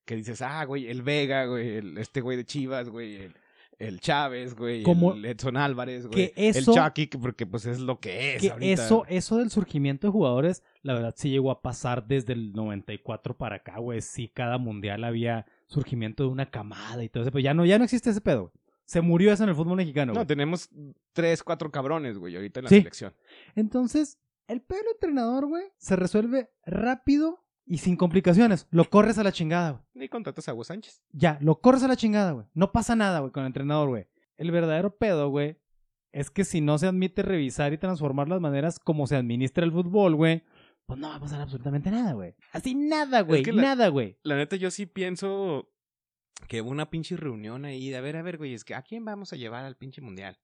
que 0.05 0.15
dices, 0.15 0.41
ah, 0.41 0.65
güey, 0.65 0.87
el 0.87 1.01
Vega, 1.03 1.45
güey, 1.45 1.77
el, 1.77 1.97
este 1.97 2.21
güey 2.21 2.35
de 2.37 2.45
Chivas, 2.45 2.89
güey, 2.89 3.15
el, 3.15 3.35
el 3.79 3.99
Chávez, 3.99 4.55
güey, 4.55 4.83
Como- 4.83 5.13
el 5.13 5.25
Edson 5.25 5.57
Álvarez, 5.57 6.07
güey, 6.07 6.33
que 6.33 6.33
eso- 6.49 6.71
el 6.73 6.77
Chucky, 6.77 7.07
que- 7.07 7.17
porque 7.17 7.45
pues 7.45 7.65
es 7.65 7.79
lo 7.79 7.99
que 7.99 8.35
es 8.35 8.41
que 8.41 8.51
ahorita. 8.51 8.83
eso, 8.85 9.05
eso 9.07 9.37
del 9.37 9.49
surgimiento 9.49 10.07
de 10.07 10.11
jugadores, 10.11 10.63
la 10.81 10.93
verdad 10.93 11.13
sí 11.17 11.29
llegó 11.29 11.51
a 11.51 11.61
pasar 11.61 12.05
desde 12.07 12.33
el 12.33 12.51
94 12.53 13.35
para 13.37 13.57
acá, 13.57 13.79
güey. 13.79 14.01
Sí, 14.01 14.27
cada 14.27 14.57
mundial 14.57 15.03
había 15.03 15.45
surgimiento 15.67 16.23
de 16.23 16.29
una 16.29 16.49
camada 16.51 17.03
y 17.03 17.09
todo 17.09 17.23
eso, 17.23 17.31
pero 17.31 17.41
ya 17.43 17.53
no, 17.53 17.65
ya 17.65 17.77
no 17.77 17.83
existe 17.85 18.09
ese 18.09 18.21
pedo. 18.21 18.41
güey. 18.41 18.53
Se 18.85 18.99
murió 19.01 19.31
eso 19.31 19.43
en 19.43 19.49
el 19.49 19.55
fútbol 19.55 19.77
mexicano, 19.77 20.11
No, 20.11 20.19
güey. 20.19 20.27
tenemos 20.27 20.69
tres, 21.13 21.41
cuatro 21.41 21.71
cabrones, 21.71 22.17
güey, 22.17 22.35
ahorita 22.35 22.59
en 22.59 22.63
la 22.65 22.69
Sí. 22.69 22.77
selección. 22.79 23.13
Entonces, 23.55 24.19
el 24.53 24.61
pedo 24.61 24.79
del 24.79 24.93
entrenador, 24.93 25.47
güey, 25.47 25.65
se 25.77 25.95
resuelve 25.95 26.51
rápido 26.65 27.43
y 27.65 27.79
sin 27.79 27.95
complicaciones. 27.95 28.67
Lo 28.71 28.89
corres 28.89 29.17
a 29.17 29.23
la 29.23 29.31
chingada, 29.31 29.71
güey. 29.71 29.83
Ni 29.93 30.09
contratas 30.09 30.47
a 30.47 30.53
Hugo 30.53 30.63
Sánchez. 30.63 31.01
Ya, 31.11 31.37
lo 31.41 31.59
corres 31.59 31.83
a 31.83 31.87
la 31.87 31.95
chingada, 31.95 32.31
güey. 32.31 32.47
No 32.53 32.71
pasa 32.71 32.95
nada, 32.95 33.19
güey, 33.19 33.31
con 33.31 33.43
el 33.43 33.47
entrenador, 33.47 33.89
güey. 33.89 34.07
El 34.37 34.51
verdadero 34.51 34.95
pedo, 34.97 35.29
güey, 35.29 35.59
es 36.11 36.29
que 36.29 36.45
si 36.45 36.61
no 36.61 36.77
se 36.77 36.87
admite 36.87 37.21
revisar 37.21 37.73
y 37.73 37.77
transformar 37.77 38.29
las 38.29 38.39
maneras 38.39 38.79
como 38.79 39.07
se 39.07 39.15
administra 39.15 39.65
el 39.65 39.71
fútbol, 39.71 40.15
güey, 40.15 40.43
pues 40.85 40.99
no 40.99 41.09
va 41.09 41.15
a 41.15 41.19
pasar 41.19 41.41
absolutamente 41.41 41.89
nada, 41.91 42.13
güey. 42.13 42.35
Así 42.51 42.75
nada, 42.75 43.21
güey. 43.21 43.43
que 43.43 43.53
Nada, 43.53 43.87
güey. 43.87 44.17
La 44.23 44.35
neta, 44.35 44.55
yo 44.55 44.69
sí 44.69 44.85
pienso 44.85 45.69
que 46.47 46.61
hubo 46.61 46.69
una 46.69 46.89
pinche 46.89 47.15
reunión 47.15 47.65
ahí 47.65 47.89
de 47.89 47.97
a 47.97 48.01
ver, 48.01 48.17
a 48.17 48.21
ver, 48.21 48.37
güey, 48.37 48.53
es 48.53 48.63
que 48.65 48.75
¿a 48.75 48.81
quién 48.81 49.05
vamos 49.05 49.33
a 49.33 49.37
llevar 49.37 49.65
al 49.65 49.77
pinche 49.77 50.01
mundial? 50.01 50.37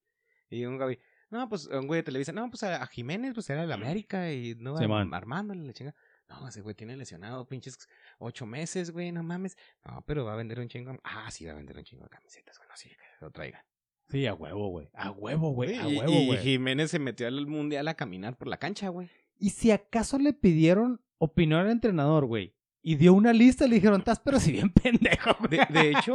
Y 0.50 0.65
un 0.65 0.78
güey, 0.78 1.00
no, 1.30 1.48
pues 1.50 1.68
un 1.68 1.88
güey 1.88 2.00
de 2.00 2.04
Televisa, 2.04 2.32
no, 2.32 2.50
pues 2.50 2.63
a, 2.63 2.82
a 2.82 2.88
Jiménez, 2.88 3.34
pues 3.34 3.50
era 3.50 3.62
de 3.62 3.68
la 3.68 3.76
América 3.76 4.32
y 4.32 4.56
no, 4.56 4.78
Sí, 4.78 4.86
armándole 4.86 5.63
la 5.63 5.74
chinga. 5.74 5.96
No, 6.28 6.48
ese 6.48 6.62
güey 6.62 6.76
tiene 6.76 6.96
lesionado 6.96 7.48
pinches 7.48 7.88
ocho 8.20 8.46
meses, 8.46 8.92
güey, 8.92 9.12
no 9.12 9.24
mames. 9.24 9.58
No, 9.84 10.04
pero 10.06 10.26
va 10.26 10.34
a 10.34 10.36
vender 10.36 10.60
un 10.60 10.68
chingo. 10.68 10.96
Ah, 11.04 11.30
sí, 11.32 11.46
va 11.46 11.54
a 11.54 11.56
vender 11.56 11.78
un 11.78 11.84
chingo 11.84 12.04
de 12.04 12.10
camisetas, 12.10 12.58
bueno, 12.58 12.74
sí, 12.76 12.89
que 12.89 13.26
lo 13.26 13.32
traiga. 13.32 13.65
Sí, 14.10 14.26
a 14.26 14.34
huevo, 14.34 14.70
güey. 14.70 14.89
A 14.94 15.12
huevo, 15.12 15.52
güey. 15.52 15.76
A 15.76 15.88
y, 15.88 15.98
huevo, 15.98 16.12
y 16.12 16.26
güey. 16.28 16.39
Jiménez 16.39 16.92
se 16.92 17.00
metió 17.00 17.28
al 17.28 17.46
mundial 17.48 17.88
a 17.88 17.94
caminar 17.96 18.38
por 18.38 18.48
la 18.48 18.58
cancha, 18.58 18.89
güey. 18.89 19.10
Y 19.38 19.52
si 19.52 19.72
acaso 19.72 20.18
le 20.18 20.34
pidieron 20.34 21.02
opinión 21.18 21.62
al 21.62 21.70
entrenador, 21.72 22.26
güey, 22.26 22.56
y 22.82 22.96
dio 22.96 23.13
una 23.13 23.34
lista, 23.34 23.68
le 23.68 23.76
dijeron, 23.76 24.00
estás 24.00 24.20
pero 24.20 24.39
si 24.39 24.52
bien 24.52 24.70
pendejo, 24.72 25.36
güey. 25.39 25.52
De, 25.52 25.65
de 25.82 25.92
hecho, 25.92 26.13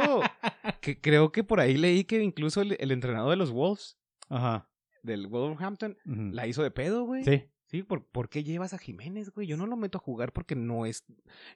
que 0.81 0.99
creo 0.99 1.31
que 1.31 1.43
por 1.43 1.59
ahí 1.59 1.77
leí 1.77 2.03
que 2.03 2.21
incluso 2.21 2.61
el, 2.61 2.75
el 2.79 2.91
entrenador 2.91 3.29
de 3.31 3.37
los 3.37 3.51
Wolves, 3.51 3.97
Ajá. 4.29 4.69
Del 5.05 5.27
Wolverhampton, 5.27 5.97
la 6.05 6.47
hizo 6.47 6.63
de 6.63 6.71
pedo, 6.71 7.03
güey. 7.05 7.23
Sí. 7.23 7.43
Sí, 7.67 7.81
¿por, 7.81 8.05
¿por 8.05 8.29
qué 8.29 8.43
llevas 8.43 8.73
a 8.73 8.77
Jiménez, 8.77 9.31
güey? 9.31 9.47
Yo 9.47 9.57
no 9.57 9.65
lo 9.65 9.75
meto 9.75 9.97
a 9.97 10.01
jugar 10.01 10.31
porque 10.33 10.55
no 10.55 10.85
es... 10.85 11.03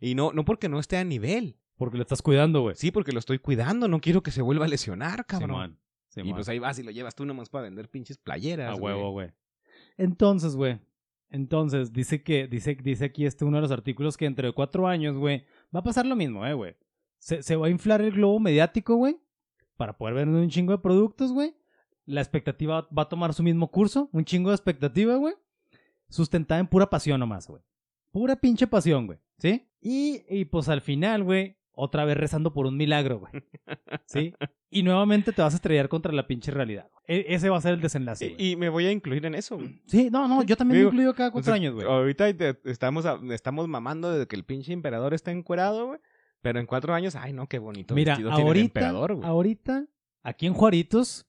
Y 0.02 0.16
no, 0.16 0.32
no 0.34 0.44
porque 0.44 0.68
no 0.68 0.80
esté 0.80 0.98
a 0.98 1.04
nivel. 1.04 1.58
Porque 1.76 1.98
lo 1.98 2.04
estás 2.04 2.22
cuidando, 2.22 2.62
güey. 2.62 2.76
Sí, 2.76 2.92
porque 2.92 3.12
lo 3.12 3.20
estoy 3.20 3.40
cuidando. 3.40 3.88
No 3.88 4.02
quiero 4.02 4.24
que 4.24 4.32
se 4.32 4.42
vuelva 4.42 4.66
a 4.66 4.68
lesionar, 4.68 5.26
cabrón. 5.26 5.50
Simón. 5.50 5.80
y 6.10 6.14
Simón. 6.14 6.34
pues 6.36 6.50
ahí 6.50 6.60
vas 6.60 6.80
y 6.80 6.84
lo 6.84 6.92
llevas 6.92 7.16
tú 7.16 7.26
nomás 7.26 7.50
para 7.50 7.64
vender 7.64 7.90
pinches 7.90 8.18
playeras, 8.18 8.72
A 8.72 8.76
huevo, 8.76 9.12
güey. 9.12 9.32
Entonces, 9.98 10.56
güey. 10.56 10.80
Entonces, 11.30 11.94
dice 11.94 12.24
que, 12.24 12.48
dice, 12.48 12.76
dice 12.76 13.06
aquí 13.06 13.26
este 13.26 13.46
uno 13.46 13.58
de 13.58 13.62
los 13.62 13.72
artículos 13.72 14.18
que 14.18 14.26
entre 14.26 14.52
cuatro 14.52 14.88
años, 14.88 15.16
güey, 15.16 15.46
va 15.74 15.82
a 15.82 15.84
pasar 15.84 16.06
lo 16.06 16.16
mismo, 16.16 16.46
eh, 16.46 16.54
güey. 16.54 16.76
Se, 17.20 17.44
se 17.44 17.56
va 17.56 17.68
a 17.68 17.70
inflar 17.70 18.02
el 18.02 18.12
globo 18.12 18.40
mediático, 18.40 18.96
güey, 18.96 19.18
para 19.78 19.96
poder 19.98 20.16
vender 20.16 20.42
un 20.42 20.50
chingo 20.50 20.72
de 20.72 20.80
productos, 20.80 21.32
güey. 21.32 21.54
La 22.10 22.22
expectativa 22.22 22.88
va 22.98 23.04
a 23.04 23.10
tomar 23.10 23.34
su 23.34 23.44
mismo 23.44 23.70
curso, 23.70 24.10
un 24.12 24.26
chingo 24.26 24.50
de 24.50 24.56
expectativa, 24.56 25.16
güey. 25.16 25.36
Sustentada 26.10 26.60
en 26.60 26.68
pura 26.68 26.90
pasión 26.90 27.20
nomás, 27.20 27.48
güey. 27.48 27.62
Pura 28.12 28.36
pinche 28.36 28.66
pasión, 28.68 29.06
güey. 29.06 29.20
¿Sí? 29.38 29.68
Y, 29.82 30.24
y 30.28 30.46
pues 30.46 30.68
al 30.70 30.82
final, 30.82 31.24
güey, 31.24 31.58
otra 31.72 32.06
vez 32.06 32.18
rezando 32.18 32.52
por 32.52 32.66
un 32.66 32.76
milagro, 32.78 33.20
güey. 33.20 33.32
¿Sí? 34.06 34.34
Y 34.72 34.84
nuevamente 34.84 35.32
te 35.32 35.42
vas 35.42 35.54
a 35.54 35.58
estrellar 35.58 35.88
contra 35.88 36.12
la 36.12 36.26
pinche 36.28 36.52
realidad. 36.52 36.90
E- 37.08 37.26
ese 37.30 37.50
va 37.50 37.58
a 37.58 37.62
ser 37.62 37.74
el 37.76 37.82
desenlace, 37.82 38.30
güey. 38.30 38.36
Y, 38.44 38.52
y 38.52 38.56
me 38.56 38.70
voy 38.70 38.86
a 38.88 38.92
incluir 38.92 39.26
en 39.26 39.36
eso, 39.36 39.56
güey. 39.58 39.82
Sí, 39.86 40.10
no, 40.12 40.28
no, 40.28 40.44
yo 40.44 40.58
también 40.58 40.80
Digo, 40.80 40.92
me 40.92 40.96
incluyo 40.98 41.14
cada 41.16 41.32
cuatro 41.32 41.54
años, 41.54 41.76
güey. 41.76 41.88
Ahorita 41.88 42.36
te- 42.36 42.60
estamos, 42.66 43.06
estamos 43.32 43.68
mamando 43.68 44.12
de 44.12 44.28
que 44.28 44.36
el 44.36 44.44
pinche 44.46 44.74
emperador 44.74 45.14
está 45.14 45.32
encuerado, 45.32 45.88
güey. 45.88 46.00
Pero 46.42 46.60
en 46.60 46.66
cuatro 46.66 46.94
años, 46.96 47.16
ay, 47.16 47.34
no, 47.34 47.48
qué 47.48 47.60
bonito 47.60 47.94
Mira, 47.94 48.14
vestido 48.14 48.30
tiene 48.32 48.42
el 48.42 48.48
ahorita, 48.48 48.66
emperador, 48.80 49.14
güey. 49.16 49.28
ahorita, 49.28 49.86
aquí 50.24 50.48
en 50.48 50.54
Juaritos, 50.54 51.28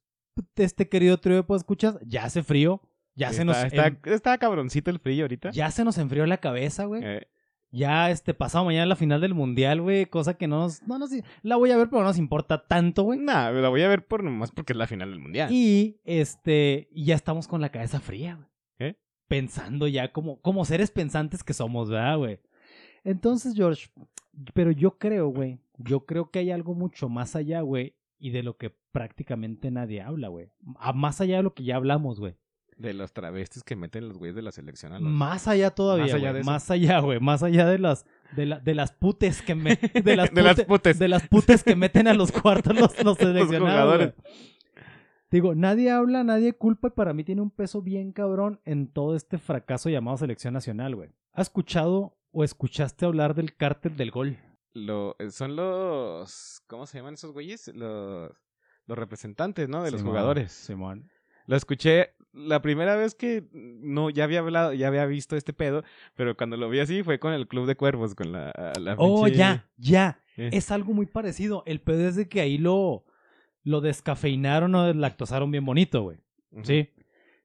este 0.56 0.88
querido 0.88 1.18
trío 1.18 1.42
de 1.42 1.56
escuchas, 1.56 1.98
ya 2.06 2.24
hace 2.24 2.42
frío, 2.42 2.80
ya 3.14 3.32
se 3.32 3.44
nos, 3.44 3.56
está, 3.62 3.88
em- 3.88 3.98
está, 4.04 4.38
cabroncito 4.38 4.90
el 4.90 4.98
frío 4.98 5.24
ahorita. 5.24 5.50
ya 5.50 5.70
se 5.70 5.84
nos 5.84 5.98
enfrió 5.98 6.26
la 6.26 6.38
cabeza, 6.38 6.84
güey. 6.86 7.02
Eh, 7.04 7.26
Ya, 7.72 8.10
este, 8.10 8.34
pasado 8.34 8.64
mañana 8.64 8.86
la 8.86 8.96
final 8.96 9.20
del 9.20 9.34
mundial, 9.34 9.80
güey, 9.80 10.06
cosa 10.06 10.34
que 10.34 10.48
no 10.48 10.58
nos, 10.60 10.82
no 10.88 10.98
nos, 10.98 11.10
la 11.42 11.54
voy 11.56 11.70
a 11.70 11.76
ver, 11.76 11.88
pero 11.88 12.00
no 12.02 12.08
nos 12.08 12.18
importa 12.18 12.66
tanto, 12.66 13.04
güey. 13.04 13.18
nah, 13.20 13.50
la 13.50 13.68
voy 13.68 13.82
a 13.82 13.88
ver 13.88 14.06
por 14.06 14.24
nomás 14.24 14.50
porque 14.50 14.72
es 14.72 14.76
la 14.76 14.86
final 14.88 15.10
del 15.10 15.20
mundial. 15.20 15.52
Y, 15.52 16.00
este, 16.04 16.88
y 16.90 17.04
ya 17.04 17.14
estamos 17.14 17.46
con 17.46 17.60
la 17.60 17.70
cabeza 17.70 18.00
fría, 18.00 18.34
güey. 18.36 18.48
¿Eh? 18.90 18.96
Pensando 19.28 19.86
ya 19.86 20.10
como, 20.12 20.40
como 20.40 20.64
seres 20.64 20.90
pensantes 20.90 21.44
que 21.44 21.52
somos, 21.52 21.90
¿verdad, 21.90 22.18
güey? 22.18 22.40
Entonces, 23.04 23.54
George, 23.54 23.88
pero 24.52 24.70
yo 24.72 24.98
creo, 24.98 25.28
güey, 25.28 25.60
yo 25.78 26.04
creo 26.06 26.30
que 26.30 26.40
hay 26.40 26.50
algo 26.50 26.74
mucho 26.74 27.08
más 27.08 27.36
allá, 27.36 27.60
güey, 27.60 27.94
y 28.20 28.30
de 28.30 28.42
lo 28.44 28.56
que 28.56 28.70
prácticamente 28.92 29.70
nadie 29.70 30.02
habla, 30.02 30.28
güey. 30.28 30.50
A- 30.78 30.92
Más 30.92 31.20
allá 31.20 31.38
de 31.38 31.42
lo 31.42 31.54
que 31.54 31.64
ya 31.64 31.76
hablamos, 31.76 32.20
güey. 32.20 32.36
De 32.76 32.94
los 32.94 33.12
travestis 33.12 33.62
que 33.64 33.76
meten 33.76 34.08
los 34.08 34.16
güeyes 34.16 34.34
de 34.36 34.40
la 34.42 34.52
selección 34.52 34.92
a 34.92 34.98
los... 35.00 35.10
Más 35.10 35.48
allá 35.48 35.70
todavía, 35.70 36.04
Más 36.06 36.14
allá 36.14 36.30
güey. 36.30 36.44
Más 36.44 36.70
allá, 36.70 36.98
güey. 37.00 37.20
Más 37.20 37.42
allá 37.42 37.66
de 37.66 37.78
las, 37.78 38.06
de, 38.36 38.46
la- 38.46 38.58
de 38.60 38.74
las 38.74 38.92
putes 38.92 39.42
que 39.42 39.54
me, 39.54 39.76
de 40.04 40.16
las, 40.16 40.32
De 40.32 40.42
las 40.42 40.60
putes. 40.64 40.98
de 40.98 41.08
las 41.08 41.26
putes 41.28 41.62
que 41.64 41.76
meten 41.76 42.08
a 42.08 42.14
los 42.14 42.30
cuartos 42.32 42.78
los, 42.78 43.04
los 43.04 43.18
seleccionados. 43.18 44.14
Digo, 45.30 45.54
nadie 45.54 45.90
habla, 45.90 46.24
nadie 46.24 46.54
culpa 46.54 46.88
y 46.88 46.90
para 46.92 47.12
mí 47.12 47.22
tiene 47.22 47.42
un 47.42 47.50
peso 47.50 47.82
bien 47.82 48.12
cabrón 48.12 48.60
en 48.64 48.88
todo 48.88 49.14
este 49.14 49.38
fracaso 49.38 49.88
llamado 49.88 50.16
selección 50.16 50.54
nacional, 50.54 50.96
güey. 50.96 51.10
¿Has 51.32 51.46
escuchado 51.48 52.16
o 52.32 52.42
escuchaste 52.44 53.04
hablar 53.06 53.34
del 53.34 53.54
cártel 53.54 53.96
del 53.96 54.10
gol? 54.10 54.38
Lo, 54.72 55.16
eh, 55.18 55.30
son 55.30 55.56
los... 55.56 56.62
¿Cómo 56.66 56.86
se 56.86 56.98
llaman 56.98 57.14
esos 57.14 57.32
güeyes? 57.32 57.68
Los, 57.74 58.30
los 58.86 58.98
representantes, 58.98 59.68
¿no? 59.68 59.82
De 59.82 59.90
los 59.90 60.02
jugadores. 60.02 60.52
Simón. 60.52 61.10
Lo 61.46 61.56
escuché 61.56 62.10
la 62.32 62.62
primera 62.62 62.94
vez 62.94 63.14
que 63.16 63.48
no 63.52 64.08
ya 64.10 64.22
había 64.24 64.38
hablado, 64.38 64.72
ya 64.72 64.86
había 64.86 65.04
visto 65.06 65.34
este 65.36 65.52
pedo, 65.52 65.82
pero 66.14 66.36
cuando 66.36 66.56
lo 66.56 66.68
vi 66.70 66.78
así 66.78 67.02
fue 67.02 67.18
con 67.18 67.32
el 67.32 67.48
Club 67.48 67.66
de 67.66 67.74
Cuervos, 67.74 68.14
con 68.14 68.30
la, 68.30 68.52
la 68.78 68.94
Oh, 68.98 69.24
pinche- 69.26 69.34
ya, 69.36 69.68
ya. 69.76 70.22
Eh. 70.36 70.50
Es 70.52 70.70
algo 70.70 70.92
muy 70.94 71.06
parecido. 71.06 71.64
El 71.66 71.80
pedo 71.80 72.06
es 72.08 72.14
de 72.14 72.28
que 72.28 72.40
ahí 72.40 72.56
lo, 72.56 73.04
lo 73.64 73.80
descafeinaron 73.80 74.72
o 74.76 74.86
deslactosaron 74.86 75.50
bien 75.50 75.64
bonito, 75.64 76.02
güey. 76.02 76.18
Sí. 76.62 76.90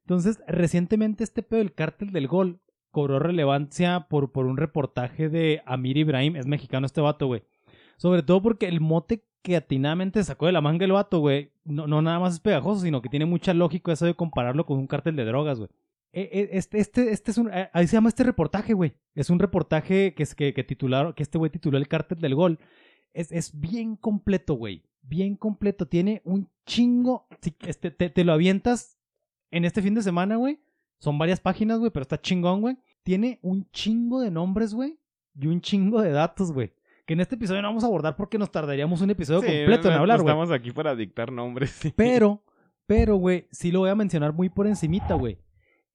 Entonces, 0.02 0.40
recientemente 0.48 1.24
este 1.24 1.42
pedo 1.42 1.58
del 1.60 1.74
cártel 1.74 2.12
del 2.12 2.28
gol 2.28 2.60
cobró 2.96 3.20
relevancia 3.20 4.08
por, 4.10 4.32
por 4.32 4.46
un 4.46 4.56
reportaje 4.56 5.28
de 5.28 5.62
Amir 5.66 5.98
Ibrahim, 5.98 6.38
es 6.38 6.46
mexicano 6.48 6.86
este 6.86 7.02
vato, 7.02 7.28
güey, 7.28 7.43
Sobre 7.98 8.24
todo 8.24 8.41
porque 8.41 8.70
el 8.70 8.80
mote 8.80 9.26
que 9.41 9.58
atinadamente 9.58 10.24
sacó 10.24 10.46
de 10.46 10.54
la 10.54 10.62
manga 10.62 10.86
el 10.86 10.93
vato, 10.93 11.20
güey, 11.20 11.52
no, 11.66 11.88
no 11.88 12.02
nada 12.02 12.20
más 12.20 12.36
es 12.36 12.39
pegajoso, 12.39 12.82
sino 12.82 13.02
que 13.02 13.10
tiene 13.10 13.26
mucha 13.26 13.54
lógica 13.54 13.91
eso 13.91 14.06
de 14.06 14.14
compararlo 14.14 14.66
con 14.66 14.80
un 14.80 14.88
cártel 14.88 15.18
de 15.18 15.26
drogas, 15.26 15.58
güey. 15.60 15.70
E- 16.14 16.30
e- 16.32 16.50
Este, 16.58 16.80
este, 16.80 17.12
este 17.12 17.32
es 17.32 17.38
un. 17.38 17.52
eh, 17.54 17.70
Ahí 17.74 17.86
se 17.88 17.98
llama 17.98 18.08
este 18.08 18.24
reportaje, 18.24 18.74
güey. 18.74 18.93
Es 19.14 19.30
un 19.30 19.38
reportaje 19.39 20.14
que, 20.16 20.24
es, 20.24 20.34
que, 20.34 20.54
que 20.54 20.64
titularon, 20.64 21.12
que 21.14 21.24
este 21.24 21.38
güey 21.38 21.52
tituló 21.52 21.78
El 21.78 21.89
Cártel 21.89 22.20
del 22.22 22.34
Gol. 22.36 22.58
Es, 23.14 23.32
es 23.34 23.60
bien 23.60 23.98
completo, 23.98 24.54
güey. 24.54 24.82
Bien 25.02 25.36
completo. 25.36 25.88
Tiene 25.89 26.22
un 26.24 26.50
chingo. 26.66 27.28
este, 27.68 27.91
te, 27.91 28.10
te 28.10 28.24
lo 28.24 28.32
avientas 28.32 28.98
en 29.52 29.66
este 29.66 29.82
fin 29.82 29.93
de 29.93 30.02
semana, 30.02 30.38
güey. 30.38 30.60
Son 31.00 31.18
varias 31.18 31.39
páginas, 31.39 31.80
güey, 31.80 31.91
pero 31.91 32.02
está 32.04 32.20
chingón, 32.20 32.62
güey. 32.62 32.78
Tiene 33.04 33.39
un 33.41 33.70
chingo 33.72 34.22
de 34.22 34.32
nombres, 34.32 34.74
güey. 34.74 35.00
Y 35.39 35.48
un 35.48 35.62
chingo 35.62 36.02
de 36.02 36.12
datos, 36.12 36.52
güey. 36.52 36.74
Que 37.06 37.14
en 37.14 37.20
este 37.20 37.36
episodio 37.36 37.62
no 37.62 37.68
vamos 37.68 37.84
a 37.84 37.88
abordar 37.88 38.16
porque 38.16 38.38
nos 38.38 38.52
tardaríamos 38.52 39.02
un 39.02 39.10
episodio 39.12 39.41
Sí, 39.41 39.48
completo 39.48 39.89
en 39.89 39.93
hablar, 39.96 40.22
güey. 40.22 40.34
Estamos 40.34 40.52
aquí 40.52 40.72
para 40.72 40.96
dictar 40.96 41.32
nombres. 41.32 41.70
sí. 41.72 41.93
Pero, 41.96 42.43
pero, 42.88 43.18
güey, 43.18 43.48
sí 43.52 43.72
lo 43.72 43.80
voy 43.80 43.89
a 43.89 43.96
mencionar 43.96 44.34
muy 44.34 44.50
por 44.50 44.66
encimita, 44.66 45.14
güey. 45.14 45.38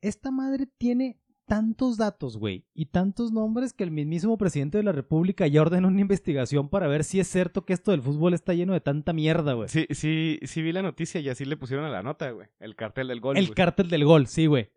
Esta 0.00 0.30
madre 0.30 0.66
tiene 0.78 1.18
tantos 1.46 1.96
datos, 1.96 2.36
güey, 2.36 2.64
y 2.74 2.86
tantos 2.86 3.32
nombres 3.32 3.72
que 3.72 3.82
el 3.82 3.90
mismísimo 3.90 4.38
presidente 4.38 4.78
de 4.78 4.84
la 4.84 4.92
República 4.92 5.48
ya 5.48 5.62
ordenó 5.62 5.88
una 5.88 6.00
investigación 6.00 6.68
para 6.68 6.86
ver 6.86 7.02
si 7.02 7.18
es 7.18 7.26
cierto 7.26 7.64
que 7.64 7.72
esto 7.72 7.90
del 7.90 8.02
fútbol 8.02 8.34
está 8.34 8.54
lleno 8.54 8.72
de 8.72 8.80
tanta 8.80 9.12
mierda, 9.12 9.54
güey. 9.54 9.68
Sí, 9.68 9.86
sí, 9.90 10.38
sí 10.44 10.62
vi 10.62 10.70
la 10.70 10.82
noticia 10.82 11.20
y 11.20 11.28
así 11.28 11.44
le 11.44 11.56
pusieron 11.56 11.84
a 11.84 11.88
la 11.90 12.04
nota, 12.04 12.30
güey. 12.30 12.46
El 12.60 12.76
cartel 12.76 13.08
del 13.08 13.20
gol. 13.20 13.36
El 13.36 13.46
güey. 13.46 13.54
cártel 13.56 13.90
del 13.90 14.04
gol, 14.04 14.28
sí, 14.28 14.46
güey. 14.46 14.70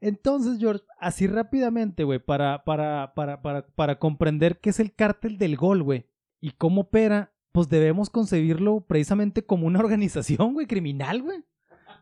Entonces, 0.00 0.58
George, 0.58 0.84
así 0.98 1.26
rápidamente, 1.26 2.04
güey, 2.04 2.18
para, 2.18 2.64
para, 2.64 3.12
para, 3.14 3.42
para, 3.42 3.66
para 3.66 3.98
comprender 3.98 4.58
qué 4.60 4.70
es 4.70 4.80
el 4.80 4.94
cártel 4.94 5.36
del 5.38 5.56
gol, 5.56 5.82
güey, 5.82 6.06
y 6.40 6.52
cómo 6.52 6.82
opera, 6.82 7.32
pues 7.52 7.68
debemos 7.68 8.08
concebirlo 8.10 8.80
precisamente 8.86 9.44
como 9.44 9.66
una 9.66 9.78
organización, 9.80 10.54
güey, 10.54 10.66
criminal, 10.66 11.22
güey. 11.22 11.44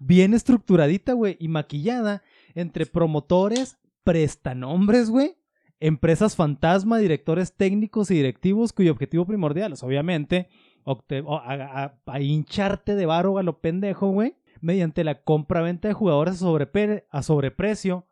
Bien 0.01 0.33
estructuradita, 0.33 1.15
güey, 1.15 1.37
y 1.41 1.49
maquillada 1.49 2.23
entre 2.55 2.87
promotores, 2.87 3.79
prestanombres, 4.05 5.11
güey, 5.11 5.37
empresas 5.81 6.37
fantasma, 6.37 6.99
directores 6.99 7.53
técnicos 7.55 8.11
y 8.11 8.15
directivos 8.15 8.73
cuyo 8.73 8.93
objetivo 8.93 9.27
primordial 9.27 9.73
es, 9.73 9.83
obviamente, 9.83 10.49
a, 10.87 10.93
a- 11.27 11.95
a 12.07 12.21
hincharte 12.21 12.95
de 12.95 13.07
varo 13.07 13.39
a 13.39 13.43
lo 13.43 13.61
pendejo, 13.61 14.11
güey, 14.11 14.37
mediante 14.61 15.05
la 15.05 15.23
compra-venta 15.23 15.89
de 15.89 15.95
jugadores 15.95 16.43
a, 17.11 17.23
sobreprecio 17.23 18.07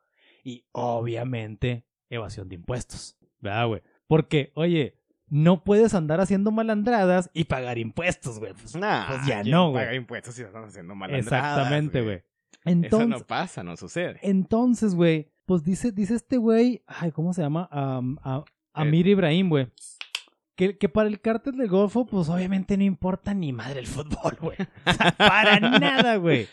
y, 0.44 0.64
obviamente, 0.72 1.86
evasión 2.10 2.48
de 2.48 2.54
impuestos. 2.56 3.16
¿Verdad, 3.40 3.66
güey? 3.68 3.82
Porque, 4.06 4.52
oye, 4.54 4.98
no 5.28 5.64
puedes 5.64 5.94
andar 5.94 6.20
haciendo 6.20 6.50
malandradas 6.52 7.30
y 7.34 7.44
pagar 7.44 7.78
impuestos, 7.78 8.38
güey. 8.38 8.52
Pues, 8.52 8.76
Nah, 8.76 9.08
pues 9.08 9.26
ya 9.26 9.42
¿quién 9.42 9.52
no, 9.52 9.70
güey. 9.70 9.84
paga 9.84 9.94
impuestos 9.96 10.34
si 10.34 10.42
están 10.42 10.64
haciendo 10.64 10.94
mal. 10.94 11.14
Exactamente, 11.14 12.02
güey. 12.02 12.22
Eso 12.64 13.06
no 13.06 13.20
pasa, 13.20 13.62
no 13.62 13.76
sucede. 13.76 14.18
entonces, 14.22 14.94
güey, 14.94 15.30
pues 15.44 15.62
dice, 15.62 15.92
dice 15.92 16.14
este 16.16 16.36
güey, 16.36 16.82
ay, 16.86 17.12
¿cómo 17.12 17.32
se 17.32 17.42
llama? 17.42 17.68
A- 17.70 18.44
Amir 18.72 19.06
Ibrahim, 19.06 19.48
güey. 19.48 19.68
Que, 20.56 20.78
que 20.78 20.88
para 20.88 21.08
el 21.08 21.20
cártel 21.20 21.56
del 21.56 21.68
Golfo, 21.68 22.06
pues 22.06 22.28
obviamente 22.30 22.76
no 22.76 22.82
importa 22.84 23.34
ni 23.34 23.52
madre 23.52 23.80
el 23.80 23.86
fútbol, 23.86 24.36
güey. 24.40 24.56
O 24.86 24.92
sea, 24.92 25.12
para 25.16 25.60
nada, 25.60 26.16
güey. 26.16 26.48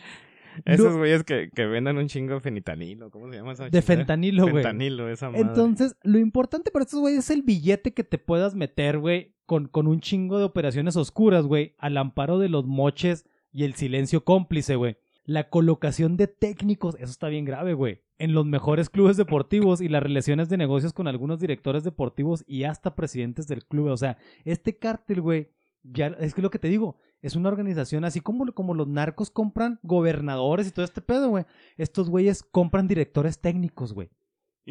Esos 0.65 0.91
Lo- 0.93 0.97
güeyes 0.99 1.23
que, 1.23 1.49
que 1.55 1.65
vendan 1.65 1.97
un 1.97 2.07
chingo 2.07 2.35
de 2.35 2.39
fenitanilo, 2.41 3.09
¿cómo 3.09 3.29
se 3.29 3.37
llama 3.37 3.53
esa 3.53 3.63
de 3.63 3.69
chingada? 3.71 3.87
fentanilo, 3.87 4.43
güey. 4.43 4.55
Fentanilo, 4.55 5.09
esa 5.09 5.29
madre. 5.29 5.41
Entonces, 5.41 5.95
lo 6.03 6.19
importante 6.19 6.69
para 6.69 6.83
estos 6.83 6.99
güeyes 6.99 7.19
es 7.19 7.29
el 7.31 7.41
billete 7.41 7.93
que 7.93 8.03
te 8.03 8.17
puedas 8.19 8.53
meter, 8.53 8.99
güey, 8.99 9.33
con, 9.47 9.67
con 9.67 9.87
un 9.87 9.99
chingo 9.99 10.37
de 10.37 10.43
operaciones 10.43 10.95
oscuras, 10.95 11.45
güey, 11.45 11.73
al 11.79 11.97
amparo 11.97 12.37
de 12.39 12.49
los 12.49 12.65
moches 12.65 13.25
y 13.51 13.63
el 13.63 13.73
silencio 13.73 14.23
cómplice, 14.23 14.75
güey. 14.75 14.97
La 15.25 15.49
colocación 15.49 16.17
de 16.17 16.27
técnicos, 16.27 16.95
eso 16.95 17.11
está 17.11 17.27
bien 17.29 17.45
grave, 17.45 17.73
güey. 17.73 18.01
En 18.17 18.33
los 18.33 18.45
mejores 18.45 18.89
clubes 18.89 19.17
deportivos 19.17 19.81
y 19.81 19.87
las 19.87 20.03
relaciones 20.03 20.49
de 20.49 20.57
negocios 20.57 20.93
con 20.93 21.07
algunos 21.07 21.39
directores 21.39 21.83
deportivos 21.83 22.43
y 22.47 22.63
hasta 22.63 22.95
presidentes 22.95 23.47
del 23.47 23.65
club. 23.65 23.87
O 23.87 23.97
sea, 23.97 24.17
este 24.43 24.77
cártel, 24.77 25.21
güey, 25.21 25.49
ya 25.83 26.07
es 26.07 26.33
que 26.33 26.41
lo 26.41 26.49
que 26.49 26.59
te 26.59 26.67
digo, 26.67 26.97
es 27.21 27.35
una 27.35 27.49
organización 27.49 28.05
así 28.05 28.19
como, 28.19 28.45
como 28.53 28.73
los 28.73 28.87
narcos 28.87 29.31
compran 29.31 29.79
gobernadores 29.81 30.67
y 30.67 30.71
todo 30.71 30.85
este 30.85 31.01
pedo, 31.01 31.29
güey. 31.29 31.45
Estos 31.77 32.09
güeyes 32.09 32.43
compran 32.43 32.87
directores 32.87 33.39
técnicos, 33.39 33.93
güey 33.93 34.09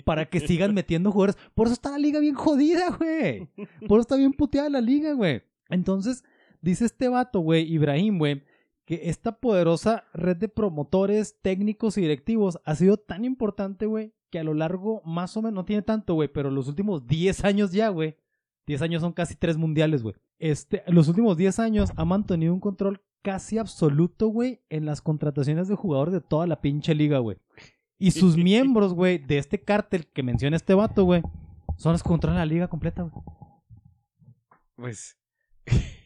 para 0.05 0.25
que 0.31 0.41
sigan 0.41 0.73
metiendo 0.75 1.13
jugadores. 1.13 1.37
Por 1.55 1.67
eso 1.67 1.75
está 1.75 1.91
la 1.91 1.99
liga 1.99 2.21
bien 2.21 2.35
jodida, 2.35 2.91
güey. 2.97 3.51
Por 3.87 3.99
eso 3.99 4.01
está 4.01 4.17
bien 4.17 4.33
puteada 4.33 4.71
la 4.71 4.81
liga, 4.81 5.13
güey. 5.13 5.43
Entonces, 5.69 6.25
dice 6.63 6.87
este 6.87 7.09
vato, 7.09 7.41
güey, 7.41 7.71
Ibrahim, 7.71 8.19
güey, 8.19 8.43
que 8.85 9.03
esta 9.05 9.39
poderosa 9.39 10.05
red 10.13 10.37
de 10.37 10.49
promotores, 10.49 11.41
técnicos 11.41 11.97
y 11.99 12.03
directivos 12.03 12.59
ha 12.65 12.75
sido 12.75 12.97
tan 12.97 13.25
importante, 13.25 13.87
güey, 13.87 14.13
que 14.31 14.39
a 14.39 14.45
lo 14.45 14.55
largo, 14.55 15.03
más 15.05 15.37
o 15.37 15.43
menos, 15.43 15.55
no 15.55 15.65
tiene 15.65 15.83
tanto, 15.83 16.15
güey, 16.15 16.29
pero 16.29 16.51
los 16.51 16.69
últimos 16.69 17.07
10 17.07 17.45
años 17.45 17.73
ya, 17.73 17.91
güey. 17.91 18.17
10 18.67 18.83
años 18.83 19.03
son 19.03 19.13
casi 19.13 19.35
3 19.37 19.57
mundiales, 19.57 20.03
güey. 20.03 20.15
Este, 20.39 20.83
los 20.87 21.09
últimos 21.09 21.37
10 21.37 21.59
años 21.59 21.91
ha 21.97 22.05
mantenido 22.05 22.53
un 22.53 22.61
control 22.61 23.03
casi 23.23 23.59
absoluto, 23.59 24.29
güey, 24.29 24.63
en 24.69 24.87
las 24.87 25.01
contrataciones 25.01 25.69
de 25.69 25.77
jugadores 25.77 26.13
de 26.13 26.21
toda 26.21 26.47
la 26.47 26.61
pinche 26.61 26.95
liga, 26.95 27.19
güey. 27.19 27.37
Y 27.99 28.11
sus 28.13 28.37
miembros, 28.37 28.95
güey, 28.95 29.19
de 29.19 29.39
este 29.39 29.63
cártel 29.63 30.07
que 30.07 30.23
menciona 30.23 30.57
este 30.57 30.75
vato, 30.75 31.05
güey, 31.05 31.23
son 31.77 31.93
los 31.93 32.03
que 32.03 32.09
controlan 32.09 32.39
la 32.39 32.47
liga 32.47 32.69
completa, 32.69 33.03
güey. 33.03 33.25
Pues. 34.75 35.17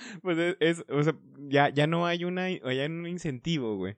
pues 0.22 0.38
es, 0.38 0.56
es- 0.60 0.84
o 0.88 1.02
sea, 1.02 1.14
ya, 1.48 1.68
ya 1.70 1.86
no 1.86 2.06
hay 2.06 2.24
una, 2.24 2.48
ya 2.50 2.86
un 2.86 3.06
incentivo, 3.06 3.76
güey. 3.76 3.96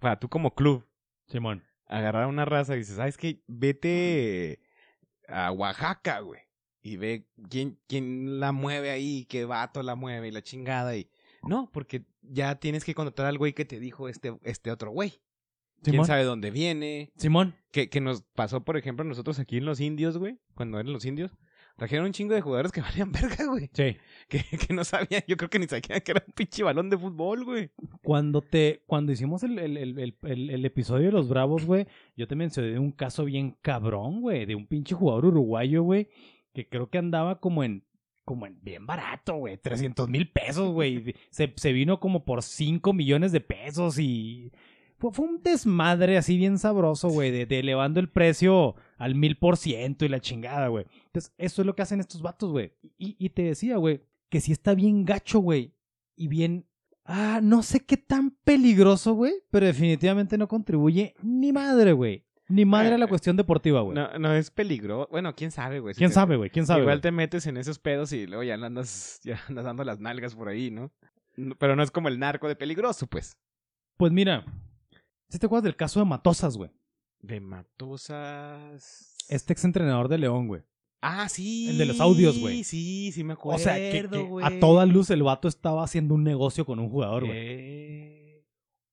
Para 0.00 0.18
tú 0.18 0.28
como 0.28 0.54
club, 0.54 0.86
Simón. 1.26 1.62
agarrar 1.86 2.24
a 2.24 2.28
una 2.28 2.44
raza 2.44 2.74
y 2.74 2.78
dices, 2.78 2.96
¿sabes 2.96 3.16
qué? 3.16 3.42
Vete 3.46 4.60
a 5.28 5.52
Oaxaca, 5.52 6.20
güey. 6.20 6.40
Y 6.82 6.96
ve 6.96 7.26
quién, 7.50 7.78
quién 7.86 8.40
la 8.40 8.52
mueve 8.52 8.90
ahí, 8.90 9.26
qué 9.26 9.44
vato 9.44 9.82
la 9.82 9.94
mueve 9.96 10.28
y 10.28 10.30
la 10.30 10.40
chingada. 10.42 10.96
Y... 10.96 11.10
No, 11.42 11.70
porque 11.72 12.04
ya 12.22 12.54
tienes 12.54 12.84
que 12.84 12.94
contratar 12.94 13.26
al 13.26 13.36
güey 13.36 13.52
que 13.52 13.66
te 13.66 13.78
dijo 13.78 14.08
este, 14.08 14.34
este 14.42 14.70
otro 14.70 14.90
güey. 14.90 15.20
¿Quién 15.82 15.92
Simón. 15.94 16.06
sabe 16.06 16.24
dónde 16.24 16.50
viene? 16.50 17.12
Simón. 17.16 17.54
Que, 17.70 17.88
que 17.90 18.00
nos 18.00 18.22
pasó, 18.34 18.64
por 18.64 18.76
ejemplo, 18.78 19.04
nosotros 19.04 19.38
aquí 19.38 19.58
en 19.58 19.66
los 19.66 19.80
indios, 19.80 20.16
güey. 20.18 20.38
Cuando 20.54 20.78
eran 20.80 20.92
los 20.92 21.04
indios. 21.04 21.36
Trajeron 21.80 22.04
un 22.04 22.12
chingo 22.12 22.34
de 22.34 22.42
jugadores 22.42 22.72
que 22.72 22.82
valían 22.82 23.10
verga, 23.10 23.46
güey. 23.46 23.70
Sí. 23.72 23.96
Que, 24.28 24.44
que 24.58 24.74
no 24.74 24.84
sabían, 24.84 25.22
yo 25.26 25.38
creo 25.38 25.48
que 25.48 25.58
ni 25.58 25.66
sabían 25.66 26.02
que 26.02 26.10
era 26.10 26.22
un 26.26 26.32
pinche 26.34 26.62
balón 26.62 26.90
de 26.90 26.98
fútbol, 26.98 27.42
güey. 27.42 27.70
Cuando 28.02 28.42
te, 28.42 28.82
cuando 28.86 29.12
hicimos 29.12 29.42
el, 29.44 29.58
el, 29.58 29.78
el, 29.78 30.16
el- 30.22 30.64
episodio 30.66 31.06
de 31.06 31.12
los 31.12 31.30
Bravos, 31.30 31.64
güey, 31.64 31.86
yo 32.18 32.28
te 32.28 32.36
mencioné 32.36 32.78
un 32.78 32.92
caso 32.92 33.24
bien 33.24 33.56
cabrón, 33.62 34.20
güey, 34.20 34.44
de 34.44 34.56
un 34.56 34.66
pinche 34.66 34.94
jugador 34.94 35.24
uruguayo, 35.24 35.82
güey, 35.82 36.08
que 36.52 36.68
creo 36.68 36.90
que 36.90 36.98
andaba 36.98 37.40
como 37.40 37.64
en, 37.64 37.82
como 38.26 38.46
en 38.46 38.62
bien 38.62 38.84
barato, 38.84 39.36
güey, 39.36 39.56
300 39.56 40.06
mil 40.06 40.30
pesos, 40.30 40.70
güey. 40.72 41.14
Se, 41.30 41.50
se 41.56 41.72
vino 41.72 41.98
como 41.98 42.26
por 42.26 42.42
5 42.42 42.92
millones 42.92 43.32
de 43.32 43.40
pesos 43.40 43.98
y 43.98 44.52
fue, 45.00 45.10
fue 45.12 45.26
un 45.26 45.42
desmadre 45.42 46.16
así 46.16 46.36
bien 46.36 46.58
sabroso, 46.58 47.08
güey, 47.08 47.30
de, 47.32 47.46
de 47.46 47.58
elevando 47.58 47.98
el 47.98 48.08
precio 48.08 48.76
al 48.98 49.14
mil 49.16 49.36
por 49.36 49.56
ciento 49.56 50.04
y 50.04 50.08
la 50.08 50.20
chingada, 50.20 50.68
güey. 50.68 50.86
Entonces, 51.06 51.32
eso 51.38 51.62
es 51.62 51.66
lo 51.66 51.74
que 51.74 51.82
hacen 51.82 51.98
estos 52.00 52.22
vatos, 52.22 52.50
güey. 52.52 52.72
Y, 52.98 53.16
y 53.18 53.30
te 53.30 53.42
decía, 53.42 53.76
güey, 53.78 54.02
que 54.28 54.40
si 54.40 54.52
está 54.52 54.74
bien 54.74 55.04
gacho, 55.04 55.40
güey, 55.40 55.74
y 56.16 56.28
bien 56.28 56.66
Ah, 57.12 57.40
no 57.42 57.64
sé 57.64 57.80
qué 57.80 57.96
tan 57.96 58.30
peligroso, 58.44 59.14
güey, 59.14 59.32
pero 59.50 59.66
definitivamente 59.66 60.38
no 60.38 60.46
contribuye 60.46 61.14
ni 61.22 61.52
madre, 61.52 61.92
güey. 61.92 62.24
Ni 62.48 62.64
madre 62.64 62.94
a 62.94 62.98
la 62.98 63.06
Eh, 63.06 63.08
cuestión 63.08 63.36
deportiva, 63.36 63.80
güey. 63.80 63.96
No, 63.96 64.16
no 64.18 64.32
es 64.34 64.50
peligro. 64.52 65.08
Bueno, 65.10 65.34
quién 65.34 65.50
sabe, 65.50 65.80
güey. 65.80 65.94
Si 65.94 65.98
¿Quién 65.98 66.10
te- 66.10 66.14
sabe, 66.14 66.36
güey? 66.36 66.50
¿Quién 66.50 66.66
sabe? 66.66 66.82
Igual 66.82 67.00
te 67.00 67.10
metes 67.10 67.46
en 67.46 67.56
esos 67.56 67.80
pedos 67.80 68.12
y 68.12 68.26
luego 68.28 68.44
ya 68.44 68.54
andas, 68.54 69.18
ya 69.24 69.40
andas 69.48 69.64
dando 69.64 69.82
las 69.82 69.98
nalgas 69.98 70.36
por 70.36 70.48
ahí. 70.48 70.70
No, 70.70 70.92
Pero 71.58 71.74
no 71.74 71.82
es 71.82 71.90
como 71.90 72.06
el 72.08 72.18
narco 72.20 72.46
de 72.46 72.54
peligroso, 72.54 73.08
pues. 73.08 73.36
Pues 73.96 74.12
mira, 74.12 74.44
si 75.30 75.38
te 75.38 75.46
acuerdas 75.46 75.64
del 75.64 75.76
caso 75.76 76.00
de 76.00 76.06
Matosas, 76.06 76.56
güey? 76.56 76.70
De 77.20 77.40
Matosas. 77.40 79.16
Este 79.28 79.52
exentrenador 79.52 80.08
de 80.08 80.18
León, 80.18 80.48
güey. 80.48 80.62
Ah, 81.02 81.28
sí. 81.28 81.70
El 81.70 81.78
de 81.78 81.86
los 81.86 82.00
audios, 82.00 82.38
güey. 82.38 82.62
Sí, 82.64 83.10
sí 83.12 83.24
me 83.24 83.32
acuerdo. 83.34 83.56
O 83.56 83.58
sea, 83.62 83.74
que, 83.76 84.06
que 84.10 84.18
güey. 84.18 84.44
a 84.44 84.60
toda 84.60 84.84
luz 84.86 85.08
el 85.10 85.22
vato 85.22 85.48
estaba 85.48 85.82
haciendo 85.82 86.14
un 86.14 86.24
negocio 86.24 86.66
con 86.66 86.78
un 86.78 86.90
jugador, 86.90 87.24
güey. 87.26 87.38
Eh, 87.38 88.44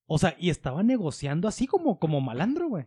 O 0.05 0.17
sea, 0.17 0.35
y 0.39 0.49
estaba 0.49 0.83
negociando 0.83 1.47
así 1.47 1.67
como, 1.67 1.99
como 1.99 2.21
malandro, 2.21 2.69
güey. 2.69 2.85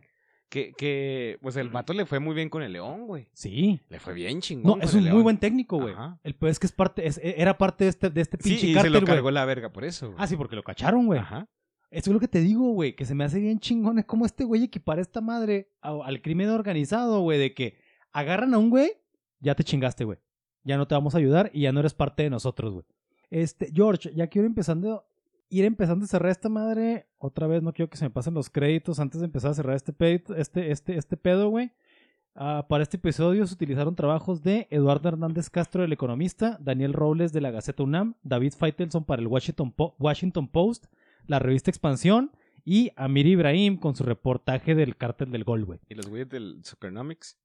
Que, 0.49 0.73
que, 0.73 1.37
pues 1.41 1.55
el 1.55 1.69
vato 1.69 1.93
le 1.93 2.05
fue 2.05 2.19
muy 2.19 2.35
bien 2.35 2.49
con 2.49 2.61
el 2.63 2.73
León, 2.73 3.05
güey. 3.07 3.29
Sí. 3.33 3.79
Le 3.89 3.99
fue 3.99 4.13
bien 4.13 4.41
chingón. 4.41 4.79
No, 4.79 4.83
es 4.83 4.93
un 4.93 5.03
muy 5.09 5.21
buen 5.21 5.37
técnico, 5.37 5.77
güey. 5.79 5.93
El 6.23 6.35
peor 6.35 6.49
es 6.49 6.59
que 6.59 6.67
es 6.67 6.73
parte, 6.73 7.07
es- 7.07 7.21
era 7.23 7.57
parte 7.57 7.85
de 7.85 7.89
este, 7.91 8.09
de 8.09 8.21
este 8.21 8.37
Sí, 8.41 8.49
pinche 8.49 8.67
y 8.67 8.73
se 8.73 8.89
lo 8.89 9.03
cargó 9.05 9.31
la 9.31 9.45
verga 9.45 9.71
por 9.71 9.85
eso, 9.85 10.07
güey. 10.07 10.17
Ah, 10.19 10.27
sí, 10.27 10.35
porque 10.35 10.55
lo 10.57 10.63
cacharon, 10.63 11.05
güey. 11.05 11.19
Ajá. 11.19 11.47
Eso 11.91 12.09
es 12.09 12.13
lo 12.13 12.19
que 12.21 12.29
te 12.29 12.39
digo, 12.39 12.71
güey, 12.71 12.95
que 12.95 13.05
se 13.05 13.13
me 13.13 13.25
hace 13.25 13.39
bien 13.39 13.59
chingón. 13.59 13.99
Es 13.99 14.05
como 14.05 14.25
este 14.25 14.45
güey 14.45 14.63
equipara 14.63 15.01
esta 15.01 15.19
madre 15.19 15.69
al 15.81 16.21
crimen 16.21 16.49
organizado, 16.49 17.19
güey, 17.19 17.37
de 17.37 17.53
que 17.53 17.77
agarran 18.13 18.53
a 18.53 18.57
un 18.57 18.69
güey, 18.69 18.93
ya 19.41 19.55
te 19.55 19.63
chingaste, 19.63 20.05
güey. 20.05 20.17
ya 20.63 20.77
no 20.77 20.87
te 20.87 20.95
vamos 20.95 21.15
a 21.15 21.17
ayudar 21.17 21.51
y 21.53 21.61
ya 21.61 21.71
no 21.73 21.81
eres 21.81 21.93
parte 21.93 22.23
de 22.23 22.29
nosotros, 22.29 22.73
güey. 22.73 22.85
Este, 23.29 23.71
George, 23.73 24.11
ya 24.15 24.27
quiero 24.27 24.47
empezando, 24.47 25.05
ir 25.49 25.65
empezando 25.65 26.05
a 26.05 26.07
cerrar 26.07 26.31
esta 26.31 26.47
madre. 26.49 27.07
Otra 27.17 27.47
vez 27.47 27.61
no 27.61 27.73
quiero 27.73 27.89
que 27.89 27.97
se 27.97 28.05
me 28.05 28.09
pasen 28.09 28.33
los 28.33 28.49
créditos 28.49 28.99
antes 28.99 29.19
de 29.19 29.25
empezar 29.25 29.51
a 29.51 29.53
cerrar 29.53 29.75
este 29.75 29.91
pedo, 29.91 30.35
este, 30.35 30.71
este, 30.71 30.97
este 30.97 31.17
pedo, 31.17 31.49
güey. 31.49 31.71
Ah, 32.35 32.65
para 32.69 32.83
este 32.83 32.95
episodio 32.95 33.45
se 33.45 33.53
utilizaron 33.53 33.95
trabajos 33.95 34.41
de 34.41 34.67
Eduardo 34.69 35.09
Hernández 35.09 35.49
Castro, 35.49 35.83
el 35.83 35.91
economista, 35.91 36.57
Daniel 36.61 36.93
Robles 36.93 37.33
de 37.33 37.41
la 37.41 37.51
Gaceta 37.51 37.83
UNAM, 37.83 38.15
David 38.23 38.53
Feitelson 38.57 39.03
para 39.03 39.21
el 39.21 39.27
Washington, 39.27 39.73
Washington 39.99 40.47
Post, 40.47 40.85
la 41.27 41.39
revista 41.39 41.71
Expansión 41.71 42.31
y 42.63 42.91
Amir 42.95 43.27
Ibrahim 43.27 43.77
con 43.77 43.95
su 43.95 44.03
reportaje 44.03 44.75
del 44.75 44.95
cártel 44.95 45.31
del 45.31 45.43
gol, 45.43 45.65
güey. 45.65 45.79
¿Y 45.89 45.95
los 45.95 46.07
güeyes 46.07 46.29
del 46.29 46.63
Supernomics? 46.63 47.37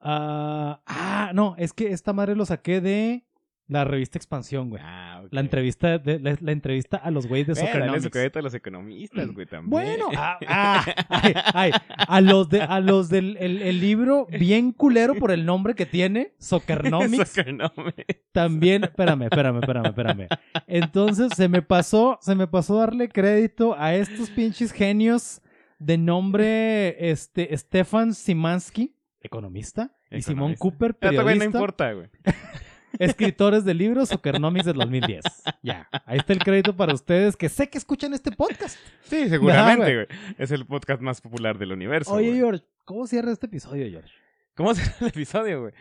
Ah, 0.00 0.82
ah, 0.86 1.30
no, 1.34 1.54
es 1.58 1.72
que 1.72 1.92
esta 1.92 2.12
madre 2.12 2.34
lo 2.34 2.44
saqué 2.44 2.80
de 2.80 3.24
la 3.68 3.84
revista 3.84 4.18
Expansión, 4.18 4.70
güey. 4.70 4.82
Ah. 4.84 5.22
La 5.30 5.40
entrevista, 5.40 5.98
de, 5.98 6.18
la, 6.18 6.36
la 6.40 6.52
entrevista 6.52 6.96
a 6.96 7.10
los 7.10 7.26
güeyes 7.26 7.46
de 7.46 7.52
Eh, 7.62 7.70
dale 7.72 8.00
su 8.00 8.38
a 8.38 8.42
los 8.42 8.54
economistas, 8.54 9.32
güey, 9.32 9.46
también. 9.46 9.70
Bueno, 9.70 10.08
ah, 10.16 10.38
ah, 10.46 10.84
ay, 11.08 11.32
ay, 11.54 11.72
a 11.96 12.20
los 12.20 12.48
de 12.48 12.60
a 12.60 12.80
los 12.80 13.08
del 13.08 13.36
el, 13.38 13.62
el 13.62 13.80
libro 13.80 14.26
bien 14.26 14.72
culero 14.72 15.14
por 15.14 15.30
el 15.30 15.46
nombre 15.46 15.74
que 15.74 15.86
tiene, 15.86 16.34
Soccernomics. 16.38 17.34
también, 18.32 18.84
espérame, 18.84 19.22
espérame, 19.22 19.58
espérame, 19.58 19.86
espérame. 19.86 20.28
Entonces 20.66 21.32
se 21.34 21.48
me 21.48 21.62
pasó, 21.62 22.18
se 22.20 22.34
me 22.34 22.46
pasó 22.46 22.78
darle 22.78 23.08
crédito 23.08 23.74
a 23.78 23.94
estos 23.94 24.30
pinches 24.30 24.72
genios 24.72 25.40
de 25.78 25.98
nombre 25.98 27.10
este 27.10 27.56
Stefan 27.56 28.14
Simansky, 28.14 28.96
economista, 29.20 29.96
y 30.10 30.22
Simón. 30.22 30.54
Cooper, 30.56 30.94
Pero 30.94 31.12
todavía 31.12 31.34
no 31.34 31.38
periodista, 31.38 31.58
importa, 31.58 31.92
güey. 31.92 32.08
escritores 32.98 33.64
de 33.64 33.74
libros 33.74 34.08
Soccernomics 34.08 34.66
del 34.66 34.76
2010. 34.76 35.24
Ya, 35.62 35.88
ahí 36.06 36.18
está 36.18 36.32
el 36.32 36.40
crédito 36.40 36.76
para 36.76 36.94
ustedes 36.94 37.36
que 37.36 37.48
sé 37.48 37.68
que 37.68 37.78
escuchan 37.78 38.14
este 38.14 38.32
podcast. 38.32 38.78
Sí, 39.02 39.28
seguramente, 39.28 39.94
güey. 39.94 40.06
güey. 40.06 40.34
Es 40.38 40.50
el 40.50 40.66
podcast 40.66 41.00
más 41.00 41.20
popular 41.20 41.58
del 41.58 41.72
universo. 41.72 42.12
Oye, 42.12 42.28
güey. 42.28 42.38
George, 42.38 42.64
¿cómo 42.84 43.06
cierra 43.06 43.32
este 43.32 43.46
episodio, 43.46 43.88
George? 43.88 44.12
¿Cómo 44.54 44.74
será 44.74 44.94
el 45.00 45.06
episodio, 45.08 45.60
güey? 45.62 45.72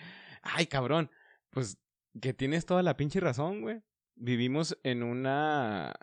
Ay, 0.42 0.68
cabrón. 0.68 1.10
Pues 1.50 1.78
que 2.20 2.34
tienes 2.34 2.66
toda 2.66 2.84
la 2.84 2.98
pinche 2.98 3.20
razón, 3.20 3.62
güey. 3.62 3.82
Vivimos 4.16 4.78
en 4.84 5.04
una 5.04 5.94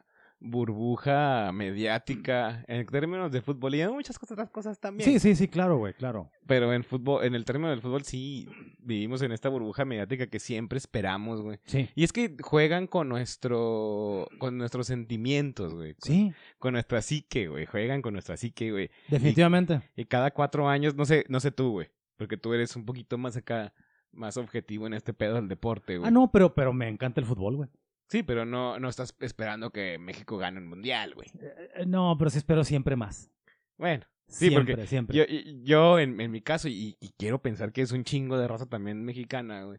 burbuja 0.41 1.51
mediática 1.53 2.65
en 2.69 2.87
términos 2.87 3.33
de 3.33 3.41
fútbol 3.41 3.75
y 3.75 3.81
en 3.81 3.91
muchas 3.93 4.19
otras 4.23 4.51
cosas 4.51 4.79
también. 4.79 5.09
Sí, 5.11 5.19
sí, 5.19 5.35
sí, 5.35 5.49
claro, 5.49 5.79
güey, 5.79 5.95
claro. 5.95 6.31
Pero 6.47 6.73
en 6.73 6.85
fútbol, 6.85 7.25
en 7.25 7.35
el 7.35 7.45
término 7.45 7.71
del 7.71 7.81
fútbol 7.81 8.05
sí 8.05 8.49
vivimos 8.79 9.23
en 9.23 9.33
esta 9.33 9.49
burbuja 9.49 9.85
mediática 9.85 10.29
que 10.29 10.39
siempre 10.39 10.79
esperamos, 10.79 11.43
güey. 11.43 11.59
Sí, 11.65 11.89
Y 11.95 12.05
es 12.05 12.13
que 12.13 12.37
juegan 12.41 12.87
con 12.87 13.09
nuestro 13.09 14.29
con 14.39 14.59
nuestros 14.59 14.87
sentimientos, 14.87 15.75
güey. 15.75 15.95
Con, 15.95 16.13
sí, 16.13 16.33
con 16.59 16.73
nuestra 16.73 17.03
psique, 17.03 17.49
güey. 17.49 17.67
Juegan 17.67 18.03
con 18.03 18.13
nuestra 18.13 18.37
psique, 18.37 18.71
güey. 18.71 18.91
definitivamente. 19.09 19.81
Y 19.97 20.05
cada 20.05 20.31
cuatro 20.31 20.69
años, 20.69 20.95
no 20.95 21.05
sé, 21.05 21.25
no 21.29 21.41
sé 21.41 21.51
tú, 21.51 21.73
güey. 21.73 21.89
Porque 22.17 22.37
tú 22.37 22.53
eres 22.53 22.75
un 22.77 22.85
poquito 22.85 23.19
más 23.19 23.37
acá, 23.37 23.73
más 24.13 24.37
objetivo 24.37 24.87
en 24.87 24.95
este 24.95 25.13
pedo 25.15 25.35
del 25.35 25.49
deporte, 25.49 25.99
güey. 25.99 26.09
Ah, 26.09 26.11
no, 26.11 26.31
pero, 26.31 26.55
pero 26.55 26.73
me 26.73 26.89
encanta 26.89 27.21
el 27.21 27.27
fútbol, 27.27 27.57
güey. 27.57 27.69
Sí, 28.09 28.23
pero 28.23 28.45
no, 28.45 28.79
no 28.81 28.89
estás 28.89 29.15
esperando 29.21 29.71
que 29.71 29.99
México 29.99 30.39
gane 30.39 30.59
un 30.59 30.67
mundial, 30.67 31.15
güey. 31.15 31.29
Eh, 31.41 31.85
No, 31.87 32.17
pero 32.19 32.31
sí 32.31 32.39
espero 32.39 32.65
siempre 32.65 32.97
más. 32.97 33.31
Bueno, 33.77 34.05
Sí, 34.27 34.49
siempre, 34.49 34.75
porque 34.75 34.87
siempre. 34.87 35.17
yo, 35.17 35.25
yo 35.63 35.99
en, 35.99 36.21
en 36.21 36.31
mi 36.31 36.43
caso, 36.43 36.69
y, 36.69 36.97
y 37.01 37.11
quiero 37.17 37.41
pensar 37.41 37.73
que 37.73 37.81
es 37.81 37.93
un 37.93 38.05
chingo 38.05 38.37
de 38.39 38.47
raza 38.47 38.67
también 38.67 39.03
mexicana, 39.05 39.65
güey. 39.65 39.79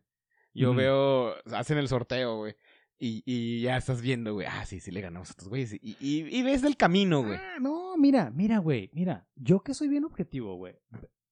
Yo 0.56 0.74
veo, 0.74 1.36
hacen 1.54 1.78
el 1.78 1.88
sorteo, 1.88 2.38
güey. 2.38 2.56
Y, 2.98 3.22
y 3.26 3.62
ya 3.62 3.78
estás 3.78 4.02
viendo, 4.02 4.34
güey. 4.34 4.48
Ah, 4.50 4.66
sí, 4.66 4.80
sí 4.80 4.92
le 4.92 5.02
ganamos 5.02 5.30
a 5.30 5.32
estos 5.32 5.48
güeyes. 5.48 5.74
Y, 5.74 5.96
y, 6.02 6.26
y 6.36 6.42
ves 6.44 6.64
el 6.64 6.76
camino, 6.78 7.22
güey. 7.24 7.38
Ah, 7.38 7.58
no, 7.62 7.96
mira, 7.98 8.30
mira, 8.32 8.58
güey, 8.58 8.90
mira, 8.94 9.28
yo 9.36 9.62
que 9.62 9.74
soy 9.74 9.88
bien 9.88 10.04
objetivo, 10.04 10.56
güey. 10.56 10.76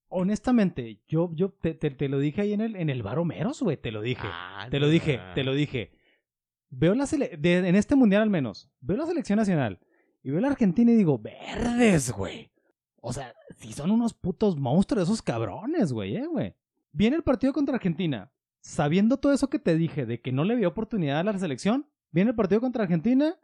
Honestamente, 0.10 1.02
yo, 1.08 1.30
yo 1.34 1.50
te, 1.50 1.74
te, 1.74 1.92
te 1.92 2.08
lo 2.08 2.20
dije 2.20 2.42
ahí 2.42 2.54
en 2.54 2.62
el, 2.62 2.76
en 2.78 2.90
el 2.90 3.04
bar 3.04 3.20
Homeros, 3.20 3.62
güey, 3.62 3.76
te 3.76 3.92
lo 3.92 4.02
dije. 4.02 4.22
Ah, 4.26 4.68
Te 4.72 4.80
lo 4.80 4.88
dije, 4.88 5.20
te 5.36 5.44
lo 5.44 5.54
dije. 5.54 5.92
Veo 6.70 6.94
la 6.96 7.06
sele 7.06 7.38
de- 7.38 7.68
en 7.68 7.76
este 7.76 7.96
mundial 7.96 8.22
al 8.24 8.30
menos, 8.30 8.70
veo 8.82 8.98
la 8.98 9.06
selección 9.06 9.38
nacional 9.38 9.80
y 10.24 10.32
veo 10.32 10.42
la 10.42 10.50
Argentina 10.50 10.92
y 10.92 10.96
digo, 10.96 11.18
verdes, 11.20 12.12
güey. 12.12 12.52
O 13.02 13.14
sea, 13.14 13.34
si 13.58 13.72
son 13.74 13.92
unos 13.92 14.14
putos 14.14 14.58
monstruos 14.58 15.04
esos 15.04 15.22
cabrones, 15.22 15.94
güey, 15.94 16.18
eh, 16.18 16.28
güey. 16.28 16.56
Viene 16.92 17.16
el 17.16 17.24
partido 17.24 17.54
contra 17.54 17.76
Argentina, 17.76 18.32
sabiendo 18.60 19.18
todo 19.18 19.32
eso 19.34 19.50
que 19.50 19.60
te 19.60 19.76
dije 19.78 20.06
de 20.06 20.20
que 20.20 20.32
no 20.32 20.44
le 20.44 20.58
dio 20.58 20.68
oportunidad 20.68 21.20
a 21.20 21.24
la 21.24 21.38
selección, 21.38 21.88
viene 22.12 22.32
el 22.32 22.36
partido 22.36 22.60
contra 22.60 22.84
Argentina 22.84 23.36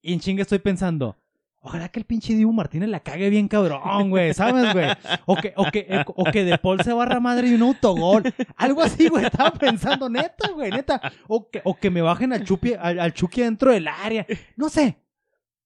y 0.00 0.12
en 0.12 0.20
chinga 0.20 0.42
estoy 0.42 0.58
pensando, 0.60 1.16
ojalá 1.62 1.88
que 1.88 1.98
el 2.00 2.04
pinche 2.04 2.34
Dibu 2.34 2.52
Martínez 2.52 2.88
la 2.90 3.00
cague 3.00 3.30
bien 3.30 3.48
cabrón, 3.48 4.10
güey, 4.10 4.34
¿sabes, 4.34 4.72
güey? 4.74 4.86
O 5.26 5.36
que, 5.36 5.52
o, 5.56 5.70
que, 5.70 5.86
eh, 5.88 6.04
o 6.06 6.24
que 6.24 6.44
De 6.44 6.58
Paul 6.58 6.80
se 6.82 6.92
barra 6.92 7.18
madre 7.20 7.48
y 7.48 7.54
un 7.54 7.62
autogol. 7.62 8.22
Algo 8.56 8.82
así, 8.82 9.08
güey, 9.08 9.24
estaba 9.24 9.50
pensando, 9.52 10.08
neta, 10.10 10.50
güey, 10.50 10.70
neta. 10.70 11.00
O 11.28 11.48
que, 11.50 11.60
o 11.64 11.74
que 11.76 11.90
me 11.90 12.02
bajen 12.02 12.32
al, 12.32 12.44
chupi, 12.44 12.74
al, 12.74 13.00
al 13.00 13.12
Chucky 13.14 13.42
dentro 13.42 13.72
del 13.72 13.88
área. 13.88 14.26
No 14.56 14.68
sé. 14.68 14.98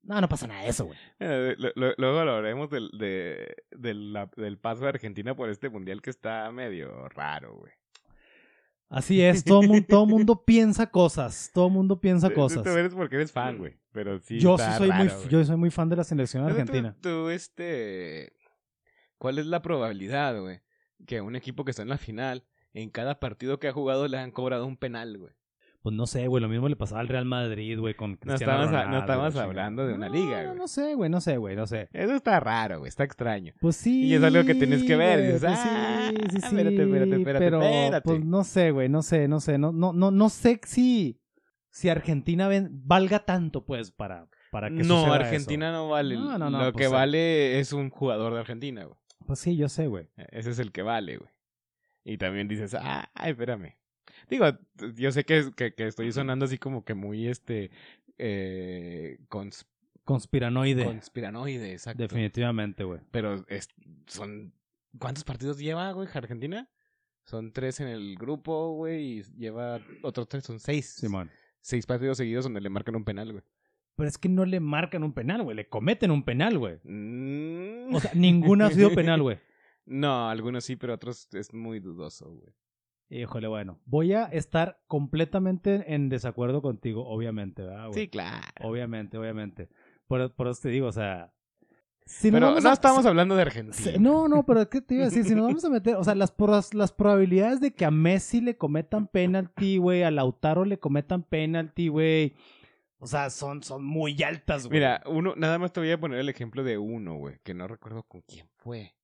No, 0.03 0.21
no 0.21 0.29
pasa 0.29 0.47
nada 0.47 0.63
de 0.63 0.69
eso, 0.69 0.85
güey. 0.85 0.99
Eh, 1.19 1.57
lo- 1.59 1.95
luego 1.99 2.21
hablaremos 2.21 2.71
del, 2.71 2.91
de, 2.97 3.57
del, 3.73 4.17
del 4.37 4.57
paso 4.59 4.83
de 4.83 4.91
Argentina 4.91 5.35
por 5.35 5.49
este 5.51 5.69
mundial 5.69 6.01
que 6.01 6.11
está 6.11 6.53
medio 6.53 7.09
raro, 7.09 7.57
güey. 7.57 7.73
Así 8.89 9.21
es, 9.21 9.43
todo 9.43 9.63
mundo, 9.63 9.85
todo 9.89 10.07
mundo 10.07 10.45
piensa 10.45 10.87
cosas. 10.91 11.51
Todo 11.53 11.69
mundo 11.69 12.01
piensa 12.01 12.29
Tú- 12.29 12.35
cosas. 12.37 12.63
Tú 12.63 12.71
eres 12.71 12.95
porque 12.95 13.17
eres 13.17 13.33
fan, 13.33 13.59
güey. 13.59 13.77
Pero 13.93 14.19
sí. 14.21 14.39
Yo 14.39 14.57
sí 14.59 14.65
soy 14.77 14.93
muy, 14.93 15.11
yo 15.29 15.45
soy 15.45 15.57
muy 15.57 15.71
fan 15.71 15.89
de 15.89 15.97
la 15.97 16.05
selección 16.05 16.45
Pero 16.45 16.55
tú- 16.55 16.61
argentina. 16.63 16.97
Tú, 17.01 17.29
este. 17.31 18.33
¿Cuál 19.19 19.39
es 19.39 19.47
la 19.47 19.63
probabilidad, 19.63 20.41
güey? 20.41 20.61
Que 21.07 21.21
un 21.21 21.35
equipo 21.37 21.65
que 21.65 21.71
está 21.71 21.83
en 21.83 21.89
la 21.89 21.99
final, 21.99 22.45
en 22.75 22.91
cada 22.91 23.19
partido 23.19 23.59
que 23.59 23.69
ha 23.69 23.73
jugado 23.73 24.07
le 24.09 24.19
han 24.19 24.31
cobrado 24.31 24.67
un 24.67 24.77
penal, 24.77 25.19
güey. 25.19 25.33
Pues 25.87 25.95
no 25.95 26.09
sé, 26.09 26.27
güey, 26.27 26.43
lo 26.43 26.49
mismo 26.49 26.69
le 26.69 26.75
pasaba 26.75 27.01
al 27.01 27.07
Real 27.07 27.27
Madrid, 27.27 27.79
güey, 27.79 27.95
con 27.95 28.11
No 28.11 28.17
Cristiano 28.19 28.55
estamos, 28.65 28.67
a- 28.71 28.71
no 28.73 28.83
Ronaldo, 28.87 28.99
estamos 28.99 29.35
güey, 29.35 29.45
hablando 29.47 29.87
de 29.87 29.95
una 29.95 30.09
No, 30.09 30.15
liga, 30.17 30.43
No, 30.43 30.49
güey. 30.49 30.59
no 30.59 30.67
sé, 30.67 30.95
güey, 30.97 31.09
no 31.11 31.21
sé, 31.21 31.37
güey, 31.37 31.55
no 31.55 31.67
sé. 31.69 31.89
Eso 31.93 32.15
está 32.17 32.41
raro, 32.41 32.81
güey. 32.81 32.89
Está 32.89 33.05
extraño. 33.05 33.53
Pues 33.61 33.77
sí. 33.77 34.07
Y 34.07 34.15
es 34.15 34.23
algo 34.25 34.45
que 34.45 34.57
tienes 34.57 34.83
que 34.83 34.97
ver, 34.97 35.19
güey, 35.21 35.27
dices, 35.35 35.43
pues 35.43 35.53
"Ah, 35.65 36.11
sí, 36.11 36.17
sí, 36.23 36.41
sí. 36.41 36.47
espérate, 36.47 36.83
espérate, 36.83 37.17
espérate, 37.17 37.45
pero, 37.45 37.63
espérate". 37.63 38.01
Pues 38.03 38.25
no 38.25 38.43
sé, 38.43 38.71
güey, 38.73 38.89
no 38.89 39.03
sé, 39.03 39.29
no 39.29 39.39
sé. 39.39 39.59
No, 39.59 39.71
no, 39.71 39.93
no, 39.93 40.11
no 40.11 40.29
sé 40.29 40.61
si, 40.65 41.21
si 41.71 41.89
Argentina 41.89 42.49
ven- 42.49 42.69
valga 42.85 43.21
tanto, 43.21 43.65
pues, 43.65 43.93
para, 43.93 44.27
para 44.51 44.71
que 44.71 44.83
No, 44.83 45.03
suceda 45.03 45.15
Argentina 45.15 45.69
eso. 45.69 45.77
no 45.85 45.89
vale. 45.91 46.17
No, 46.17 46.37
no, 46.37 46.51
no, 46.51 46.65
Lo 46.65 46.73
pues, 46.73 46.85
que 46.85 46.93
vale 46.93 47.61
es 47.61 47.73
un 47.73 47.91
jugador 47.91 48.35
de 48.35 48.41
Argentina, 48.41 48.83
güey. 48.87 48.99
Pues 49.25 49.39
sí, 49.39 49.57
yo 49.57 49.69
sé, 49.69 49.87
güey. 49.87 50.09
Ese 50.33 50.51
es 50.51 50.59
el 50.59 50.73
que 50.73 50.83
vale, 50.83 51.19
güey. 51.19 51.31
Y 52.03 52.19
también 52.19 52.49
dices, 52.49 52.75
ah, 52.75 53.09
ay, 53.15 53.31
espérame. 53.31 53.77
Digo, 54.29 54.47
yo 54.97 55.13
sé 55.13 55.25
que, 55.25 55.51
que, 55.57 55.75
que 55.75 55.87
estoy 55.87 56.11
sonando 56.13 56.45
así 56.47 56.59
como 56.59 56.85
que 56.85 56.95
muy, 56.95 57.29
este, 57.29 57.71
eh, 58.19 59.19
cons- 59.29 59.67
Conspiranoide. 60.05 60.85
conspiranoide, 60.85 61.73
exacto. 61.73 62.03
Definitivamente, 62.03 62.85
güey. 62.85 63.01
Pero 63.11 63.45
es, 63.49 63.69
son, 64.07 64.53
¿cuántos 64.99 65.25
partidos 65.25 65.59
lleva, 65.59 65.91
güey, 65.93 66.09
Argentina? 66.15 66.69
Son 67.25 67.53
tres 67.53 67.81
en 67.81 67.89
el 67.89 68.17
grupo, 68.17 68.73
güey, 68.75 69.19
y 69.19 69.23
lleva 69.37 69.81
otros 70.03 70.29
tres, 70.29 70.45
son 70.45 70.61
seis. 70.61 70.87
Simón. 70.87 71.31
Seis 71.61 71.85
partidos 71.87 72.19
seguidos 72.19 72.45
donde 72.45 72.61
le 72.61 72.71
marcan 72.71 72.95
un 72.95 73.05
penal, 73.05 73.33
güey. 73.33 73.43
Pero 73.97 74.09
es 74.09 74.19
que 74.19 74.29
no 74.29 74.45
le 74.45 74.61
marcan 74.61 75.03
un 75.03 75.13
penal, 75.13 75.43
güey. 75.43 75.57
Le 75.57 75.69
cometen 75.69 76.11
un 76.13 76.23
penal, 76.25 76.59
güey. 76.59 76.77
Mm. 76.85 77.95
O 77.95 77.99
sea, 78.01 78.13
ninguna 78.15 78.67
ha 78.67 78.71
sido 78.71 78.91
penal, 78.95 79.23
güey. 79.23 79.39
No, 79.87 80.29
algunos 80.29 80.65
sí, 80.65 80.77
pero 80.77 80.95
otros 80.95 81.29
es 81.33 81.53
muy 81.53 81.81
dudoso, 81.81 82.31
güey. 82.31 82.53
Híjole, 83.09 83.47
bueno. 83.47 83.79
Voy 83.87 84.13
a 84.15 84.25
estar 84.25 84.81
completamente 84.89 85.95
en 85.95 86.09
desacuerdo 86.09 86.61
contigo, 86.63 87.07
obviamente, 87.07 87.63
¿verdad, 87.63 87.89
güey? 87.89 87.95
Sí, 88.01 88.09
claro. 88.09 88.43
Obviamente, 88.63 89.17
obviamente. 89.17 89.69
Por, 90.09 90.33
por 90.35 90.49
eso 90.49 90.63
te 90.63 90.69
digo, 90.71 90.89
o 90.89 90.93
sea. 90.93 91.33
Si 92.05 92.31
Pero 92.31 92.53
no 92.61 92.69
a- 92.69 92.73
estamos 92.73 93.03
si- 93.03 93.09
hablando 93.09 93.35
de 93.35 93.43
si- 93.43 93.49
Argentina. 93.49 93.99
no, 93.99 94.29
no, 94.29 94.47
pero 94.47 94.69
¿qué 94.69 94.81
te 94.81 94.95
iba 94.95 95.05
a 95.05 95.07
decir? 95.07 95.25
Si 95.25 95.35
nos 95.35 95.47
vamos 95.47 95.65
a 95.65 95.71
meter, 95.71 95.97
o 95.97 96.05
sea, 96.05 96.15
las, 96.15 96.33
las 96.73 96.93
probabilidades 96.93 97.61
de 97.61 97.75
que 97.75 97.85
a 97.85 97.91
Messi 97.91 98.41
le 98.41 98.57
cometan 98.57 99.09
penalti, 99.09 99.79
güey, 99.79 100.05
a 100.05 100.13
Lautaro 100.13 100.65
le 100.65 100.79
cometan 100.79 101.25
penalti, 101.25 101.89
güey. 101.89 102.37
O 102.99 103.09
sea, 103.09 103.29
son, 103.31 103.63
son 103.65 103.85
muy 103.85 104.21
altas, 104.23 104.69
güey. 104.69 104.79
Mira, 104.79 105.03
uno, 105.07 105.35
nada 105.37 105.59
más 105.59 105.73
te 105.73 105.81
voy 105.81 105.91
a 105.91 105.99
poner 105.99 106.21
el 106.21 106.29
ejemplo 106.29 106.63
de 106.63 106.79
uno, 106.79 107.17
güey, 107.17 107.39
que 107.43 107.55
no 107.55 107.67
recuerdo 107.67 108.05
con 108.05 108.23
quién 108.23 108.49
fue. 108.57 108.95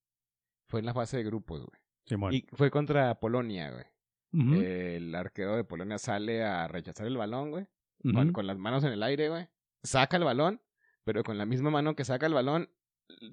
Fue 0.68 0.78
en 0.80 0.86
la 0.86 0.94
fase 0.94 1.16
de 1.16 1.24
grupos, 1.24 1.60
güey. 1.66 1.80
Simón. 2.06 2.32
Y 2.32 2.46
fue 2.52 2.70
contra 2.70 3.18
Polonia, 3.20 3.70
güey. 3.72 3.84
Ujú, 4.32 4.54
El 4.54 5.14
arquero 5.14 5.56
de 5.56 5.64
Polonia 5.64 5.98
sale 5.98 6.42
a 6.44 6.66
rechazar 6.68 7.06
el 7.06 7.16
balón, 7.16 7.50
güey. 7.50 7.66
Con, 8.02 8.32
con 8.32 8.46
las 8.46 8.58
manos 8.58 8.82
en 8.84 8.92
el 8.92 9.02
aire, 9.02 9.28
güey. 9.28 9.46
Saca 9.82 10.16
el 10.16 10.24
balón, 10.24 10.60
pero 11.04 11.22
con 11.22 11.38
la 11.38 11.46
misma 11.46 11.70
mano 11.70 11.94
que 11.94 12.04
saca 12.04 12.26
el 12.26 12.34
balón, 12.34 12.68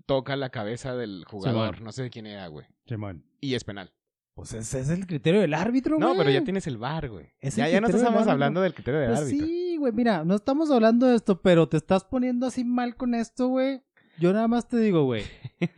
toca 0.05 0.35
la 0.35 0.49
cabeza 0.49 0.95
del 0.95 1.23
jugador. 1.25 1.81
No 1.81 1.91
sé 1.91 2.03
de 2.03 2.09
quién 2.09 2.27
era, 2.27 2.47
güey. 2.47 2.67
Y 3.41 3.55
es 3.55 3.63
penal. 3.63 3.91
Pues 4.35 4.53
ese 4.53 4.79
es 4.79 4.89
el 4.89 5.05
criterio 5.07 5.41
del 5.41 5.53
árbitro, 5.53 5.97
güey. 5.97 6.07
No, 6.07 6.15
pero 6.17 6.29
ya 6.29 6.43
tienes 6.43 6.65
el 6.67 6.77
bar, 6.77 7.09
güey. 7.09 7.33
Es 7.39 7.55
Ya, 7.55 7.67
ya 7.67 7.81
no 7.81 7.87
estamos 7.87 8.27
hablando 8.27 8.61
del 8.61 8.73
criterio 8.73 8.99
del 8.99 9.09
Pues 9.09 9.21
árbitro. 9.21 9.47
sí, 9.47 9.77
güey, 9.77 9.91
mira, 9.93 10.23
no 10.23 10.35
estamos 10.35 10.69
hablando 10.71 11.07
de 11.07 11.15
esto, 11.15 11.41
pero 11.41 11.67
te 11.67 11.77
estás 11.77 12.03
poniendo 12.05 12.45
así 12.45 12.63
mal 12.63 12.95
con 12.95 13.15
esto, 13.15 13.47
güey. 13.47 13.81
Yo 14.19 14.31
nada 14.33 14.47
más 14.47 14.67
te 14.67 14.77
digo, 14.77 15.03
güey, 15.05 15.23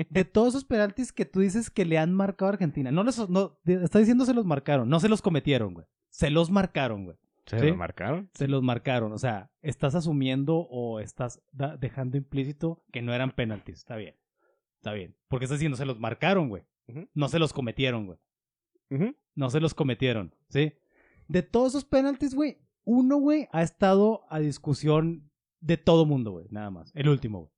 de 0.10 0.26
todos 0.26 0.50
esos 0.50 0.66
penaltis 0.66 1.12
que 1.12 1.26
tú 1.26 1.40
dices 1.40 1.70
que 1.70 1.86
le 1.86 1.98
han 1.98 2.14
marcado 2.14 2.50
a 2.50 2.54
Argentina, 2.54 2.92
no 2.92 3.04
les, 3.04 3.30
no, 3.30 3.60
está 3.66 4.00
diciendo 4.00 4.26
se 4.26 4.34
los 4.34 4.46
marcaron, 4.46 4.90
no 4.90 5.00
se 5.00 5.10
los 5.10 5.22
cometieron, 5.22 5.74
güey. 5.74 5.86
Se 6.10 6.30
los 6.30 6.52
marcaron, 6.52 7.06
güey. 7.06 7.18
¿Se 7.46 7.60
¿Sí? 7.60 7.68
lo 7.68 7.76
marcaron? 7.76 8.30
Se 8.34 8.48
los 8.48 8.62
marcaron, 8.62 9.12
o 9.12 9.18
sea, 9.18 9.52
estás 9.62 9.96
asumiendo 9.96 10.58
o 10.70 11.00
estás 11.00 11.42
dejando 11.80 12.18
implícito 12.18 12.84
que 12.92 13.02
no 13.02 13.14
eran 13.14 13.32
penaltis. 13.32 13.78
Está 13.78 13.96
bien, 13.96 14.16
está 14.76 14.94
bien. 14.94 15.16
Porque 15.28 15.46
estás 15.46 15.60
diciendo 15.60 15.78
se 15.78 15.86
los 15.86 16.00
marcaron, 16.00 16.50
güey. 16.50 16.64
No 17.14 17.30
se 17.30 17.40
los 17.40 17.54
cometieron, 17.54 18.06
güey. 18.06 18.20
No 19.36 19.50
se 19.50 19.60
los 19.60 19.74
cometieron, 19.74 20.36
¿sí? 20.50 20.74
De 21.28 21.42
todos 21.42 21.70
esos 21.70 21.86
penaltis, 21.86 22.36
güey, 22.36 22.58
uno, 22.84 23.18
güey, 23.18 23.48
ha 23.52 23.64
estado 23.64 24.26
a 24.30 24.40
discusión 24.40 25.32
de 25.62 25.78
todo 25.78 26.06
mundo, 26.06 26.32
güey, 26.32 26.48
nada 26.50 26.70
más. 26.70 26.92
El 26.96 27.08
último, 27.08 27.40
güey. 27.40 27.52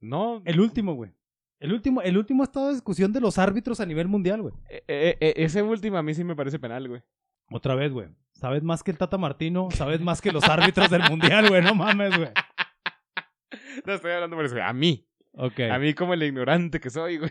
No, 0.00 0.42
El 0.44 0.60
último, 0.60 0.94
güey. 0.94 1.12
El 1.60 1.72
último, 1.72 2.00
el 2.02 2.16
último 2.18 2.42
ha 2.42 2.46
estado 2.46 2.68
a 2.68 2.72
discusión 2.72 3.12
de 3.12 3.20
los 3.20 3.38
árbitros 3.38 3.80
a 3.80 3.86
nivel 3.86 4.08
mundial, 4.08 4.42
güey. 4.42 4.54
eh, 4.70 4.82
eh, 4.88 5.16
eh, 5.20 5.34
ese 5.36 5.62
último 5.62 5.98
a 5.98 6.02
mí 6.02 6.14
sí 6.14 6.24
me 6.24 6.34
parece 6.34 6.58
penal, 6.58 6.88
güey. 6.88 7.02
Otra 7.50 7.74
vez, 7.74 7.92
güey. 7.92 8.08
Sabes 8.32 8.62
más 8.62 8.82
que 8.82 8.90
el 8.90 8.96
Tata 8.98 9.18
Martino, 9.18 9.68
sabes 9.72 10.00
más 10.00 10.20
que 10.22 10.32
los 10.32 10.44
árbitros 10.44 10.88
del 10.90 11.02
mundial, 11.10 11.48
güey. 11.48 11.62
No 11.62 11.74
mames, 11.74 12.16
güey. 12.16 12.30
No 13.86 13.94
estoy 13.94 14.12
hablando 14.12 14.36
por 14.36 14.44
eso. 14.44 14.60
A 14.62 14.72
mí. 14.72 15.06
Ok. 15.32 15.60
A 15.70 15.78
mí 15.78 15.94
como 15.94 16.14
el 16.14 16.22
ignorante 16.22 16.80
que 16.80 16.90
soy, 16.90 17.18
güey. 17.18 17.30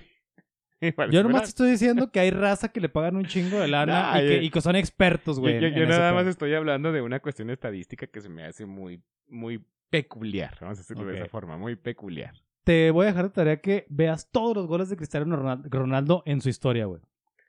Yo 1.11 1.23
nomás 1.23 1.41
te 1.43 1.47
estoy 1.49 1.71
diciendo 1.71 2.09
que 2.11 2.19
hay 2.21 2.31
raza 2.31 2.69
que 2.69 2.79
le 2.79 2.87
pagan 2.87 3.17
un 3.17 3.25
chingo 3.25 3.59
de 3.59 3.67
lana 3.67 4.01
Nah, 4.13 4.19
y, 4.19 4.27
que, 4.27 4.35
yo- 4.37 4.41
y 4.43 4.49
que 4.49 4.61
son 4.61 4.75
expertos, 4.77 5.39
güey. 5.39 5.59
yo- 5.59 5.85
nada 5.85 6.13
más 6.13 6.25
estoy 6.27 6.53
hablando 6.53 6.91
de 6.93 7.01
una 7.01 7.19
cuestión 7.19 7.49
estadística 7.49 8.07
que 8.07 8.21
se 8.21 8.29
me 8.29 8.45
hace 8.45 8.65
muy, 8.65 9.03
muy 9.27 9.65
peculiar. 9.89 10.57
Vamos 10.61 10.77
a 10.77 10.81
decirlo 10.81 11.05
de 11.05 11.15
esa 11.17 11.25
forma, 11.27 11.57
muy 11.57 11.75
peculiar. 11.75 12.33
Te 12.63 12.91
voy 12.91 13.05
a 13.05 13.07
dejar 13.07 13.25
de 13.25 13.29
tarea 13.31 13.61
que 13.61 13.85
veas 13.89 14.29
todos 14.31 14.55
los 14.55 14.67
goles 14.67 14.89
de 14.89 14.97
Cristiano 14.97 15.35
Ronald- 15.35 15.67
Ronaldo 15.69 16.23
en 16.25 16.41
su 16.41 16.49
historia, 16.49 16.85
güey. 16.85 17.01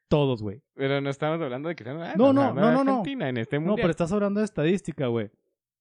Todos, 0.08 0.42
güey. 0.42 0.62
Pero 0.74 1.00
no 1.00 1.10
estamos 1.10 1.40
hablando 1.40 1.68
de 1.68 1.76
sean 1.76 2.00
ah, 2.02 2.14
No, 2.16 2.32
no, 2.32 2.52
no, 2.52 2.72
no, 2.72 2.84
no. 2.84 2.90
Argentina 2.92 3.28
en 3.28 3.36
este 3.36 3.56
No, 3.60 3.66
mundial. 3.66 3.84
pero 3.84 3.90
estás 3.90 4.10
hablando 4.12 4.40
de 4.40 4.44
estadística, 4.46 5.06
güey. 5.06 5.30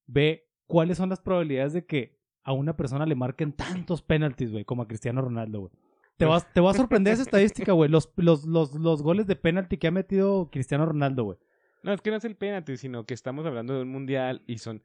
Ve 0.06 0.48
cuáles 0.68 0.98
son 0.98 1.10
las 1.10 1.20
probabilidades 1.22 1.74
de 1.74 1.86
que 1.86 2.20
a 2.44 2.52
una 2.54 2.76
persona 2.76 3.06
le 3.06 3.16
marquen 3.16 3.54
tantos 3.54 4.02
penaltis, 4.02 4.52
güey, 4.52 4.66
como 4.66 4.84
a 4.84 4.88
Cristiano 4.88 5.22
Ronaldo, 5.22 5.62
güey. 5.62 5.72
Te 6.18 6.26
vas, 6.26 6.52
te 6.54 6.60
va 6.60 6.72
a 6.72 6.74
sorprender 6.74 7.14
esa 7.14 7.24
estadística, 7.24 7.72
güey. 7.72 7.90
Los, 7.90 8.12
los, 8.18 8.44
los, 8.46 8.74
los 8.76 9.02
goles 9.02 9.26
de 9.26 9.36
penalti 9.38 9.78
que 9.78 9.88
ha 9.88 9.92
metido 9.92 10.50
Cristiano 10.52 10.86
Ronaldo, 10.86 11.24
güey. 11.24 11.38
No, 11.82 11.94
es 11.94 12.02
que 12.02 12.12
no 12.12 12.18
es 12.18 12.26
el 12.26 12.36
penalti, 12.36 12.76
sino 12.76 13.06
que 13.06 13.14
estamos 13.14 13.46
hablando 13.46 13.74
de 13.74 13.84
un 13.84 13.90
mundial 13.90 14.42
y 14.46 14.58
son 14.58 14.84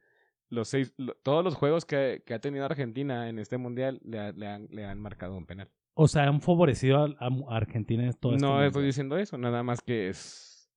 los 0.49 0.67
seis, 0.69 0.93
lo- 0.97 1.15
todos 1.23 1.43
los 1.43 1.55
juegos 1.55 1.85
que, 1.85 2.23
que 2.25 2.33
ha 2.33 2.39
tenido 2.39 2.65
Argentina 2.65 3.29
en 3.29 3.39
este 3.39 3.57
mundial 3.57 3.99
le, 4.03 4.33
le 4.33 4.47
han, 4.47 4.67
le 4.69 4.85
han 4.85 4.99
marcado 4.99 5.35
un 5.37 5.45
penal. 5.45 5.69
O 5.95 6.07
sea, 6.07 6.23
han 6.23 6.41
favorecido 6.41 7.03
a, 7.05 7.09
a 7.19 7.55
Argentina 7.55 8.03
en 8.05 8.13
todo 8.13 8.33
este 8.35 8.45
no 8.45 8.61
estoy 8.63 8.85
diciendo 8.85 9.17
eso, 9.17 9.37
nada 9.37 9.63
más 9.63 9.81
que 9.81 10.09
es, 10.09 10.69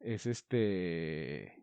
es 0.00 0.26
este, 0.26 1.62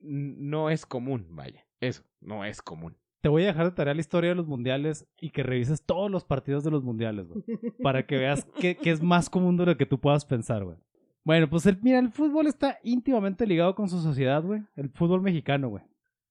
no 0.00 0.70
es 0.70 0.86
común, 0.86 1.26
vaya, 1.30 1.66
eso, 1.80 2.02
no 2.20 2.44
es 2.44 2.62
común. 2.62 2.96
Te 3.20 3.28
voy 3.28 3.42
a 3.42 3.46
dejar 3.46 3.64
de 3.64 3.72
tarea 3.72 3.94
la 3.94 4.00
historia 4.00 4.30
de 4.30 4.36
los 4.36 4.46
mundiales 4.46 5.08
y 5.20 5.30
que 5.30 5.42
revises 5.42 5.82
todos 5.84 6.08
los 6.10 6.24
partidos 6.24 6.62
de 6.62 6.70
los 6.70 6.84
mundiales, 6.84 7.26
güey. 7.26 7.42
Para 7.82 8.06
que 8.06 8.16
veas 8.16 8.44
qué, 8.60 8.76
qué 8.76 8.90
es 8.92 9.02
más 9.02 9.28
común 9.28 9.56
de 9.56 9.66
lo 9.66 9.76
que 9.76 9.86
tú 9.86 9.98
puedas 9.98 10.24
pensar, 10.24 10.64
güey. 10.64 10.76
Bueno, 11.24 11.50
pues 11.50 11.66
el, 11.66 11.78
mira, 11.82 11.98
el 11.98 12.10
fútbol 12.12 12.46
está 12.46 12.78
íntimamente 12.84 13.44
ligado 13.44 13.74
con 13.74 13.88
su 13.88 14.00
sociedad, 14.00 14.42
güey. 14.44 14.62
El 14.76 14.90
fútbol 14.90 15.20
mexicano, 15.20 15.68
güey. 15.68 15.82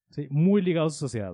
Sí, 0.09 0.27
muy 0.29 0.61
ligado 0.61 0.87
a 0.87 0.89
su 0.89 0.99
sociedad. 0.99 1.33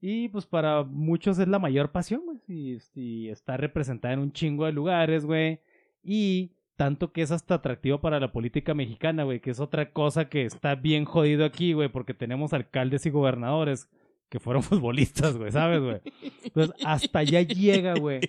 Y 0.00 0.28
pues 0.28 0.46
para 0.46 0.82
muchos 0.82 1.38
es 1.38 1.48
la 1.48 1.58
mayor 1.58 1.92
pasión, 1.92 2.22
güey. 2.24 2.80
Y, 2.94 3.28
está 3.28 3.56
representada 3.56 4.14
en 4.14 4.20
un 4.20 4.32
chingo 4.32 4.64
de 4.64 4.72
lugares, 4.72 5.26
güey. 5.26 5.60
Y 6.02 6.52
tanto 6.76 7.12
que 7.12 7.22
es 7.22 7.30
hasta 7.30 7.56
atractivo 7.56 8.00
para 8.00 8.18
la 8.18 8.32
política 8.32 8.72
mexicana, 8.72 9.24
güey. 9.24 9.40
Que 9.40 9.50
es 9.50 9.60
otra 9.60 9.92
cosa 9.92 10.28
que 10.28 10.44
está 10.44 10.74
bien 10.74 11.04
jodido 11.04 11.44
aquí, 11.44 11.74
güey. 11.74 11.90
Porque 11.90 12.14
tenemos 12.14 12.54
alcaldes 12.54 13.04
y 13.04 13.10
gobernadores 13.10 13.90
que 14.30 14.40
fueron 14.40 14.62
futbolistas, 14.62 15.36
güey, 15.36 15.52
¿sabes, 15.52 15.80
güey? 15.82 16.00
Entonces, 16.44 16.74
hasta 16.86 17.18
allá 17.18 17.42
llega, 17.42 17.94
güey. 17.94 18.20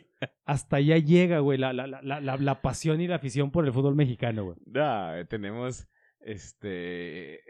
Hasta 0.45 0.77
allá 0.77 0.97
llega, 0.97 1.39
güey, 1.39 1.57
la, 1.57 1.71
la, 1.71 1.87
la, 1.87 2.19
la, 2.19 2.61
pasión 2.61 2.99
y 2.99 3.07
la 3.07 3.15
afición 3.15 3.51
por 3.51 3.65
el 3.65 3.71
fútbol 3.71 3.95
mexicano, 3.95 4.43
güey. 4.43 4.57
No, 4.65 5.15
eh, 5.15 5.25
tenemos 5.25 5.87
este 6.19 7.41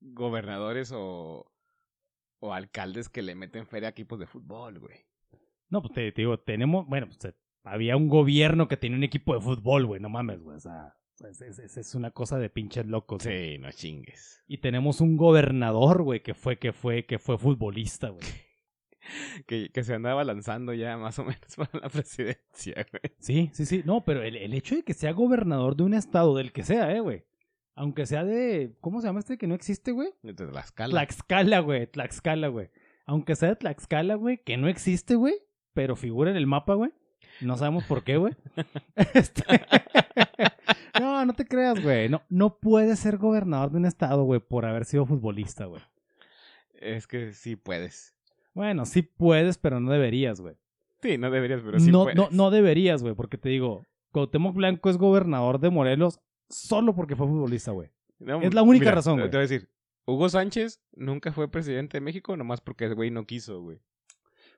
gobernadores 0.00 0.92
o, 0.94 1.50
o 2.40 2.52
alcaldes 2.54 3.08
que 3.08 3.22
le 3.22 3.34
meten 3.34 3.66
feria 3.66 3.88
a 3.88 3.90
equipos 3.90 4.18
de 4.18 4.26
fútbol, 4.26 4.78
güey. 4.78 4.98
No, 5.68 5.82
pues 5.82 5.94
te, 5.94 6.12
te 6.12 6.22
digo, 6.22 6.38
tenemos, 6.38 6.86
bueno, 6.86 7.06
pues, 7.08 7.24
eh, 7.24 7.34
había 7.64 7.96
un 7.96 8.08
gobierno 8.08 8.68
que 8.68 8.76
tenía 8.76 8.96
un 8.96 9.04
equipo 9.04 9.34
de 9.34 9.40
fútbol, 9.40 9.86
güey, 9.86 10.00
no 10.00 10.08
mames, 10.08 10.40
güey, 10.40 10.56
o 10.56 10.60
sea, 10.60 10.94
es, 11.28 11.40
es- 11.76 11.94
una 11.94 12.10
cosa 12.12 12.38
de 12.38 12.50
pinches 12.50 12.86
locos. 12.86 13.24
güey. 13.24 13.54
Sí, 13.54 13.58
no 13.58 13.72
chingues. 13.72 14.42
Y 14.46 14.58
tenemos 14.58 15.00
un 15.00 15.16
gobernador, 15.16 16.02
güey, 16.02 16.22
que 16.22 16.34
fue, 16.34 16.58
que 16.58 16.72
fue, 16.72 17.04
que 17.06 17.18
fue 17.18 17.38
futbolista, 17.38 18.10
güey. 18.10 18.22
Que, 19.46 19.70
que 19.72 19.84
se 19.84 19.94
andaba 19.94 20.24
lanzando 20.24 20.74
ya 20.74 20.96
más 20.96 21.16
o 21.20 21.24
menos 21.24 21.38
para 21.56 21.70
la 21.80 21.88
presidencia, 21.88 22.74
güey. 22.90 23.14
Sí, 23.20 23.50
sí, 23.52 23.64
sí. 23.64 23.82
No, 23.84 24.04
pero 24.04 24.22
el, 24.24 24.34
el 24.34 24.52
hecho 24.52 24.74
de 24.74 24.82
que 24.82 24.94
sea 24.94 25.12
gobernador 25.12 25.76
de 25.76 25.84
un 25.84 25.94
estado, 25.94 26.34
del 26.36 26.52
que 26.52 26.64
sea, 26.64 26.92
eh, 26.92 26.98
güey. 26.98 27.24
Aunque 27.76 28.06
sea 28.06 28.24
de, 28.24 28.74
¿cómo 28.80 29.00
se 29.00 29.06
llama 29.06 29.20
este 29.20 29.36
que 29.38 29.46
no 29.46 29.54
existe, 29.54 29.92
güey? 29.92 30.08
Entonces, 30.22 30.54
la 30.54 30.62
escala. 30.62 30.90
Tlaxcala, 30.92 31.60
güey, 31.60 31.86
Tlaxcala, 31.86 32.48
güey. 32.48 32.70
Aunque 33.04 33.36
sea 33.36 33.50
de 33.50 33.56
Tlaxcala, 33.56 34.14
güey, 34.16 34.38
que 34.42 34.56
no 34.56 34.66
existe, 34.66 35.14
güey, 35.14 35.34
pero 35.74 35.94
figura 35.94 36.30
en 36.30 36.36
el 36.38 36.46
mapa, 36.46 36.74
güey. 36.74 36.90
No 37.42 37.56
sabemos 37.56 37.84
por 37.84 38.02
qué, 38.02 38.16
güey. 38.16 38.34
Este- 39.14 39.44
No, 41.00 41.24
no 41.26 41.34
te 41.34 41.44
creas, 41.44 41.82
güey. 41.82 42.08
No, 42.08 42.22
no 42.30 42.58
puedes 42.58 42.98
ser 42.98 43.18
gobernador 43.18 43.70
de 43.70 43.76
un 43.76 43.84
estado, 43.84 44.24
güey, 44.24 44.40
por 44.40 44.64
haber 44.64 44.86
sido 44.86 45.04
futbolista, 45.04 45.66
güey. 45.66 45.82
Es 46.72 47.06
que 47.06 47.32
sí 47.34 47.54
puedes. 47.56 48.14
Bueno, 48.54 48.86
sí 48.86 49.02
puedes, 49.02 49.58
pero 49.58 49.78
no 49.80 49.92
deberías, 49.92 50.40
güey. 50.40 50.54
Sí, 51.02 51.18
no 51.18 51.30
deberías, 51.30 51.60
pero 51.62 51.78
sí 51.78 51.90
no, 51.90 52.04
puedes. 52.04 52.16
no, 52.16 52.28
no 52.30 52.50
deberías, 52.50 53.02
güey, 53.02 53.14
porque 53.14 53.36
te 53.36 53.50
digo, 53.50 53.84
Cuauhtémoc 54.12 54.54
Blanco 54.54 54.88
es 54.88 54.96
gobernador 54.96 55.60
de 55.60 55.68
Morelos 55.68 56.20
solo 56.48 56.94
porque 56.94 57.16
fue 57.16 57.26
futbolista, 57.26 57.70
güey. 57.72 57.90
No, 58.18 58.40
es 58.40 58.54
la 58.54 58.62
única 58.62 58.84
mira, 58.84 58.94
razón, 58.96 59.18
güey. 59.18 59.30
Te 59.30 59.36
voy 59.36 59.44
a 59.44 59.48
decir, 59.48 59.68
Hugo 60.06 60.28
Sánchez 60.28 60.80
nunca 60.94 61.32
fue 61.32 61.50
presidente 61.50 61.96
de 61.98 62.00
México 62.00 62.36
nomás 62.36 62.60
porque 62.60 62.84
el 62.86 62.94
güey 62.94 63.10
no 63.10 63.26
quiso, 63.26 63.60
güey. 63.60 63.78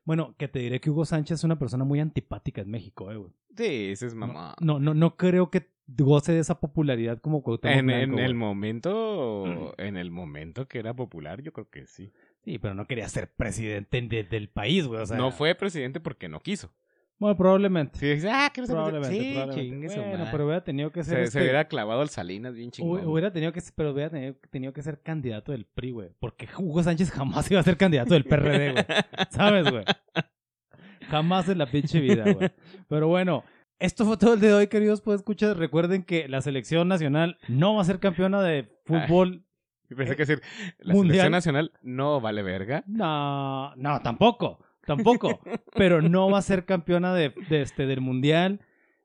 Bueno, 0.04 0.34
que 0.38 0.48
te 0.48 0.60
diré 0.60 0.80
que 0.80 0.90
Hugo 0.90 1.04
Sánchez 1.04 1.40
es 1.40 1.44
una 1.44 1.58
persona 1.58 1.84
muy 1.84 2.00
antipática 2.00 2.60
en 2.62 2.70
México, 2.70 3.10
eh, 3.12 3.16
güey. 3.16 3.32
Sí, 3.56 3.90
ese 3.90 4.06
es 4.06 4.14
mamá. 4.14 4.54
No, 4.60 4.78
no, 4.78 4.94
no 4.94 5.16
creo 5.16 5.50
que 5.50 5.68
goce 5.86 6.32
de 6.32 6.38
esa 6.40 6.60
popularidad 6.60 7.20
como 7.20 7.42
Cuauhtémoc 7.42 7.78
en, 7.78 7.86
Blanco, 7.86 8.02
en 8.04 8.18
el 8.20 8.24
güey. 8.32 8.34
momento, 8.34 9.74
en 9.78 9.96
el 9.96 10.10
momento 10.10 10.68
que 10.68 10.78
era 10.78 10.94
popular, 10.94 11.42
yo 11.42 11.52
creo 11.52 11.68
que 11.68 11.86
sí. 11.86 12.12
Sí, 12.44 12.58
pero 12.58 12.74
no 12.74 12.86
quería 12.86 13.08
ser 13.08 13.30
presidente 13.32 14.00
de- 14.00 14.24
del 14.24 14.48
país, 14.48 14.86
güey. 14.86 15.00
O 15.02 15.06
sea, 15.06 15.16
no 15.16 15.30
fue 15.30 15.54
presidente 15.54 16.00
porque 16.00 16.28
no 16.28 16.40
quiso. 16.40 16.72
Bueno, 17.18 17.36
probablemente. 17.36 17.98
Sí, 17.98 18.26
ah, 18.30 18.48
¿quieres 18.54 18.68
ser 18.68 18.76
probablemente? 18.76 19.16
Sí, 19.18 19.32
probablemente. 19.34 20.00
Bueno, 20.08 20.28
pero 20.30 20.44
hubiera 20.46 20.62
tenido 20.62 20.92
que 20.92 21.02
ser. 21.02 21.16
se, 21.16 21.22
este- 21.24 21.30
se 21.32 21.40
hubiera 21.42 21.66
clavado 21.66 22.00
al 22.00 22.08
Salinas 22.10 22.54
bien 22.54 22.70
chingón. 22.70 23.04
Hubiera 23.06 23.32
tenido 23.32 23.52
que, 23.52 23.60
pero 23.74 23.90
hubiera 23.92 24.08
tenido, 24.10 24.36
tenido 24.50 24.72
que 24.72 24.82
ser 24.82 25.00
candidato 25.02 25.50
del 25.52 25.64
PRI, 25.66 25.90
güey. 25.90 26.10
Porque 26.20 26.48
Hugo 26.56 26.82
Sánchez 26.82 27.10
jamás 27.10 27.50
iba 27.50 27.60
a 27.60 27.64
ser 27.64 27.76
candidato 27.76 28.14
del 28.14 28.24
PRD, 28.24 28.72
güey. 28.72 28.84
¿Sabes, 29.30 29.68
güey? 29.70 29.84
Jamás 31.08 31.48
en 31.48 31.58
la 31.58 31.66
pinche 31.66 32.00
vida, 32.00 32.24
güey. 32.32 32.50
Pero 32.88 33.08
bueno, 33.08 33.42
esto 33.78 34.04
fue 34.04 34.16
todo 34.16 34.34
el 34.34 34.40
día 34.40 34.50
de 34.50 34.54
hoy, 34.56 34.66
queridos. 34.68 35.00
Pues 35.00 35.20
escuchar. 35.20 35.56
Recuerden 35.56 36.02
que 36.04 36.28
la 36.28 36.40
selección 36.42 36.86
nacional 36.88 37.38
no 37.48 37.74
va 37.74 37.82
a 37.82 37.84
ser 37.84 37.98
campeona 37.98 38.42
de 38.42 38.68
fútbol. 38.84 39.44
Y 39.90 39.94
Pensé 39.94 40.16
que 40.16 40.26
decir, 40.26 40.42
la 40.80 40.92
Mundial. 40.92 41.14
selección 41.14 41.32
nacional 41.32 41.72
no 41.82 42.20
vale 42.20 42.42
verga. 42.42 42.84
No, 42.86 43.74
no, 43.76 44.00
tampoco. 44.02 44.62
Tampoco. 44.88 45.38
Pero 45.74 46.02
no 46.02 46.30
va 46.30 46.38
a 46.38 46.42
ser 46.42 46.64
campeona 46.64 47.14
de, 47.14 47.34
de 47.48 47.62
este, 47.62 47.86
del 47.86 48.00
mundial. 48.00 48.60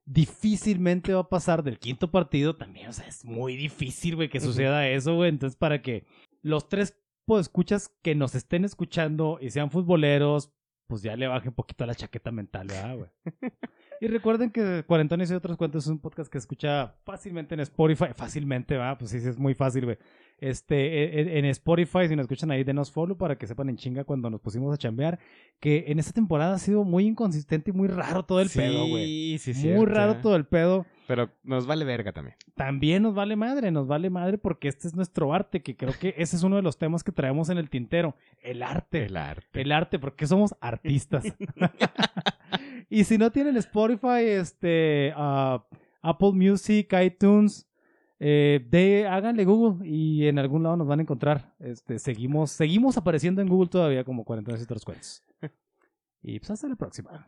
Difícilmente 0.06 1.14
va 1.14 1.22
a 1.22 1.30
pasar 1.30 1.62
del 1.62 1.78
quinto 1.78 2.10
partido. 2.10 2.56
También, 2.56 2.88
o 2.88 2.94
sea, 2.94 3.06
es 3.06 3.24
muy 3.26 3.56
difícil, 3.56 4.16
güey, 4.16 4.30
que 4.30 4.40
suceda 4.40 4.88
eso, 4.88 5.16
güey. 5.16 5.30
Entonces, 5.30 5.58
para 5.58 5.82
que 5.82 6.06
los 6.42 6.70
tres 6.70 6.98
escuchas 7.40 7.90
que 8.02 8.16
nos 8.16 8.36
estén 8.36 8.66
escuchando 8.66 9.38
y 9.42 9.50
sean 9.50 9.72
futboleros, 9.72 10.52
pues 10.88 11.02
ya 11.02 11.16
le 11.16 11.28
baje 11.28 11.50
un 11.50 11.56
poquito 11.56 11.84
a 11.84 11.88
la 11.88 11.96
chaqueta 11.96 12.32
mental, 12.32 12.68
¿verdad, 12.68 12.98
güey? 12.98 13.10
Y 14.02 14.08
recuerden 14.08 14.52
que 14.52 14.84
Cuarentones 14.86 15.32
y 15.32 15.34
otros 15.34 15.56
cuentos 15.56 15.86
es 15.86 15.90
un 15.90 16.00
podcast 16.00 16.30
que 16.30 16.38
escucha 16.38 16.96
fácilmente 17.06 17.54
en 17.54 17.62
Spotify. 17.62 18.08
Fácilmente, 18.14 18.76
va, 18.76 18.98
pues 18.98 19.12
sí, 19.12 19.22
sí, 19.22 19.30
es 19.30 19.38
muy 19.38 19.54
fácil, 19.54 19.86
güey. 19.86 19.98
Este, 20.44 20.76
e- 20.76 21.22
e- 21.22 21.40
en 21.40 21.46
Spotify, 21.46 22.10
si 22.10 22.18
nos 22.18 22.26
escuchan 22.26 22.52
ahí, 22.52 22.66
denos 22.66 22.92
follow 22.92 23.18
para 23.18 23.38
que 23.38 23.48
sepan 23.48 23.70
en 23.70 23.78
chinga 23.78 24.04
cuando 24.04 24.30
nos 24.30 24.42
pusimos 24.42 24.74
a 24.74 24.78
chambear. 24.78 25.18
Que 25.62 25.86
en 25.88 26.00
esta 26.00 26.12
temporada 26.12 26.56
ha 26.56 26.60
sido 26.60 26.84
muy 26.84 27.06
inconsistente 27.06 27.72
y 27.72 27.74
muy 27.74 27.88
raro 27.88 28.24
todo 28.24 28.42
el 28.42 28.50
pedo, 28.50 28.86
güey. 28.88 29.38
Sí, 29.38 29.54
sí, 29.54 29.70
Muy 29.70 29.86
raro 29.86 30.18
todo 30.18 30.36
el 30.36 30.46
pedo. 30.46 30.86
Pero 31.08 31.30
nos 31.44 31.66
vale 31.66 31.86
verga 31.86 32.12
también. 32.12 32.36
También 32.56 33.04
nos 33.04 33.16
vale 33.16 33.38
madre, 33.38 33.72
nos 33.72 33.88
vale 33.88 34.10
madre 34.10 34.38
porque 34.38 34.68
este 34.68 34.90
es 34.90 34.96
nuestro 34.96 35.34
arte, 35.34 35.62
que 35.62 35.78
creo 35.78 35.94
que 35.98 36.14
ese 36.18 36.36
es 36.36 36.44
uno 36.44 36.58
de 36.58 36.62
los 36.62 36.78
temas 36.78 37.06
que 37.06 37.14
traemos 37.14 37.48
en 37.50 37.58
el 37.58 37.70
tintero. 37.70 38.18
El 38.42 38.64
arte. 38.64 39.06
El 39.06 39.16
arte. 39.16 39.62
El 39.62 39.72
arte, 39.72 39.98
porque 39.98 40.28
somos 40.28 40.56
artistas. 40.60 41.24
y 42.90 43.06
si 43.06 43.18
no 43.18 43.32
tienen 43.32 43.56
Spotify, 43.56 44.24
este, 44.26 45.14
ah, 45.16 45.66
Apple 46.02 46.34
Music, 46.34 46.94
iTunes, 47.02 47.66
eh, 48.26 48.66
de, 48.70 49.06
háganle 49.06 49.44
Google 49.44 49.86
y 49.86 50.30
en 50.30 50.40
algún 50.40 50.64
lado 50.64 50.78
nos 50.78 50.88
van 50.88 51.00
a 51.00 51.02
encontrar. 51.02 51.54
Este, 51.60 52.00
seguimos, 52.00 52.52
seguimos 52.52 52.96
apareciendo 52.96 53.42
en 53.42 53.50
Google 53.50 53.70
todavía 53.70 54.06
como 54.06 54.24
40 54.24 54.50
y 54.52 54.64
otros 54.64 54.86
cuentos. 54.86 55.24
Y 56.26 56.40
pues 56.40 56.52
hasta 56.52 56.70
la 56.70 56.78
próxima. 56.78 57.28